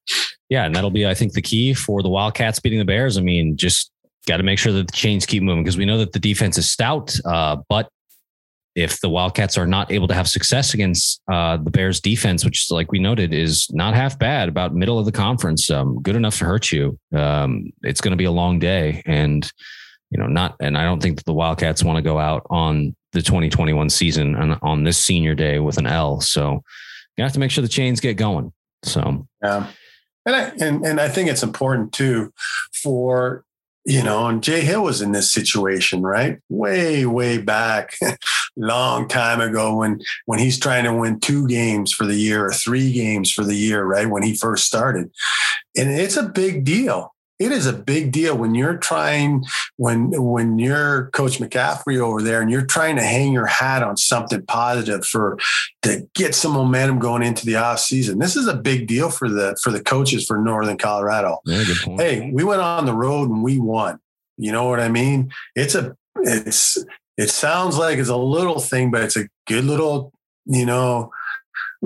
Yeah. 0.48 0.64
And 0.64 0.74
that'll 0.74 0.90
be, 0.90 1.06
I 1.06 1.12
think, 1.12 1.34
the 1.34 1.42
key 1.42 1.74
for 1.74 2.02
the 2.02 2.08
Wildcats 2.08 2.60
beating 2.60 2.78
the 2.78 2.84
Bears. 2.86 3.18
I 3.18 3.20
mean, 3.20 3.58
just 3.58 3.90
got 4.26 4.38
to 4.38 4.42
make 4.42 4.58
sure 4.58 4.72
that 4.72 4.86
the 4.86 4.96
chains 4.96 5.26
keep 5.26 5.42
moving 5.42 5.62
because 5.62 5.76
we 5.76 5.84
know 5.84 5.98
that 5.98 6.12
the 6.12 6.18
defense 6.18 6.56
is 6.56 6.70
stout, 6.70 7.14
uh, 7.26 7.58
but 7.68 7.90
if 8.74 9.00
the 9.00 9.10
Wildcats 9.10 9.58
are 9.58 9.66
not 9.66 9.92
able 9.92 10.08
to 10.08 10.14
have 10.14 10.28
success 10.28 10.72
against 10.72 11.20
uh, 11.30 11.58
the 11.58 11.70
Bears 11.70 12.00
defense, 12.00 12.42
which, 12.42 12.70
like 12.70 12.90
we 12.90 12.98
noted, 12.98 13.34
is 13.34 13.68
not 13.72 13.94
half 13.94 14.18
bad, 14.18 14.48
about 14.48 14.74
middle 14.74 14.98
of 14.98 15.04
the 15.04 15.12
conference, 15.12 15.70
um, 15.70 16.00
good 16.02 16.16
enough 16.16 16.38
to 16.38 16.44
hurt 16.46 16.72
you, 16.72 16.98
um, 17.14 17.70
it's 17.82 18.00
going 18.00 18.12
to 18.12 18.16
be 18.16 18.24
a 18.24 18.30
long 18.30 18.58
day. 18.58 19.02
And, 19.04 19.50
you 20.10 20.18
know, 20.18 20.26
not, 20.26 20.56
and 20.60 20.76
I 20.76 20.84
don't 20.84 21.02
think 21.02 21.16
that 21.18 21.26
the 21.26 21.34
Wildcats 21.34 21.82
want 21.82 21.96
to 21.96 22.02
go 22.02 22.18
out 22.18 22.46
on 22.50 22.94
the 23.16 23.22
2021 23.22 23.88
season 23.90 24.34
and 24.34 24.58
on 24.62 24.84
this 24.84 24.98
senior 24.98 25.34
day 25.34 25.58
with 25.58 25.78
an 25.78 25.86
L. 25.86 26.20
So 26.20 26.62
you 27.16 27.24
have 27.24 27.32
to 27.32 27.40
make 27.40 27.50
sure 27.50 27.62
the 27.62 27.68
chains 27.68 28.00
get 28.00 28.14
going. 28.16 28.52
So, 28.82 29.26
yeah. 29.42 29.68
And 30.26 30.36
I, 30.36 30.42
and, 30.60 30.84
and 30.84 31.00
I 31.00 31.08
think 31.08 31.30
it's 31.30 31.42
important 31.42 31.92
too 31.92 32.32
for 32.72 33.44
you 33.88 34.02
know, 34.02 34.26
and 34.26 34.42
Jay 34.42 34.62
Hill 34.62 34.82
was 34.82 35.00
in 35.00 35.12
this 35.12 35.30
situation, 35.30 36.02
right? 36.02 36.40
Way, 36.48 37.06
way 37.06 37.38
back, 37.38 37.92
long 38.56 39.06
time 39.06 39.40
ago 39.40 39.76
when 39.76 40.00
when 40.24 40.40
he's 40.40 40.58
trying 40.58 40.82
to 40.84 40.92
win 40.92 41.20
two 41.20 41.46
games 41.46 41.92
for 41.92 42.04
the 42.04 42.16
year 42.16 42.44
or 42.44 42.52
three 42.52 42.92
games 42.92 43.30
for 43.30 43.44
the 43.44 43.54
year, 43.54 43.84
right? 43.84 44.10
When 44.10 44.24
he 44.24 44.34
first 44.34 44.66
started. 44.66 45.12
And 45.76 45.88
it's 45.88 46.16
a 46.16 46.28
big 46.28 46.64
deal 46.64 47.14
it 47.38 47.52
is 47.52 47.66
a 47.66 47.72
big 47.72 48.12
deal 48.12 48.36
when 48.36 48.54
you're 48.54 48.76
trying 48.76 49.44
when 49.76 50.10
when 50.22 50.58
you're 50.58 51.10
coach 51.10 51.38
mccaffrey 51.38 51.98
over 51.98 52.22
there 52.22 52.40
and 52.40 52.50
you're 52.50 52.64
trying 52.64 52.96
to 52.96 53.02
hang 53.02 53.32
your 53.32 53.46
hat 53.46 53.82
on 53.82 53.96
something 53.96 54.44
positive 54.46 55.04
for 55.04 55.38
to 55.82 56.08
get 56.14 56.34
some 56.34 56.52
momentum 56.52 56.98
going 56.98 57.22
into 57.22 57.44
the 57.44 57.56
off 57.56 57.78
season 57.78 58.18
this 58.18 58.36
is 58.36 58.46
a 58.46 58.56
big 58.56 58.86
deal 58.86 59.10
for 59.10 59.28
the 59.28 59.56
for 59.62 59.70
the 59.70 59.82
coaches 59.82 60.26
for 60.26 60.38
northern 60.38 60.78
colorado. 60.78 61.38
Yeah, 61.44 61.64
hey 61.96 62.30
we 62.32 62.44
went 62.44 62.62
on 62.62 62.86
the 62.86 62.94
road 62.94 63.30
and 63.30 63.42
we 63.42 63.58
won. 63.58 63.98
You 64.38 64.52
know 64.52 64.68
what 64.68 64.80
i 64.80 64.88
mean? 64.88 65.32
It's 65.54 65.74
a 65.74 65.96
it's 66.22 66.78
it 67.16 67.30
sounds 67.30 67.78
like 67.78 67.98
it's 67.98 68.08
a 68.08 68.16
little 68.16 68.60
thing 68.60 68.90
but 68.90 69.02
it's 69.02 69.16
a 69.16 69.28
good 69.46 69.64
little 69.64 70.12
you 70.46 70.66
know 70.66 71.10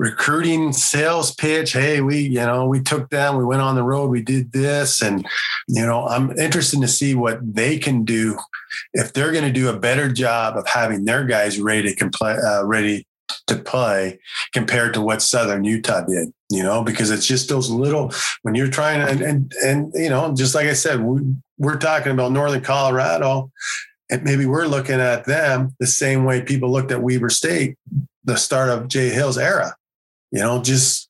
recruiting 0.01 0.73
sales 0.73 1.31
pitch. 1.35 1.73
Hey, 1.73 2.01
we, 2.01 2.21
you 2.21 2.39
know, 2.39 2.65
we 2.65 2.81
took 2.81 3.11
them, 3.11 3.37
we 3.37 3.45
went 3.45 3.61
on 3.61 3.75
the 3.75 3.83
road, 3.83 4.09
we 4.09 4.23
did 4.23 4.51
this. 4.51 4.99
And, 4.99 5.23
you 5.67 5.85
know, 5.85 6.07
I'm 6.07 6.35
interested 6.39 6.81
to 6.81 6.87
see 6.87 7.13
what 7.13 7.37
they 7.43 7.77
can 7.77 8.03
do 8.03 8.39
if 8.93 9.13
they're 9.13 9.31
going 9.31 9.45
to 9.45 9.51
do 9.51 9.69
a 9.69 9.77
better 9.77 10.11
job 10.11 10.57
of 10.57 10.67
having 10.67 11.05
their 11.05 11.23
guys 11.23 11.59
ready 11.59 11.93
to 11.93 12.09
play, 12.09 12.33
uh, 12.33 12.65
ready 12.65 13.05
to 13.45 13.55
play 13.55 14.19
compared 14.53 14.95
to 14.95 15.01
what 15.01 15.21
Southern 15.21 15.63
Utah 15.65 16.01
did, 16.01 16.33
you 16.49 16.63
know, 16.63 16.83
because 16.83 17.11
it's 17.11 17.27
just 17.27 17.47
those 17.47 17.69
little, 17.69 18.11
when 18.41 18.55
you're 18.55 18.71
trying 18.71 19.05
to, 19.05 19.11
and, 19.11 19.21
and, 19.21 19.53
and 19.63 19.93
you 19.93 20.09
know, 20.09 20.33
just 20.33 20.55
like 20.55 20.65
I 20.65 20.73
said, 20.73 21.01
we, 21.01 21.21
we're 21.59 21.77
talking 21.77 22.11
about 22.11 22.31
Northern 22.31 22.61
Colorado 22.61 23.51
and 24.09 24.23
maybe 24.23 24.47
we're 24.47 24.65
looking 24.65 24.99
at 24.99 25.25
them 25.25 25.75
the 25.79 25.85
same 25.85 26.25
way 26.25 26.41
people 26.41 26.71
looked 26.71 26.91
at 26.91 27.03
Weber 27.03 27.29
State, 27.29 27.77
the 28.23 28.35
start 28.35 28.69
of 28.69 28.87
Jay 28.87 29.09
Hill's 29.09 29.37
era 29.37 29.75
you 30.31 30.39
know, 30.39 30.61
just, 30.61 31.09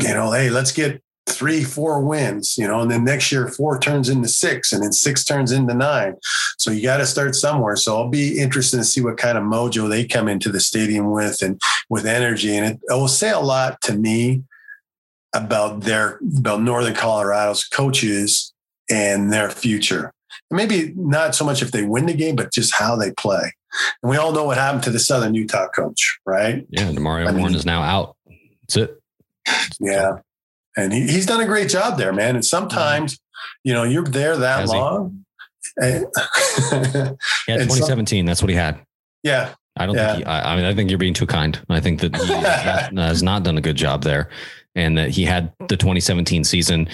you 0.00 0.14
know, 0.14 0.32
hey, 0.32 0.50
let's 0.50 0.72
get 0.72 1.02
three, 1.26 1.64
four 1.64 2.00
wins, 2.00 2.58
you 2.58 2.66
know, 2.66 2.80
and 2.80 2.90
then 2.90 3.04
next 3.04 3.32
year 3.32 3.48
four 3.48 3.78
turns 3.78 4.08
into 4.08 4.28
six 4.28 4.72
and 4.72 4.82
then 4.82 4.92
six 4.92 5.24
turns 5.24 5.52
into 5.52 5.74
nine. 5.74 6.14
So 6.58 6.70
you 6.70 6.82
got 6.82 6.98
to 6.98 7.06
start 7.06 7.34
somewhere. 7.34 7.76
So 7.76 7.96
I'll 7.96 8.08
be 8.08 8.38
interested 8.38 8.76
to 8.76 8.84
see 8.84 9.00
what 9.00 9.16
kind 9.16 9.38
of 9.38 9.44
mojo 9.44 9.88
they 9.88 10.06
come 10.06 10.28
into 10.28 10.50
the 10.50 10.60
stadium 10.60 11.10
with 11.10 11.42
and 11.42 11.60
with 11.88 12.06
energy. 12.06 12.54
And 12.54 12.66
it, 12.66 12.80
it 12.88 12.92
will 12.92 13.08
say 13.08 13.30
a 13.30 13.40
lot 13.40 13.80
to 13.82 13.96
me 13.96 14.42
about 15.34 15.80
their, 15.80 16.20
about 16.38 16.62
Northern 16.62 16.94
Colorado's 16.94 17.64
coaches 17.64 18.52
and 18.90 19.32
their 19.32 19.50
future. 19.50 20.12
maybe 20.50 20.92
not 20.96 21.34
so 21.34 21.44
much 21.44 21.62
if 21.62 21.72
they 21.72 21.82
win 21.82 22.06
the 22.06 22.14
game, 22.14 22.36
but 22.36 22.52
just 22.52 22.74
how 22.74 22.96
they 22.96 23.12
play. 23.12 23.52
And 24.02 24.10
we 24.10 24.16
all 24.16 24.32
know 24.32 24.44
what 24.44 24.56
happened 24.56 24.84
to 24.84 24.90
the 24.90 25.00
Southern 25.00 25.34
Utah 25.34 25.68
coach, 25.68 26.18
right? 26.24 26.64
Yeah, 26.70 26.90
Demario 26.92 27.36
Warren 27.36 27.54
is 27.54 27.66
now 27.66 27.82
out. 27.82 28.16
That's 28.68 28.76
it. 28.76 29.00
Yeah. 29.80 30.18
And 30.76 30.92
he, 30.92 31.02
he's 31.02 31.26
done 31.26 31.40
a 31.40 31.46
great 31.46 31.68
job 31.68 31.98
there, 31.98 32.12
man. 32.12 32.34
And 32.34 32.44
sometimes, 32.44 33.18
you 33.62 33.72
know, 33.72 33.84
you're 33.84 34.04
there 34.04 34.36
that 34.36 34.60
Has 34.60 34.70
long. 34.70 35.20
And, 35.76 36.06
yeah, 37.48 37.56
2017. 37.56 38.20
Some, 38.20 38.26
that's 38.26 38.40
what 38.40 38.48
he 38.48 38.54
had. 38.54 38.78
Yeah. 39.24 39.54
I 39.76 39.86
don't 39.86 39.96
yeah. 39.96 40.12
think 40.12 40.18
he, 40.18 40.24
I, 40.24 40.52
I, 40.52 40.56
mean, 40.56 40.64
I 40.66 40.74
think 40.74 40.88
you're 40.88 41.00
being 41.00 41.14
too 41.14 41.26
kind. 41.26 41.60
I 41.68 41.80
think 41.80 42.00
that 42.00 42.14
he 42.14 42.32
has, 42.32 43.22
not, 43.22 43.42
done 43.42 43.58
a 43.58 43.60
good 43.60 43.74
job 43.74 44.04
there 44.04 44.28
and 44.76 44.96
that 44.98 45.10
he 45.10 45.24
had 45.24 45.52
the 45.68 45.76
2017 45.76 46.44
season 46.44 46.88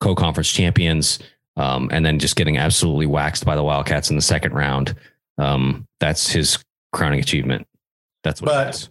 co-conference 0.00 0.50
champions 0.50 1.18
um, 1.56 1.90
and 1.92 2.06
then 2.06 2.18
just 2.18 2.36
getting 2.36 2.56
absolutely 2.56 3.06
waxed 3.06 3.44
by 3.44 3.56
the 3.56 3.62
Wildcats 3.62 4.08
in 4.08 4.16
the 4.16 4.22
second 4.22 4.52
round. 4.52 4.94
Um, 5.36 5.86
that's 6.00 6.30
his 6.30 6.58
crowning 6.92 7.20
achievement. 7.20 7.66
That's 8.22 8.40
what 8.40 8.48
but, 8.48 8.88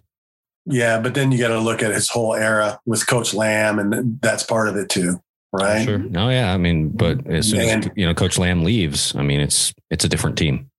yeah, 0.66 1.00
but 1.00 1.14
then 1.14 1.32
you 1.32 1.38
got 1.38 1.48
to 1.48 1.58
look 1.58 1.82
at 1.82 1.92
his 1.92 2.08
whole 2.08 2.34
era 2.34 2.80
with 2.86 3.06
Coach 3.06 3.34
Lamb, 3.34 3.78
and 3.78 4.20
that's 4.20 4.42
part 4.42 4.68
of 4.68 4.76
it 4.76 4.88
too, 4.88 5.20
right? 5.52 5.84
Sure. 5.84 5.98
No, 5.98 6.30
yeah. 6.30 6.52
I 6.52 6.56
mean, 6.56 6.88
but 6.88 7.26
as 7.26 7.50
soon 7.50 7.60
and, 7.60 7.84
as 7.86 7.90
you 7.96 8.06
know 8.06 8.14
Coach 8.14 8.38
Lamb 8.38 8.64
leaves, 8.64 9.14
I 9.16 9.22
mean, 9.22 9.40
it's 9.40 9.74
it's 9.90 10.04
a 10.04 10.08
different 10.08 10.38
team. 10.38 10.70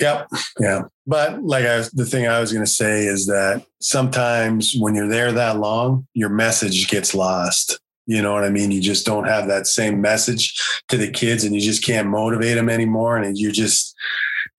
Yep. 0.00 0.28
Yeah. 0.58 0.82
But 1.06 1.42
like 1.42 1.64
I 1.64 1.84
the 1.92 2.06
thing 2.06 2.26
I 2.26 2.40
was 2.40 2.52
going 2.52 2.64
to 2.64 2.70
say 2.70 3.04
is 3.04 3.26
that 3.26 3.64
sometimes 3.80 4.74
when 4.78 4.94
you're 4.94 5.08
there 5.08 5.30
that 5.32 5.58
long, 5.58 6.06
your 6.14 6.30
message 6.30 6.88
gets 6.88 7.14
lost. 7.14 7.78
You 8.06 8.22
know 8.22 8.32
what 8.32 8.42
I 8.42 8.50
mean? 8.50 8.72
You 8.72 8.80
just 8.80 9.06
don't 9.06 9.28
have 9.28 9.46
that 9.46 9.68
same 9.68 10.00
message 10.00 10.58
to 10.88 10.96
the 10.96 11.10
kids 11.10 11.44
and 11.44 11.54
you 11.54 11.60
just 11.60 11.84
can't 11.84 12.08
motivate 12.08 12.56
them 12.56 12.68
anymore. 12.68 13.16
And 13.16 13.38
you 13.38 13.52
just, 13.52 13.94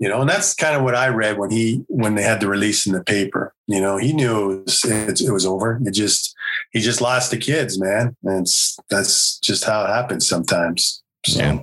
you 0.02 0.10
know, 0.10 0.20
and 0.20 0.30
that's 0.30 0.56
kind 0.56 0.76
of 0.76 0.82
what 0.82 0.95
I 0.95 1.10
read 1.10 1.38
when 1.38 1.52
he 1.52 1.86
when 1.88 2.16
they 2.16 2.24
had 2.24 2.39
the 2.41 2.47
release 2.47 2.88
in 2.88 2.93
the 2.93 3.04
paper. 3.04 3.54
You 3.68 3.80
know, 3.80 3.97
he 3.97 4.14
knew 4.14 4.52
it 4.52 4.66
was 4.66 4.84
it, 4.84 5.22
it 5.22 5.32
was 5.32 5.45
over. 5.45 5.80
It 5.86 5.93
just 5.93 6.36
he 6.72 6.82
just 6.82 7.02
lost 7.02 7.30
the 7.30 7.38
kids, 7.38 7.80
man. 7.80 8.16
And 8.24 8.47
that's 8.89 9.38
just 9.38 9.64
how 9.64 9.86
it 9.86 9.89
happens 9.89 10.28
sometimes. 10.28 11.04
So. 11.28 11.39
Yeah. 11.39 11.60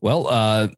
Well, 0.00 0.28
uh, 0.28 0.68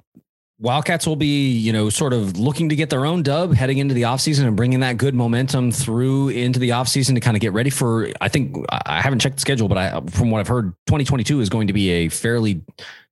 Wildcats 0.61 1.07
will 1.07 1.17
be, 1.17 1.51
you 1.51 1.73
know, 1.73 1.91
sort 1.91 2.15
of 2.15 2.39
looking 2.39 2.71
to 2.71 2.75
get 2.75 2.89
their 2.89 3.05
own 3.05 3.23
dub 3.23 3.55
heading 3.55 3.77
into 3.77 3.95
the 3.95 4.03
offseason 4.03 4.47
and 4.47 4.57
bringing 4.57 4.81
that 4.81 4.97
good 4.97 5.15
momentum 5.15 5.71
through 5.71 6.31
into 6.31 6.59
the 6.59 6.71
offseason 6.71 7.15
to 7.15 7.21
kind 7.21 7.37
of 7.37 7.43
get 7.43 7.53
ready 7.53 7.71
for. 7.71 8.09
I 8.23 8.29
think 8.29 8.57
I 8.71 9.03
haven't 9.03 9.19
checked 9.21 9.37
the 9.37 9.41
schedule, 9.43 9.69
but 9.69 9.79
I, 9.79 10.01
from 10.11 10.31
what 10.31 10.41
I've 10.41 10.49
heard, 10.49 10.73
2022 10.87 11.41
is 11.41 11.51
going 11.51 11.67
to 11.67 11.73
be 11.75 11.91
a 11.91 12.09
fairly 12.09 12.63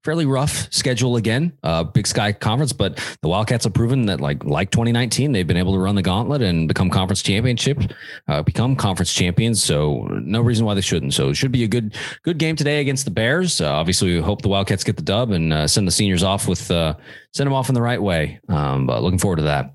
fairly 0.06 0.24
rough 0.24 0.72
schedule 0.72 1.16
again, 1.16 1.52
uh, 1.64 1.82
Big 1.82 2.06
Sky 2.06 2.32
Conference. 2.32 2.72
But 2.72 2.96
the 3.22 3.28
Wildcats 3.28 3.64
have 3.64 3.74
proven 3.74 4.06
that, 4.06 4.20
like 4.20 4.44
like 4.44 4.70
2019, 4.70 5.32
they've 5.32 5.46
been 5.46 5.56
able 5.56 5.72
to 5.72 5.80
run 5.80 5.96
the 5.96 6.02
gauntlet 6.02 6.42
and 6.42 6.68
become 6.68 6.90
conference 6.90 7.22
championship, 7.22 7.82
uh, 8.28 8.42
become 8.42 8.76
conference 8.76 9.12
champions. 9.12 9.60
So 9.60 10.04
no 10.22 10.40
reason 10.40 10.64
why 10.64 10.74
they 10.74 10.80
shouldn't. 10.80 11.12
So 11.12 11.30
it 11.30 11.34
should 11.34 11.50
be 11.50 11.64
a 11.64 11.68
good 11.68 11.96
good 12.22 12.38
game 12.38 12.54
today 12.54 12.80
against 12.80 13.04
the 13.04 13.10
Bears. 13.10 13.60
Uh, 13.60 13.72
obviously, 13.72 14.14
we 14.14 14.20
hope 14.20 14.42
the 14.42 14.48
Wildcats 14.48 14.84
get 14.84 14.96
the 14.96 15.02
dub 15.02 15.32
and 15.32 15.52
uh, 15.52 15.66
send 15.66 15.88
the 15.88 15.92
seniors 15.92 16.22
off 16.22 16.46
with 16.46 16.70
uh, 16.70 16.94
send 17.34 17.48
them 17.48 17.54
off 17.54 17.68
in 17.68 17.74
the 17.74 17.82
right 17.82 18.00
way. 18.00 18.38
Um, 18.48 18.86
but 18.86 19.02
looking 19.02 19.18
forward 19.18 19.36
to 19.36 19.42
that. 19.42 19.74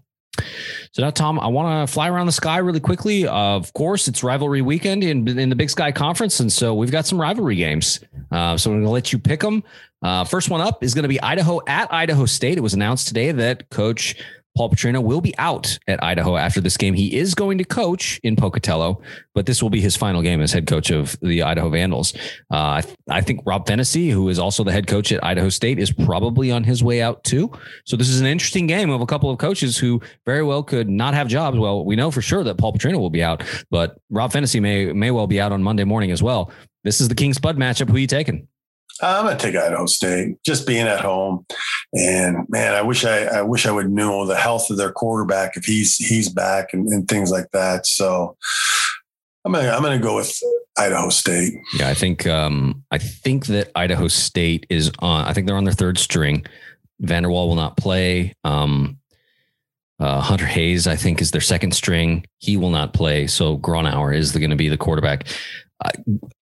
So 0.93 1.03
now, 1.03 1.09
Tom, 1.09 1.39
I 1.39 1.47
want 1.47 1.87
to 1.87 1.93
fly 1.93 2.09
around 2.09 2.25
the 2.25 2.33
sky 2.33 2.57
really 2.57 2.81
quickly. 2.81 3.25
Uh, 3.25 3.33
of 3.33 3.71
course, 3.73 4.09
it's 4.09 4.23
rivalry 4.23 4.61
weekend 4.61 5.05
in, 5.05 5.25
in 5.39 5.47
the 5.47 5.55
Big 5.55 5.69
Sky 5.69 5.89
Conference, 5.89 6.41
and 6.41 6.51
so 6.51 6.73
we've 6.73 6.91
got 6.91 7.05
some 7.05 7.19
rivalry 7.19 7.55
games. 7.55 8.01
Uh, 8.29 8.57
so 8.57 8.69
I'm 8.69 8.77
going 8.77 8.83
to 8.83 8.89
let 8.89 9.13
you 9.13 9.19
pick 9.19 9.39
them. 9.39 9.63
Uh, 10.01 10.25
first 10.25 10.49
one 10.49 10.59
up 10.59 10.83
is 10.83 10.93
going 10.93 11.03
to 11.03 11.09
be 11.09 11.21
Idaho 11.21 11.61
at 11.65 11.91
Idaho 11.93 12.25
State. 12.25 12.57
It 12.57 12.61
was 12.61 12.73
announced 12.73 13.07
today 13.07 13.31
that 13.31 13.69
Coach 13.69 14.17
Paul 14.56 14.70
Petrino 14.70 15.02
will 15.02 15.22
be 15.22 15.38
out 15.38 15.78
at 15.88 16.04
Idaho 16.04 16.36
after 16.36 16.60
this 16.60 16.78
game. 16.78 16.93
He 16.93 17.16
is 17.16 17.34
going 17.36 17.58
to 17.58 17.64
coach 17.64 18.20
in 18.24 18.36
Pocatello, 18.36 19.02
but 19.34 19.45
this 19.45 19.64
will 19.64 19.70
be 19.70 19.80
his 19.80 19.95
final 19.95 20.22
game 20.22 20.41
as 20.41 20.52
head 20.52 20.68
coach 20.68 20.91
of 20.91 21.18
the 21.22 21.43
Idaho 21.43 21.70
Vandals. 21.70 22.14
Uh, 22.52 22.80
I, 22.80 22.82
th- 22.82 22.97
I, 23.10 23.22
think 23.22 23.41
Rob 23.45 23.66
Phenicie, 23.66 24.10
who 24.10 24.28
is 24.30 24.39
also 24.39 24.64
the 24.64 24.72
head 24.72 24.88
coach 24.88 25.12
at 25.12 25.24
Idaho 25.24 25.49
State, 25.49 25.80
is 25.80 25.91
probably 25.91 26.52
on 26.52 26.64
his 26.64 26.84
way 26.84 27.02
out 27.02 27.24
too. 27.24 27.52
So 27.86 27.95
this 27.95 28.10
is 28.10 28.20
an 28.20 28.28
interesting 28.28 28.68
game 28.68 28.89
of 28.89 29.02
a 29.02 29.06
couple 29.06 29.30
of 29.30 29.38
coaches 29.38 29.78
who 29.78 30.02
very 30.26 30.43
well 30.43 30.64
could 30.64 30.89
not 30.89 31.14
have 31.14 31.28
jobs. 31.28 31.58
Well, 31.58 31.86
we 31.86 31.95
know 31.95 32.12
for 32.12 32.22
sure 32.22 32.43
that 32.43 32.58
Paul 32.58 32.74
Petrino 32.74 32.99
will 32.99 33.10
be 33.10 33.24
out, 33.24 33.43
but 33.70 33.97
Rob 34.10 34.32
Phenicie 34.34 34.60
may 34.60 34.91
may 34.91 35.12
well 35.12 35.28
be 35.28 35.39
out 35.39 35.52
on 35.52 35.64
Monday 35.64 35.86
morning 35.86 36.12
as 36.12 36.22
well. 36.22 36.52
This 36.84 36.99
is 36.99 37.08
the 37.08 37.16
King 37.16 37.34
Spud 37.34 37.58
matchup. 37.58 37.89
Who 37.89 37.95
are 37.95 37.99
you 37.99 38.08
taking? 38.08 38.47
I'm 39.01 39.25
gonna 39.25 39.37
take 39.37 39.55
Idaho 39.55 39.85
State. 39.85 40.37
Just 40.45 40.67
being 40.67 40.87
at 40.87 41.01
home, 41.01 41.45
and 41.93 42.45
man, 42.49 42.73
I 42.73 42.81
wish 42.81 43.05
I, 43.05 43.23
I 43.25 43.41
wish 43.41 43.65
I 43.65 43.71
would 43.71 43.89
know 43.89 44.25
the 44.25 44.35
health 44.35 44.69
of 44.69 44.77
their 44.77 44.91
quarterback 44.91 45.57
if 45.57 45.65
he's 45.65 45.95
he's 45.95 46.29
back 46.29 46.73
and, 46.73 46.87
and 46.89 47.07
things 47.07 47.31
like 47.31 47.49
that. 47.51 47.85
So 47.85 48.37
I'm 49.45 49.51
gonna 49.51 49.69
I'm 49.69 49.81
gonna 49.81 49.99
go 49.99 50.15
with 50.15 50.37
Idaho 50.77 51.09
State. 51.09 51.53
Yeah, 51.77 51.89
I 51.89 51.93
think 51.93 52.27
um, 52.27 52.83
I 52.91 52.97
think 52.97 53.47
that 53.47 53.71
Idaho 53.75 54.07
State 54.07 54.65
is 54.69 54.91
on. 54.99 55.25
I 55.25 55.33
think 55.33 55.47
they're 55.47 55.57
on 55.57 55.65
their 55.65 55.73
third 55.73 55.97
string. 55.97 56.45
Vander 56.99 57.29
Waal 57.29 57.47
will 57.47 57.55
not 57.55 57.77
play. 57.77 58.35
Um, 58.43 58.99
uh, 59.99 60.19
Hunter 60.19 60.47
Hayes, 60.47 60.87
I 60.87 60.95
think, 60.95 61.21
is 61.21 61.29
their 61.29 61.41
second 61.41 61.75
string. 61.75 62.25
He 62.39 62.57
will 62.57 62.71
not 62.71 62.93
play. 62.93 63.27
So 63.27 63.57
Gronauer 63.59 64.15
is 64.15 64.31
going 64.31 64.49
to 64.49 64.55
be 64.55 64.67
the 64.67 64.77
quarterback. 64.77 65.27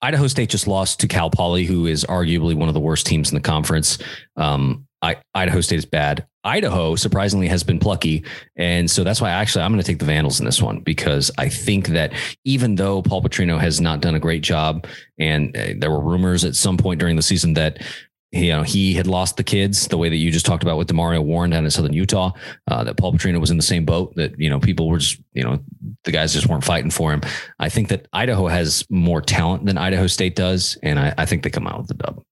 Idaho 0.03 0.27
State 0.27 0.51
just 0.51 0.67
lost 0.67 1.01
to 1.01 1.09
Cal 1.09 1.31
Poly, 1.31 1.65
who 1.65 1.87
is 1.87 2.05
arguably 2.05 2.55
one 2.55 2.69
of 2.69 2.75
the 2.75 2.81
worst 2.81 3.07
teams 3.07 3.31
in 3.31 3.35
the 3.35 3.41
conference. 3.41 3.99
Um, 4.37 4.87
I, 5.01 5.17
Idaho 5.35 5.61
State 5.61 5.79
is 5.79 5.87
bad. 5.87 6.27
Idaho 6.45 6.97
surprisingly 6.97 7.47
has 7.49 7.63
been 7.63 7.79
plucky, 7.79 8.25
and 8.57 8.91
so 8.91 9.05
that's 9.05 9.21
why 9.21 9.31
actually 9.31 9.63
I'm 9.63 9.71
going 9.71 9.83
to 9.83 9.87
take 9.87 9.99
the 9.99 10.05
Vandals 10.05 10.41
in 10.41 10.47
this 10.47 10.63
one 10.63 10.81
because 10.81 11.31
I 11.39 11.49
think 11.49 11.89
that 11.89 12.13
even 12.45 12.77
though 12.77 13.03
Paul 13.03 13.23
Petrino 13.23 13.61
has 13.61 13.81
not 13.81 14.01
done 14.01 14.15
a 14.15 14.21
great 14.21 14.43
job, 14.43 14.87
and 15.19 15.57
uh, 15.57 15.75
there 15.77 15.91
were 15.91 16.01
rumors 16.01 16.45
at 16.45 16.57
some 16.57 16.77
point 16.77 17.01
during 17.01 17.17
the 17.17 17.23
season 17.23 17.55
that 17.55 17.83
you 18.31 18.51
know, 18.51 18.63
he 18.63 18.93
had 18.95 19.07
lost 19.07 19.39
the 19.39 19.45
kids 19.45 19.89
the 19.89 19.97
way 19.97 20.09
that 20.11 20.17
you 20.17 20.31
just 20.31 20.45
talked 20.45 20.63
about 20.63 20.77
with 20.77 20.89
Demario 20.89 21.25
Warren 21.25 21.51
down 21.51 21.65
in 21.65 21.71
Southern 21.71 21.95
Utah. 21.95 22.33
Uh, 22.67 22.85
that 22.85 22.99
Paul 22.99 23.15
Petrino 23.15 23.41
was 23.41 23.51
in 23.51 23.57
the 23.57 23.63
same 23.63 23.87
boat. 23.87 24.15
That 24.17 24.39
you 24.39 24.51
know, 24.51 24.61
people 24.61 24.89
were 24.89 24.99
just 24.99 25.21
you 25.33 25.43
know, 25.43 25.61
the 26.05 26.13
guys 26.13 26.35
just 26.35 26.47
weren't 26.47 26.65
fighting 26.65 26.91
for 26.91 27.13
him. 27.13 27.23
I 27.59 27.71
think 27.71 27.89
that 27.89 28.07
Idaho 28.13 28.47
has 28.49 28.85
more 28.91 29.23
talent 29.23 29.65
than 29.65 29.79
Idaho 29.79 30.07
State 30.07 30.37
does, 30.37 30.77
and 30.83 30.99
I, 30.99 31.15
I 31.17 31.27
think 31.27 31.43
they 31.43 31.51
come 31.51 31.67
out 31.67 31.79
with 31.79 31.89
the 31.89 31.95
dub. 31.95 32.23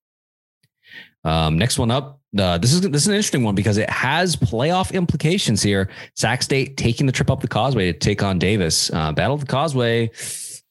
Um, 1.25 1.59
next 1.59 1.79
one 1.79 1.91
up. 1.91 2.21
Uh, 2.39 2.59
this 2.59 2.75
is 2.75 2.83
this 2.83 3.03
is 3.03 3.09
an 3.09 3.15
interesting 3.15 3.43
one 3.43 3.55
because 3.55 3.79
it 3.79 3.89
has 3.89 4.37
playoff 4.37 4.93
implications 4.93 5.63
here. 5.63 5.89
Sac 6.15 6.43
State 6.43 6.77
taking 6.77 7.07
the 7.07 7.13
trip 7.13 7.31
up 7.31 7.41
the 7.41 7.49
Causeway 7.49 7.91
to 7.91 7.99
take 7.99 8.23
on 8.23 8.39
Davis. 8.39 8.91
Uh, 8.93 9.13
Battle 9.13 9.35
of 9.35 9.41
the 9.41 9.47
Causeway 9.47 10.11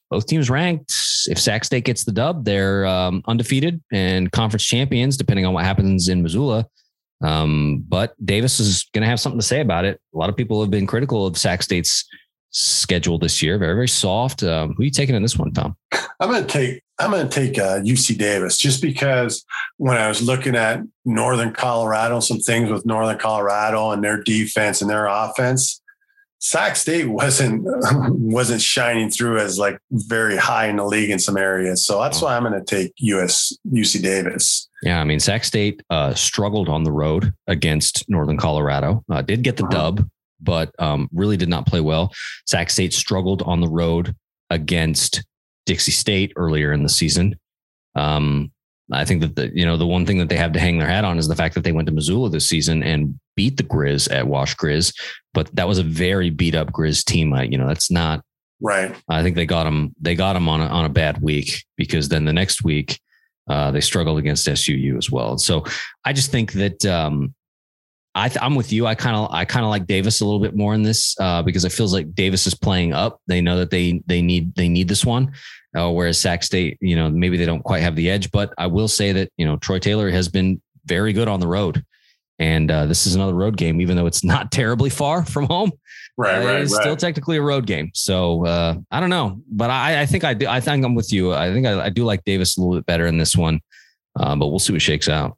both 0.09 0.27
teams 0.27 0.49
ranked. 0.49 0.93
If 1.27 1.39
Sac 1.39 1.63
State 1.63 1.85
gets 1.85 2.03
the 2.03 2.11
dub, 2.11 2.45
they're 2.45 2.85
um, 2.85 3.23
undefeated 3.27 3.81
and 3.91 4.31
conference 4.31 4.63
champions, 4.63 5.17
depending 5.17 5.45
on 5.45 5.53
what 5.53 5.65
happens 5.65 6.07
in 6.07 6.21
Missoula. 6.21 6.67
Um, 7.23 7.83
but 7.87 8.13
Davis 8.23 8.59
is 8.59 8.87
going 8.93 9.01
to 9.01 9.07
have 9.07 9.19
something 9.19 9.39
to 9.39 9.45
say 9.45 9.61
about 9.61 9.85
it. 9.85 9.99
A 10.13 10.17
lot 10.17 10.29
of 10.29 10.35
people 10.35 10.61
have 10.61 10.69
been 10.69 10.85
critical 10.85 11.25
of 11.25 11.37
Sac 11.37 11.63
State's 11.63 12.05
schedule 12.51 13.17
this 13.17 13.41
year. 13.41 13.57
Very, 13.57 13.73
very 13.73 13.87
soft. 13.87 14.43
Um, 14.43 14.73
who 14.73 14.83
are 14.83 14.85
you 14.85 14.91
taking 14.91 15.15
in 15.15 15.21
this 15.21 15.37
one, 15.37 15.51
Tom? 15.51 15.75
I'm 16.19 16.29
going 16.29 16.45
to 16.45 16.49
take 16.49 16.81
I'm 16.97 17.11
going 17.11 17.27
to 17.27 17.33
take 17.33 17.59
uh, 17.59 17.79
UC 17.79 18.17
Davis 18.17 18.57
just 18.57 18.81
because 18.81 19.43
when 19.77 19.97
I 19.97 20.07
was 20.07 20.21
looking 20.21 20.55
at 20.55 20.81
Northern 21.03 21.51
Colorado, 21.51 22.21
some 22.21 22.39
things 22.39 22.69
with 22.69 22.85
Northern 22.85 23.17
Colorado 23.17 23.91
and 23.91 24.01
their 24.01 24.23
defense 24.23 24.81
and 24.81 24.89
their 24.89 25.07
offense, 25.07 25.81
Sac 26.45 26.75
State 26.75 27.07
wasn't 27.07 27.63
wasn't 28.11 28.61
shining 28.61 29.09
through 29.09 29.39
as 29.39 29.57
like 29.57 29.79
very 29.91 30.37
high 30.37 30.67
in 30.67 30.75
the 30.75 30.85
league 30.85 31.09
in 31.09 31.17
some 31.17 31.37
areas. 31.37 31.83
So 31.83 31.99
that's 31.99 32.21
why 32.21 32.37
I'm 32.37 32.43
going 32.43 32.53
to 32.53 32.63
take 32.63 32.93
US 32.97 33.57
UC 33.67 34.03
Davis. 34.03 34.69
Yeah, 34.83 35.01
I 35.01 35.05
mean 35.05 35.19
Sac 35.19 35.43
State 35.43 35.81
uh, 35.89 36.13
struggled 36.13 36.69
on 36.69 36.83
the 36.83 36.91
road 36.91 37.33
against 37.47 38.07
Northern 38.07 38.37
Colorado. 38.37 39.03
Uh, 39.09 39.23
did 39.23 39.41
get 39.41 39.57
the 39.57 39.63
uh-huh. 39.63 39.71
dub, 39.73 40.09
but 40.39 40.71
um, 40.77 41.09
really 41.11 41.35
did 41.35 41.49
not 41.49 41.65
play 41.65 41.81
well. 41.81 42.13
Sac 42.45 42.69
State 42.69 42.93
struggled 42.93 43.41
on 43.41 43.59
the 43.59 43.67
road 43.67 44.15
against 44.51 45.25
Dixie 45.65 45.91
State 45.91 46.31
earlier 46.35 46.73
in 46.73 46.83
the 46.83 46.89
season. 46.89 47.39
Um, 47.95 48.51
I 48.91 49.05
think 49.05 49.21
that 49.21 49.35
the 49.35 49.51
you 49.53 49.65
know 49.65 49.77
the 49.77 49.87
one 49.87 50.05
thing 50.05 50.19
that 50.19 50.29
they 50.29 50.37
have 50.37 50.53
to 50.53 50.59
hang 50.59 50.77
their 50.77 50.87
hat 50.87 51.05
on 51.05 51.17
is 51.17 51.27
the 51.27 51.35
fact 51.35 51.55
that 51.55 51.63
they 51.63 51.71
went 51.71 51.87
to 51.87 51.93
Missoula 51.93 52.29
this 52.29 52.47
season 52.47 52.83
and 52.83 53.19
beat 53.35 53.57
the 53.57 53.63
Grizz 53.63 54.11
at 54.11 54.27
Wash 54.27 54.55
Grizz, 54.55 54.93
but 55.33 55.53
that 55.55 55.67
was 55.67 55.79
a 55.79 55.83
very 55.83 56.29
beat 56.29 56.55
up 56.55 56.71
Grizz 56.71 57.03
team. 57.03 57.33
I, 57.33 57.43
you 57.43 57.57
know, 57.57 57.67
that's 57.67 57.89
not 57.89 58.23
right. 58.61 58.95
I 59.09 59.23
think 59.23 59.35
they 59.35 59.45
got 59.45 59.63
them. 59.63 59.95
They 59.99 60.15
got 60.15 60.33
them 60.33 60.47
on 60.47 60.61
a, 60.61 60.65
on 60.67 60.85
a 60.85 60.89
bad 60.89 61.21
week 61.21 61.63
because 61.77 62.09
then 62.09 62.25
the 62.25 62.33
next 62.33 62.63
week 62.63 62.99
uh, 63.49 63.71
they 63.71 63.81
struggled 63.81 64.19
against 64.19 64.47
SUU 64.47 64.97
as 64.97 65.09
well. 65.09 65.37
So 65.37 65.65
I 66.03 66.13
just 66.13 66.31
think 66.31 66.53
that 66.53 66.85
um, 66.85 67.33
I 68.15 68.31
am 68.41 68.55
with 68.55 68.71
you. 68.71 68.87
I 68.87 68.95
kind 68.95 69.15
of 69.15 69.31
I 69.31 69.45
kind 69.45 69.65
of 69.65 69.69
like 69.69 69.87
Davis 69.87 70.21
a 70.21 70.25
little 70.25 70.39
bit 70.39 70.55
more 70.55 70.73
in 70.73 70.83
this 70.83 71.15
uh, 71.19 71.41
because 71.41 71.65
it 71.65 71.71
feels 71.71 71.93
like 71.93 72.15
Davis 72.15 72.47
is 72.47 72.55
playing 72.55 72.93
up. 72.93 73.19
They 73.27 73.41
know 73.41 73.57
that 73.57 73.71
they 73.71 74.01
they 74.05 74.21
need 74.21 74.55
they 74.55 74.69
need 74.69 74.87
this 74.87 75.05
one, 75.05 75.33
uh, 75.75 75.91
whereas 75.91 76.19
Sac 76.19 76.43
State, 76.43 76.77
you 76.81 76.95
know, 76.95 77.09
maybe 77.09 77.37
they 77.37 77.45
don't 77.45 77.63
quite 77.63 77.81
have 77.81 77.95
the 77.95 78.09
edge. 78.09 78.31
But 78.31 78.53
I 78.57 78.67
will 78.67 78.87
say 78.87 79.11
that 79.13 79.31
you 79.37 79.45
know 79.45 79.57
Troy 79.57 79.79
Taylor 79.79 80.09
has 80.09 80.27
been 80.27 80.61
very 80.85 81.13
good 81.13 81.27
on 81.27 81.39
the 81.39 81.47
road, 81.47 81.83
and 82.39 82.69
uh, 82.71 82.85
this 82.85 83.07
is 83.07 83.15
another 83.15 83.33
road 83.33 83.57
game, 83.57 83.81
even 83.81 83.95
though 83.97 84.05
it's 84.05 84.23
not 84.33 84.51
terribly 84.51 84.89
far 84.89 85.25
from 85.25 85.45
home. 85.45 85.71
Right, 86.17 86.41
uh, 86.41 86.45
right, 86.45 86.61
It's 86.61 86.73
right. 86.73 86.81
still 86.81 86.95
technically 86.95 87.37
a 87.37 87.41
road 87.41 87.65
game, 87.65 87.91
so 87.93 88.45
uh, 88.45 88.75
I 88.91 88.99
don't 88.99 89.09
know, 89.09 89.41
but 89.51 89.69
I, 89.69 90.01
I 90.01 90.05
think 90.05 90.23
I 90.23 90.33
do. 90.33 90.47
I 90.47 90.59
think 90.59 90.85
I'm 90.85 90.95
with 90.95 91.11
you. 91.11 91.33
I 91.33 91.51
think 91.51 91.67
I, 91.67 91.85
I 91.85 91.89
do 91.89 92.05
like 92.05 92.23
Davis 92.23 92.57
a 92.57 92.61
little 92.61 92.75
bit 92.75 92.85
better 92.85 93.05
in 93.05 93.17
this 93.17 93.35
one, 93.35 93.59
uh, 94.17 94.35
but 94.35 94.47
we'll 94.47 94.59
see 94.59 94.73
what 94.73 94.81
shakes 94.81 95.09
out. 95.09 95.37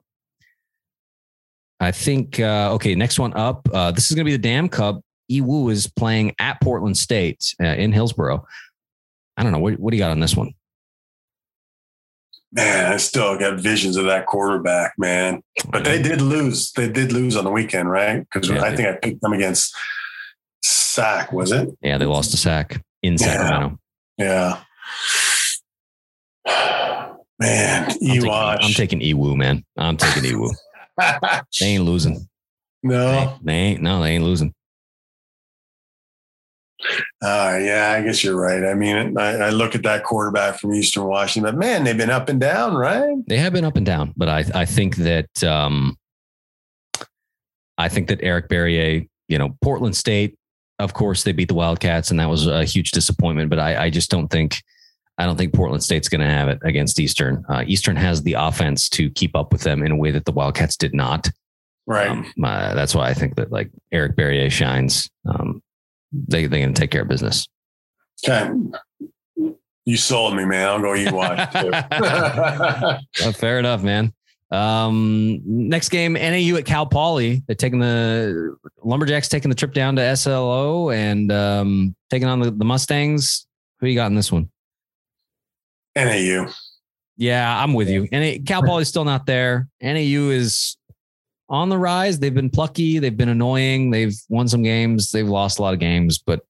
I 1.80 1.92
think 1.92 2.40
uh, 2.40 2.72
okay. 2.74 2.96
Next 2.96 3.20
one 3.20 3.34
up. 3.36 3.68
Uh, 3.72 3.92
this 3.92 4.10
is 4.10 4.16
going 4.16 4.26
to 4.26 4.30
be 4.30 4.36
the 4.36 4.42
Dam 4.42 4.70
Cup. 4.70 5.02
EWU 5.32 5.72
is 5.72 5.88
playing 5.88 6.34
at 6.40 6.60
Portland 6.62 6.98
State 6.98 7.54
uh, 7.62 7.68
in 7.68 7.92
Hillsboro. 7.92 8.46
I 9.38 9.44
don't 9.44 9.52
know. 9.52 9.60
What, 9.60 9.80
what 9.80 9.92
do 9.92 9.98
you 9.98 10.04
got 10.04 10.12
on 10.12 10.20
this 10.20 10.36
one? 10.36 10.54
Man, 12.52 12.92
I 12.92 12.98
still 12.98 13.38
got 13.38 13.60
visions 13.60 13.98
of 13.98 14.06
that 14.06 14.26
quarterback, 14.26 14.94
man. 14.98 15.44
But 15.70 15.84
they 15.84 16.02
did 16.02 16.22
lose. 16.22 16.72
They 16.72 16.90
did 16.90 17.12
lose 17.12 17.36
on 17.36 17.44
the 17.44 17.52
weekend, 17.52 17.90
right? 17.92 18.26
Because 18.32 18.50
yeah, 18.50 18.64
I 18.64 18.76
think 18.76 18.88
I 18.88 18.94
picked 18.94 19.22
them 19.22 19.34
against 19.34 19.76
Sac, 20.64 21.32
was 21.32 21.52
it? 21.52 21.70
Yeah, 21.82 21.98
they 21.98 22.06
lost 22.06 22.32
to 22.32 22.38
Sac 22.38 22.82
in 23.04 23.18
Sacramento. 23.18 23.78
Yeah. 24.18 24.62
yeah. 26.46 27.14
Man, 27.40 27.90
EWU. 27.92 28.58
I'm 28.62 28.74
taking 28.74 29.00
EWU, 29.02 29.38
man. 29.38 29.64
I'm 29.78 29.96
taking 29.96 30.24
EWU. 30.24 30.56
they 31.60 31.68
ain't 31.68 31.84
losing. 31.84 32.28
No, 32.82 33.12
they, 33.12 33.38
they 33.44 33.54
ain't. 33.54 33.82
No, 33.82 34.02
they 34.02 34.16
ain't 34.16 34.24
losing. 34.24 34.56
Uh, 37.22 37.58
yeah, 37.60 37.96
I 37.98 38.04
guess 38.04 38.24
you're 38.24 38.40
right. 38.40 38.64
I 38.64 38.76
mean, 38.76 39.18
I, 39.18 39.38
I, 39.38 39.50
look 39.50 39.74
at 39.74 39.82
that 39.84 40.04
quarterback 40.04 40.60
from 40.60 40.72
Eastern 40.76 41.06
Washington, 41.06 41.52
but 41.52 41.60
man, 41.60 41.84
they've 41.84 41.98
been 41.98 42.12
up 42.12 42.30
and 42.30 42.40
down, 42.40 42.76
right? 42.76 43.16
They 43.26 43.40
have 43.40 43.54
been 43.54 43.66
up 43.66 43.76
and 43.76 43.86
down, 43.86 44.14
but 44.16 44.30
I, 44.30 44.46
I 44.54 44.66
think 44.66 44.98
that, 44.98 45.44
um, 45.44 45.98
I 47.76 47.90
think 47.90 48.10
that 48.10 48.20
Eric 48.22 48.50
Barriere, 48.50 49.08
you 49.28 49.40
know, 49.40 49.58
Portland 49.64 49.96
State, 49.96 50.38
of 50.78 50.94
course, 50.94 51.24
they 51.24 51.32
beat 51.32 51.48
the 51.48 51.56
Wildcats, 51.56 52.12
and 52.12 52.20
that 52.20 52.30
was 52.30 52.46
a 52.46 52.64
huge 52.64 52.92
disappointment. 52.92 53.50
But 53.50 53.58
I, 53.58 53.86
I 53.86 53.90
just 53.90 54.12
don't 54.12 54.28
think, 54.28 54.62
I 55.18 55.26
don't 55.26 55.38
think 55.38 55.54
Portland 55.54 55.84
State's 55.84 56.10
going 56.10 56.22
to 56.22 56.28
have 56.28 56.50
it 56.50 56.60
against 56.64 57.00
Eastern. 57.00 57.44
Uh, 57.50 57.64
Eastern 57.66 57.96
has 57.96 58.22
the 58.22 58.34
offense 58.34 58.90
to 58.90 59.10
keep 59.10 59.36
up 59.36 59.52
with 59.52 59.62
them 59.62 59.82
in 59.82 59.92
a 59.92 59.96
way 59.96 60.12
that 60.12 60.26
the 60.26 60.32
Wildcats 60.32 60.78
did 60.78 60.94
not. 60.94 61.32
Right. 61.88 62.10
Um, 62.10 62.32
uh, 62.44 62.76
that's 62.76 62.94
why 62.94 63.10
I 63.10 63.16
think 63.16 63.38
that 63.38 63.52
like 63.52 63.72
Eric 63.92 64.16
Barriere 64.16 64.52
shines. 64.52 65.10
Um, 65.28 65.64
they 66.28 66.46
they're 66.48 66.60
going 66.60 66.74
to 66.74 66.80
take 66.80 66.92
care 66.92 67.02
of 67.04 67.08
business. 67.08 67.48
Okay. 68.28 68.52
You 69.86 69.98
sold 69.98 70.36
me, 70.36 70.44
man. 70.44 70.68
I'll 70.68 70.82
go 70.82 70.96
eat 70.96 71.08
oh, 73.24 73.32
fair 73.32 73.60
enough, 73.60 73.84
man. 73.84 74.14
Um, 74.52 75.42
next 75.46 75.90
game, 75.90 76.14
NAU 76.14 76.56
at 76.58 76.66
Cal 76.66 76.86
Poly. 76.86 77.44
They're 77.48 77.56
taking 77.56 77.80
the 77.80 78.58
Lumberjacks 78.84 79.30
taking 79.30 79.50
the 79.50 79.56
trip 79.56 79.74
down 79.74 79.96
to 79.96 80.16
SLO 80.16 80.90
and 80.90 81.32
um, 81.32 81.96
taking 82.10 82.28
on 82.28 82.40
the, 82.40 82.52
the 82.52 82.66
Mustangs. 82.66 83.48
Who 83.80 83.88
you 83.88 83.96
got 83.96 84.08
in 84.08 84.16
this 84.16 84.32
one? 84.32 84.50
NAU. 85.96 86.50
Yeah, 87.18 87.64
I'm 87.64 87.74
with 87.74 87.90
you. 87.90 88.08
And 88.12 88.46
Cal 88.46 88.64
Poly's 88.64 88.88
still 88.88 89.06
not 89.06 89.26
there. 89.26 89.68
NAU 89.82 90.30
is 90.30 90.78
on 91.50 91.70
the 91.70 91.78
rise. 91.78 92.20
They've 92.20 92.34
been 92.34 92.50
plucky. 92.50 93.00
They've 93.00 93.16
been 93.16 93.30
annoying. 93.30 93.92
They've 93.92 94.16
won 94.30 94.48
some 94.48 94.64
games. 94.64 95.12
They've 95.12 95.28
lost 95.28 95.60
a 95.60 95.62
lot 95.62 95.74
of 95.74 95.80
games, 95.80 96.18
but 96.18 96.42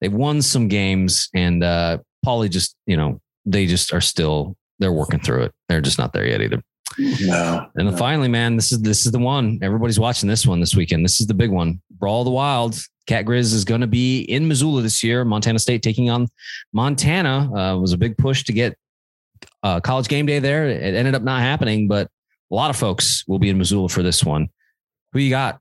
they've 0.00 0.12
won 0.12 0.42
some 0.42 0.68
games. 0.68 1.28
And 1.34 1.64
uh, 1.64 1.98
Poly 2.24 2.48
just, 2.48 2.76
you 2.86 2.96
know, 2.96 3.20
they 3.44 3.66
just 3.66 3.92
are 3.92 4.00
still 4.00 4.56
they're 4.78 4.92
working 4.92 5.20
through 5.20 5.44
it. 5.44 5.52
They're 5.68 5.80
just 5.80 5.98
not 5.98 6.12
there 6.12 6.26
yet 6.26 6.42
either. 6.42 6.62
No. 6.98 7.66
And 7.76 7.90
no. 7.90 7.96
finally, 7.96 8.28
man, 8.28 8.56
this 8.56 8.72
is 8.72 8.80
this 8.80 9.06
is 9.06 9.12
the 9.12 9.18
one. 9.18 9.58
Everybody's 9.62 10.00
watching 10.00 10.28
this 10.28 10.46
one 10.46 10.60
this 10.60 10.74
weekend. 10.74 11.04
This 11.04 11.20
is 11.20 11.26
the 11.26 11.34
big 11.34 11.50
one. 11.50 11.80
Brawl 11.90 12.24
the 12.24 12.30
Wild. 12.30 12.78
Cat 13.06 13.24
Grizz 13.24 13.54
is 13.54 13.64
going 13.64 13.80
to 13.82 13.86
be 13.86 14.22
in 14.22 14.48
Missoula 14.48 14.82
this 14.82 15.04
year. 15.04 15.24
Montana 15.24 15.60
State 15.60 15.82
taking 15.82 16.10
on 16.10 16.26
Montana. 16.72 17.50
Uh, 17.54 17.78
was 17.78 17.92
a 17.92 17.96
big 17.96 18.18
push 18.18 18.42
to 18.44 18.52
get 18.52 18.76
uh, 19.62 19.80
college 19.80 20.08
game 20.08 20.26
day 20.26 20.40
there. 20.40 20.66
It 20.68 20.94
ended 20.94 21.14
up 21.14 21.22
not 21.22 21.40
happening, 21.40 21.86
but 21.86 22.10
a 22.50 22.54
lot 22.54 22.70
of 22.70 22.76
folks 22.76 23.24
will 23.26 23.38
be 23.38 23.48
in 23.48 23.58
Missoula 23.58 23.88
for 23.88 24.02
this 24.02 24.24
one. 24.24 24.48
Who 25.12 25.18
you 25.18 25.30
got? 25.30 25.60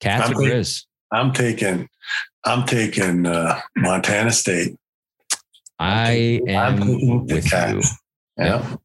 Cats 0.00 0.28
I'm 0.28 0.36
or 0.36 0.40
Grizz? 0.40 0.84
I'm 1.12 1.32
taking, 1.32 1.88
I'm 2.44 2.66
taking 2.66 3.26
uh, 3.26 3.60
Montana 3.76 4.32
State. 4.32 4.76
I 5.78 6.40
am 6.48 7.26
with 7.26 7.52
you. 7.52 7.82
Yeah. 8.36 8.76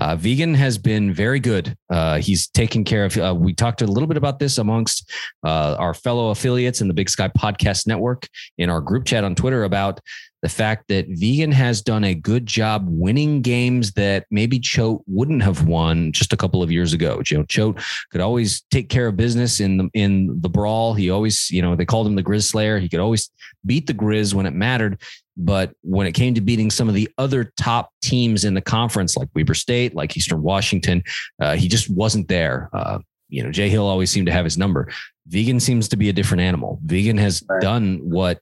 Uh, 0.00 0.16
Vigen 0.16 0.54
has 0.54 0.78
been 0.78 1.12
very 1.12 1.38
good. 1.38 1.76
Uh, 1.90 2.18
he's 2.18 2.48
taken 2.48 2.84
care 2.84 3.04
of. 3.04 3.16
Uh, 3.16 3.34
we 3.36 3.52
talked 3.52 3.82
a 3.82 3.86
little 3.86 4.06
bit 4.06 4.16
about 4.16 4.38
this 4.38 4.58
amongst 4.58 5.10
uh, 5.44 5.76
our 5.78 5.92
fellow 5.94 6.30
affiliates 6.30 6.80
in 6.80 6.88
the 6.88 6.94
Big 6.94 7.10
Sky 7.10 7.28
Podcast 7.28 7.86
Network 7.86 8.26
in 8.58 8.70
our 8.70 8.80
group 8.80 9.04
chat 9.04 9.24
on 9.24 9.34
Twitter 9.34 9.64
about 9.64 10.00
the 10.42 10.48
fact 10.48 10.88
that 10.88 11.08
Vigen 11.08 11.52
has 11.52 11.80
done 11.80 12.02
a 12.02 12.14
good 12.14 12.46
job 12.46 12.84
winning 12.88 13.42
games 13.42 13.92
that 13.92 14.26
maybe 14.30 14.58
Choate 14.58 15.00
wouldn't 15.06 15.42
have 15.42 15.66
won 15.66 16.10
just 16.10 16.32
a 16.32 16.36
couple 16.36 16.62
of 16.62 16.70
years 16.70 16.92
ago. 16.92 17.22
You 17.30 17.38
know, 17.38 17.44
Choate 17.44 17.80
could 18.10 18.20
always 18.20 18.62
take 18.72 18.88
care 18.88 19.06
of 19.06 19.16
business 19.16 19.60
in 19.60 19.76
the 19.76 19.88
in 19.94 20.40
the 20.40 20.48
brawl. 20.48 20.94
He 20.94 21.10
always, 21.10 21.48
you 21.50 21.62
know, 21.62 21.76
they 21.76 21.84
called 21.84 22.06
him 22.08 22.16
the 22.16 22.24
Grizz 22.24 22.44
Slayer. 22.50 22.78
He 22.80 22.88
could 22.88 23.00
always 23.00 23.30
beat 23.64 23.86
the 23.86 23.94
Grizz 23.94 24.34
when 24.34 24.46
it 24.46 24.52
mattered. 24.52 25.00
But 25.36 25.72
when 25.82 26.06
it 26.06 26.12
came 26.12 26.34
to 26.34 26.40
beating 26.40 26.70
some 26.70 26.88
of 26.88 26.94
the 26.94 27.08
other 27.16 27.52
top 27.56 27.90
teams 28.02 28.44
in 28.44 28.52
the 28.52 28.60
conference, 28.60 29.16
like 29.16 29.28
Weber 29.34 29.54
State, 29.54 29.94
like 29.94 30.14
Eastern 30.16 30.42
Washington, 30.42 31.02
uh, 31.40 31.54
he 31.56 31.68
just 31.68 31.88
wasn't 31.88 32.28
there. 32.28 32.68
Uh, 32.74 32.98
you 33.28 33.42
know, 33.42 33.50
Jay 33.50 33.70
Hill 33.70 33.86
always 33.86 34.10
seemed 34.10 34.26
to 34.26 34.32
have 34.32 34.44
his 34.44 34.58
number. 34.58 34.90
Vigen 35.30 35.58
seems 35.60 35.88
to 35.88 35.96
be 35.96 36.10
a 36.10 36.12
different 36.12 36.42
animal. 36.42 36.80
Vigen 36.84 37.18
has 37.18 37.42
Right. 37.48 37.62
done 37.62 38.00
what 38.02 38.40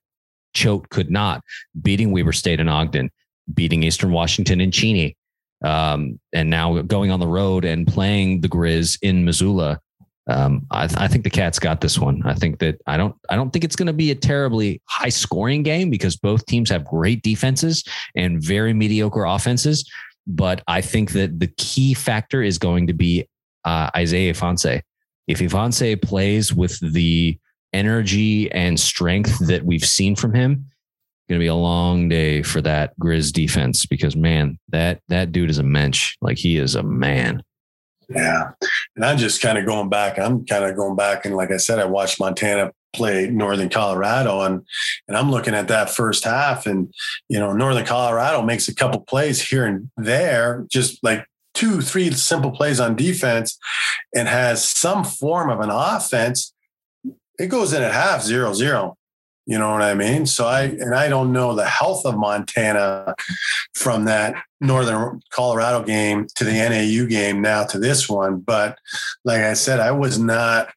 Choate 0.55 0.89
could 0.91 1.11
not, 1.11 1.43
beating 1.81 2.13
Weber 2.13 2.33
State 2.33 2.61
and 2.61 2.71
Ogden, 2.71 3.11
beating 3.53 3.83
Eastern 3.83 4.13
Washington 4.13 4.61
and 4.61 4.73
Cheney, 4.73 5.17
um, 5.65 6.19
and 6.33 6.51
now 6.51 6.81
going 6.83 7.11
on 7.11 7.21
the 7.21 7.27
road 7.27 7.65
and 7.65 7.87
playing 7.87 8.41
the 8.41 8.49
Grizz 8.49 8.99
in 9.03 9.25
Missoula. 9.25 9.81
Um, 10.29 10.67
I, 10.71 10.85
I 10.97 11.09
think 11.09 11.25
the 11.25 11.31
Cats 11.31 11.59
got 11.59 11.81
this 11.81 11.99
one. 11.99 12.23
I 12.25 12.35
think 12.35 12.61
that 12.61 12.81
I 12.87 12.97
don't. 12.97 13.17
I 13.29 13.37
don't 13.37 13.53
think 13.53 13.65
it's 13.65 13.77
going 13.77 13.87
to 13.87 13.93
be 13.93 14.11
a 14.11 14.15
terribly 14.15 14.81
high 14.87 15.09
scoring 15.09 15.63
game 15.63 15.91
because 15.91 16.17
both 16.17 16.47
teams 16.47 16.71
have 16.71 16.85
great 16.85 17.23
defenses 17.23 17.83
and 18.15 18.43
very 18.43 18.73
mediocre 18.73 19.25
offenses. 19.25 19.91
But 20.27 20.63
I 20.69 20.83
think 20.83 21.13
that 21.13 21.41
the 21.41 21.49
key 21.57 21.95
factor 21.95 22.43
is 22.43 22.59
going 22.59 22.87
to 22.87 22.93
be 22.93 23.29
uh, 23.65 23.91
Isaiah 23.97 24.33
Ifanse. 24.33 24.83
If 25.27 25.41
Ifanse 25.41 26.01
plays 26.01 26.55
with 26.55 26.79
the 26.93 27.39
energy 27.73 28.51
and 28.53 28.79
strength 28.79 29.39
that 29.47 29.65
we've 29.65 29.85
seen 29.85 30.17
from 30.17 30.35
him, 30.35 30.71
going 31.29 31.39
to 31.39 31.45
be 31.45 31.47
a 31.47 31.55
long 31.55 32.09
day 32.09 32.43
for 32.43 32.61
that 32.61 32.99
Grizz 32.99 33.33
defense 33.33 33.87
because 33.87 34.17
man, 34.17 34.59
that 34.69 35.01
that 35.09 35.33
dude 35.33 35.51
is 35.51 35.59
a 35.59 35.63
mensch. 35.63 36.17
Like 36.21 36.39
he 36.39 36.57
is 36.57 36.75
a 36.75 36.83
man. 36.83 37.43
Yeah. 38.09 38.51
And 38.97 39.05
I'm 39.05 39.17
just 39.17 39.41
kind 39.41 39.57
of 39.57 39.67
going 39.67 39.89
back. 39.89 40.19
I'm 40.19 40.45
kind 40.45 40.65
of 40.65 40.77
going 40.77 40.97
back. 40.97 41.25
And 41.25 41.37
like 41.37 41.53
I 41.53 41.59
said, 41.59 41.79
I 41.79 41.85
watched 41.85 42.19
Montana 42.19 42.73
play 42.93 43.29
Northern 43.29 43.69
Colorado 43.69 44.41
and 44.41 44.67
and 45.07 45.17
I'm 45.17 45.31
looking 45.31 45.55
at 45.55 45.69
that 45.69 45.91
first 45.91 46.25
half 46.25 46.67
and 46.67 46.93
you 47.29 47.39
know 47.39 47.53
Northern 47.53 47.87
Colorado 47.87 48.43
makes 48.43 48.67
a 48.67 48.75
couple 48.75 49.01
plays 49.03 49.41
here 49.41 49.65
and 49.65 49.91
there 49.97 50.67
just 50.69 51.03
like 51.05 51.25
two 51.55 51.81
three 51.81 52.11
simple 52.11 52.51
plays 52.51 52.81
on 52.81 52.97
defense 52.97 53.59
and 54.15 54.27
has 54.27 54.69
some 54.69 55.05
form 55.05 55.51
of 55.51 55.61
an 55.61 55.71
offense 55.71 56.53
it 57.41 57.49
goes 57.49 57.73
in 57.73 57.83
at 57.83 57.93
half 57.93 58.23
zero 58.23 58.53
zero. 58.53 58.97
You 59.47 59.59
know 59.59 59.73
what 59.73 59.83
I 59.83 59.95
mean? 59.95 60.27
So 60.27 60.47
I 60.47 60.63
and 60.63 60.95
I 60.95 61.09
don't 61.09 61.33
know 61.33 61.55
the 61.55 61.67
health 61.67 62.05
of 62.05 62.17
Montana 62.17 63.15
from 63.75 64.05
that 64.05 64.35
Northern 64.61 65.21
Colorado 65.31 65.83
game 65.83 66.27
to 66.37 66.45
the 66.45 66.53
NAU 66.53 67.07
game 67.07 67.41
now 67.41 67.65
to 67.65 67.79
this 67.79 68.09
one. 68.09 68.41
But 68.41 68.79
like 69.25 69.41
I 69.41 69.55
said 69.55 69.81
I 69.81 69.91
was 69.91 70.19
not 70.19 70.69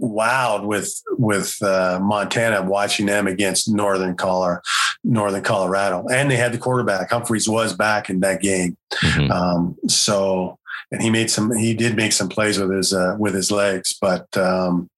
wowed 0.00 0.64
with 0.64 1.00
with 1.18 1.60
uh, 1.62 1.98
Montana 2.02 2.62
watching 2.62 3.06
them 3.06 3.26
against 3.26 3.68
Northern 3.68 4.16
Colorado, 4.16 4.60
Northern 5.04 5.42
Colorado, 5.42 6.06
and 6.10 6.30
they 6.30 6.36
had 6.36 6.52
the 6.52 6.58
quarterback. 6.58 7.10
Humphreys 7.10 7.48
was 7.48 7.74
back 7.74 8.08
in 8.08 8.20
that 8.20 8.40
game. 8.40 8.76
Mhm. 9.02 9.30
Um, 9.30 9.76
so, 9.88 10.58
and 10.90 11.02
he 11.02 11.10
made 11.10 11.30
some, 11.30 11.54
he 11.56 11.74
did 11.74 11.96
make 11.96 12.12
some 12.12 12.28
plays 12.28 12.58
with 12.58 12.70
his 12.70 12.92
uh, 12.92 13.16
with 13.18 13.34
his 13.34 13.50
legs, 13.50 13.94
but 14.00 14.26
um, 14.36 14.88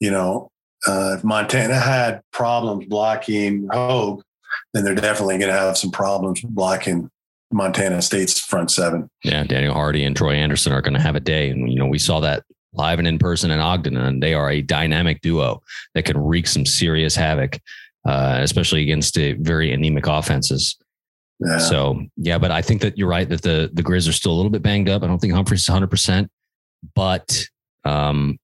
you 0.00 0.10
know, 0.10 0.50
uh, 0.86 1.16
if 1.18 1.24
Montana 1.24 1.78
had 1.78 2.22
problems 2.32 2.86
blocking 2.86 3.68
Hogue, 3.72 4.22
then 4.72 4.84
they're 4.84 4.94
definitely 4.94 5.38
going 5.38 5.52
to 5.52 5.58
have 5.58 5.76
some 5.76 5.90
problems 5.90 6.40
blocking 6.42 7.10
Montana 7.52 8.00
State's 8.02 8.38
front 8.38 8.70
seven. 8.70 9.08
Yeah, 9.24 9.44
Daniel 9.44 9.74
Hardy 9.74 10.04
and 10.04 10.16
Troy 10.16 10.34
Anderson 10.34 10.72
are 10.72 10.82
going 10.82 10.94
to 10.94 11.00
have 11.00 11.16
a 11.16 11.20
day, 11.20 11.50
and 11.50 11.70
you 11.70 11.78
know 11.78 11.86
we 11.86 11.98
saw 11.98 12.20
that 12.20 12.44
live 12.72 12.98
and 12.98 13.08
in 13.08 13.18
person 13.18 13.50
in 13.50 13.58
Ogden, 13.58 13.96
and 13.96 14.22
they 14.22 14.34
are 14.34 14.50
a 14.50 14.62
dynamic 14.62 15.20
duo 15.20 15.62
that 15.94 16.04
can 16.04 16.16
wreak 16.16 16.46
some 16.46 16.64
serious 16.64 17.16
havoc, 17.16 17.60
uh, 18.06 18.38
especially 18.40 18.82
against 18.82 19.16
very 19.16 19.72
anemic 19.72 20.06
offenses. 20.06 20.76
Yeah. 21.40 21.58
So 21.58 22.02
yeah, 22.16 22.38
but 22.38 22.50
I 22.50 22.62
think 22.62 22.82
that 22.82 22.96
you're 22.96 23.08
right 23.08 23.28
that 23.28 23.42
the 23.42 23.70
the 23.72 23.82
Grizz 23.82 24.08
are 24.08 24.12
still 24.12 24.32
a 24.32 24.36
little 24.36 24.50
bit 24.50 24.62
banged 24.62 24.88
up. 24.88 25.02
I 25.02 25.06
don't 25.06 25.18
think 25.18 25.32
Humphreys 25.32 25.62
is 25.62 25.68
100, 25.68 25.88
percent 25.88 26.30
but 26.94 27.46
um, 27.84 28.38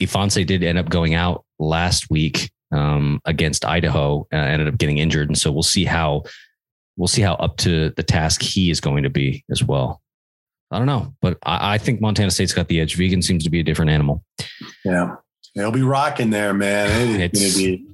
Ifanse 0.00 0.46
did 0.46 0.62
end 0.62 0.78
up 0.78 0.88
going 0.88 1.14
out 1.14 1.44
last 1.62 2.10
week 2.10 2.50
um, 2.72 3.20
against 3.24 3.64
Idaho, 3.64 4.26
uh, 4.32 4.36
ended 4.36 4.68
up 4.68 4.78
getting 4.78 4.98
injured, 4.98 5.28
and 5.28 5.38
so 5.38 5.50
we'll 5.52 5.62
see 5.62 5.84
how 5.84 6.22
we'll 6.96 7.08
see 7.08 7.22
how 7.22 7.34
up 7.34 7.56
to 7.58 7.90
the 7.90 8.02
task 8.02 8.42
he 8.42 8.70
is 8.70 8.80
going 8.80 9.02
to 9.04 9.10
be 9.10 9.44
as 9.50 9.62
well. 9.62 10.00
I 10.70 10.78
don't 10.78 10.86
know, 10.86 11.14
but 11.20 11.38
I, 11.44 11.74
I 11.74 11.78
think 11.78 12.00
Montana 12.00 12.30
State's 12.30 12.54
got 12.54 12.68
the 12.68 12.80
edge. 12.80 12.96
Vigen 12.96 13.22
seems 13.22 13.44
to 13.44 13.50
be 13.50 13.60
a 13.60 13.62
different 13.62 13.90
animal. 13.90 14.24
yeah. 14.84 15.16
They'll 15.54 15.70
be 15.70 15.82
rocking 15.82 16.30
there, 16.30 16.54
man. 16.54 17.20
It's, 17.20 17.38
It's- 17.38 17.54
going 17.56 17.76
to 17.76 17.76
be, 17.84 17.86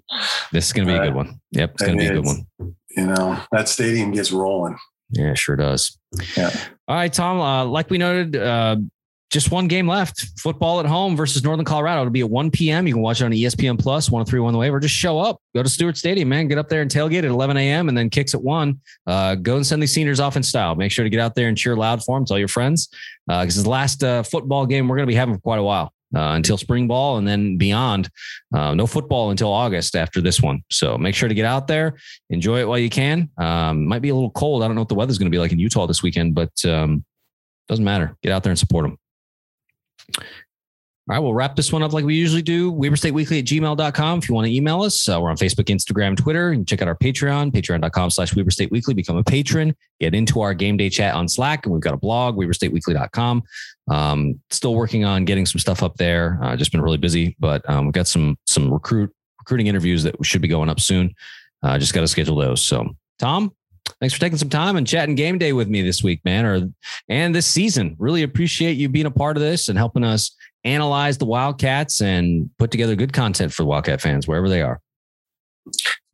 This 0.53 0.67
is 0.69 0.73
going 0.73 0.87
to 0.87 0.95
be 0.95 0.97
a 0.97 1.03
Uh, 1.03 1.05
good 1.07 1.15
one. 1.17 1.41
Yep, 1.51 1.71
it's 1.75 1.83
going 1.83 1.99
to 1.99 2.05
be 2.05 2.07
a 2.07 2.13
good 2.15 2.25
one. 2.25 2.47
you 2.97 3.05
know, 3.07 3.41
that 3.51 3.69
stadium 3.69 4.13
gets 4.13 4.31
rolling. 4.31 4.77
Yeah, 5.11 5.35
sure 5.35 5.57
does. 5.57 5.99
Yeah. 6.37 6.51
All 6.87 6.95
right, 6.95 7.13
Tom. 7.13 7.41
Uh, 7.41 7.65
like 7.65 7.91
we 7.91 7.99
noted, 7.99 8.37
uh, 8.37 8.77
just 9.31 9.51
one 9.51 9.69
game 9.69 9.87
left. 9.87 10.27
Football 10.39 10.81
at 10.81 10.87
home 10.87 11.17
versus 11.17 11.45
Northern 11.45 11.65
Colorado. 11.65 12.01
It'll 12.01 12.11
be 12.11 12.21
at 12.21 12.31
1 12.31 12.51
p.m. 12.51 12.87
You 12.87 12.95
can 12.95 13.03
watch 13.03 13.21
it 13.21 13.25
on 13.25 13.33
ESPN 13.33 13.79
Plus, 13.79 14.11
1031 14.11 14.53
The 14.53 14.59
Wave, 14.59 14.75
or 14.75 14.81
just 14.81 14.95
show 14.95 15.19
up. 15.19 15.41
Go 15.55 15.63
to 15.63 15.69
Stewart 15.69 15.97
Stadium, 15.97 16.29
man. 16.29 16.49
Get 16.49 16.59
up 16.59 16.69
there 16.69 16.81
and 16.81 16.91
tailgate 16.91 17.19
at 17.19 17.25
11 17.27 17.57
a.m. 17.57 17.89
and 17.89 17.97
then 17.97 18.09
kicks 18.09 18.35
at 18.35 18.43
1. 18.43 18.81
Uh, 19.07 19.35
go 19.35 19.57
and 19.57 19.67
send 19.67 19.83
these 19.83 19.93
seniors 19.93 20.21
off 20.21 20.37
in 20.37 20.43
style. 20.43 20.75
Make 20.75 20.93
sure 20.93 21.05
to 21.05 21.11
get 21.11 21.21
out 21.21 21.35
there 21.35 21.49
and 21.49 21.59
cheer 21.59 21.77
loud 21.77 22.03
for 22.03 22.17
them. 22.17 22.25
Tell 22.25 22.39
your 22.39 22.49
friends 22.49 22.89
because 23.27 23.57
it's 23.57 23.65
the 23.65 23.71
last 23.71 24.03
uh, 24.03 24.23
football 24.23 24.65
game 24.65 24.89
we're 24.89 24.97
going 24.97 25.07
to 25.07 25.11
be 25.11 25.17
having 25.17 25.35
for 25.35 25.41
quite 25.41 25.59
a 25.59 25.63
while. 25.63 25.93
Uh, 26.17 26.33
until 26.37 26.57
spring 26.57 26.89
ball 26.89 27.19
and 27.19 27.29
then 27.29 27.59
beyond. 27.59 28.09
Uh, 28.55 28.73
no 28.73 28.87
football 28.87 29.31
until 29.31 29.53
August 29.53 29.95
after 29.95 30.23
this 30.23 30.41
one. 30.41 30.65
So 30.71 30.97
make 30.97 31.15
sure 31.15 31.29
to 31.29 31.35
get 31.35 31.45
out 31.45 31.67
there, 31.67 31.99
enjoy 32.31 32.61
it 32.61 32.67
while 32.67 32.79
you 32.79 32.89
can. 32.89 33.29
Um, 33.37 33.85
might 33.85 34.01
be 34.01 34.09
a 34.09 34.15
little 34.15 34.31
cold. 34.31 34.63
I 34.63 34.69
don't 34.69 34.75
know 34.75 34.81
what 34.81 34.89
the 34.89 34.95
weather's 34.95 35.19
going 35.19 35.31
to 35.31 35.31
be 35.31 35.39
like 35.39 35.53
in 35.53 35.59
Utah 35.59 35.87
this 35.87 36.03
weekend, 36.03 36.35
but 36.35 36.65
um, 36.65 37.05
doesn't 37.69 37.85
matter. 37.85 38.17
Get 38.23 38.33
out 38.33 38.43
there 38.43 38.51
and 38.51 38.59
support 38.59 38.85
them. 38.87 38.97
All 40.17 41.15
right, 41.15 41.21
we'll 41.21 41.33
wrap 41.33 41.57
this 41.57 41.73
one 41.73 41.83
up 41.83 41.95
like 41.95 42.05
we 42.05 42.15
usually 42.15 42.43
do. 42.43 42.71
Weber 42.71 42.97
State 42.97 43.13
Weekly 43.13 43.39
at 43.39 43.47
gmail.com. 43.47 44.19
If 44.19 44.29
you 44.29 44.35
want 44.35 44.47
to 44.47 44.53
email 44.53 44.83
us, 44.83 45.09
uh, 45.09 45.19
we're 45.19 45.31
on 45.31 45.39
Facebook, 45.39 45.65
Instagram, 45.65 46.15
Twitter. 46.15 46.51
And 46.51 46.69
check 46.69 46.83
out 46.83 46.89
our 46.89 46.95
Patreon, 46.95 47.51
patreon.com 47.51 48.11
slash 48.11 48.37
Weber 48.37 48.51
State 48.51 48.71
Weekly. 48.71 48.93
Become 48.93 49.17
a 49.17 49.25
patron. 49.25 49.75
Get 50.01 50.15
into 50.15 50.43
our 50.43 50.53
game 50.53 50.77
day 50.77 50.91
chat 50.91 51.15
on 51.15 51.27
Slack. 51.27 51.65
And 51.65 51.73
we've 51.73 51.81
got 51.81 51.95
a 51.95 51.97
blog, 51.97 52.37
weberstateweekly.com. 52.37 53.43
Um, 53.91 54.39
still 54.51 54.75
working 54.75 55.07
on 55.07 55.25
getting 55.25 55.47
some 55.47 55.59
stuff 55.59 55.83
up 55.83 55.97
there. 55.97 56.39
Uh, 56.43 56.57
just 56.57 56.73
been 56.73 56.83
really 56.83 56.99
busy, 56.99 57.37
but 57.41 57.67
um, 57.71 57.87
we've 57.87 57.95
got 57.95 58.07
some 58.07 58.37
some 58.47 58.71
recruit 58.71 59.11
recruiting 59.39 59.69
interviews 59.69 60.03
that 60.03 60.15
should 60.27 60.43
be 60.43 60.49
going 60.49 60.69
up 60.69 60.79
soon. 60.79 61.15
Uh, 61.63 61.79
just 61.79 61.95
got 61.95 62.03
to 62.03 62.09
schedule 62.09 62.37
those. 62.37 62.61
So, 62.61 62.87
Tom, 63.19 63.55
thanks 64.01 64.15
for 64.15 64.21
taking 64.21 64.39
some 64.39 64.49
time 64.49 64.77
and 64.77 64.87
chatting 64.87 65.15
game 65.15 65.39
day 65.39 65.53
with 65.53 65.69
me 65.69 65.83
this 65.83 66.03
week, 66.03 66.21
man, 66.25 66.45
or 66.45 66.69
and 67.09 67.35
this 67.35 67.47
season. 67.47 67.97
Really 67.99 68.23
appreciate 68.23 68.77
you 68.77 68.89
being 68.89 69.07
a 69.07 69.11
part 69.11 69.37
of 69.37 69.43
this 69.43 69.69
and 69.69 69.79
helping 69.79 70.05
us 70.05 70.37
analyze 70.65 71.19
the 71.19 71.25
Wildcats 71.25 72.01
and 72.01 72.51
put 72.59 72.71
together 72.71 72.95
good 72.97 73.13
content 73.13 73.53
for 73.53 73.65
Wildcat 73.65 74.01
fans 74.01 74.27
wherever 74.27 74.49
they 74.49 74.63
are. 74.63 74.81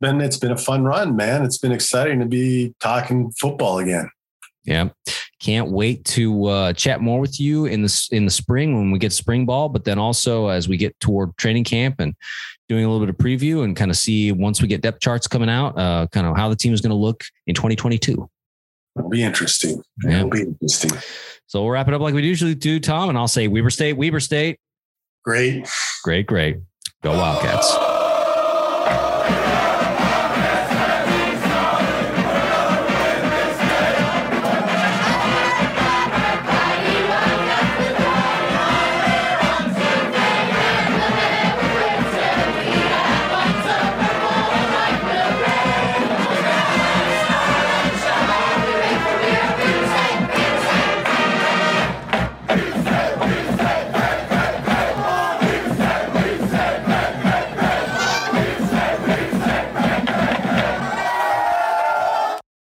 Been 0.01 0.21
it's 0.21 0.37
been 0.37 0.51
a 0.51 0.57
fun 0.57 0.83
run, 0.83 1.15
man. 1.15 1.43
It's 1.43 1.57
been 1.57 1.71
exciting 1.71 2.19
to 2.19 2.25
be 2.25 2.73
talking 2.79 3.31
football 3.39 3.79
again. 3.79 4.09
Yeah, 4.65 4.89
can't 5.39 5.71
wait 5.71 6.03
to 6.05 6.45
uh, 6.45 6.73
chat 6.73 6.99
more 6.99 7.19
with 7.19 7.39
you 7.39 7.65
in 7.65 7.83
the 7.83 8.07
in 8.11 8.25
the 8.25 8.31
spring 8.31 8.75
when 8.75 8.91
we 8.91 8.99
get 8.99 9.13
spring 9.13 9.45
ball, 9.45 9.69
but 9.69 9.85
then 9.85 9.99
also 9.99 10.47
as 10.47 10.67
we 10.67 10.75
get 10.75 10.99
toward 10.99 11.37
training 11.37 11.63
camp 11.63 11.99
and 11.99 12.15
doing 12.67 12.83
a 12.83 12.89
little 12.89 13.05
bit 13.05 13.09
of 13.09 13.17
preview 13.17 13.63
and 13.63 13.75
kind 13.75 13.91
of 13.91 13.97
see 13.97 14.31
once 14.31 14.61
we 14.61 14.67
get 14.67 14.81
depth 14.81 14.99
charts 14.99 15.27
coming 15.27 15.49
out, 15.49 15.77
uh, 15.77 16.07
kind 16.11 16.25
of 16.25 16.35
how 16.35 16.49
the 16.49 16.55
team 16.55 16.73
is 16.73 16.81
going 16.81 16.91
to 16.91 16.95
look 16.95 17.23
in 17.47 17.55
2022. 17.55 18.29
It'll 18.97 19.09
be 19.09 19.23
interesting. 19.23 19.81
Yeah. 20.03 20.19
It'll 20.19 20.29
be 20.29 20.41
interesting. 20.41 20.91
So 21.47 21.61
we'll 21.61 21.71
wrap 21.71 21.87
it 21.87 21.93
up 21.93 22.01
like 22.01 22.13
we 22.13 22.23
usually 22.23 22.55
do, 22.55 22.79
Tom. 22.79 23.09
And 23.09 23.17
I'll 23.17 23.27
say 23.27 23.47
Weber 23.47 23.69
State, 23.69 23.93
Weber 23.93 24.19
State. 24.19 24.59
Great. 25.23 25.67
Great, 26.03 26.27
great. 26.27 26.57
Go 27.03 27.11
Wildcats. 27.11 27.75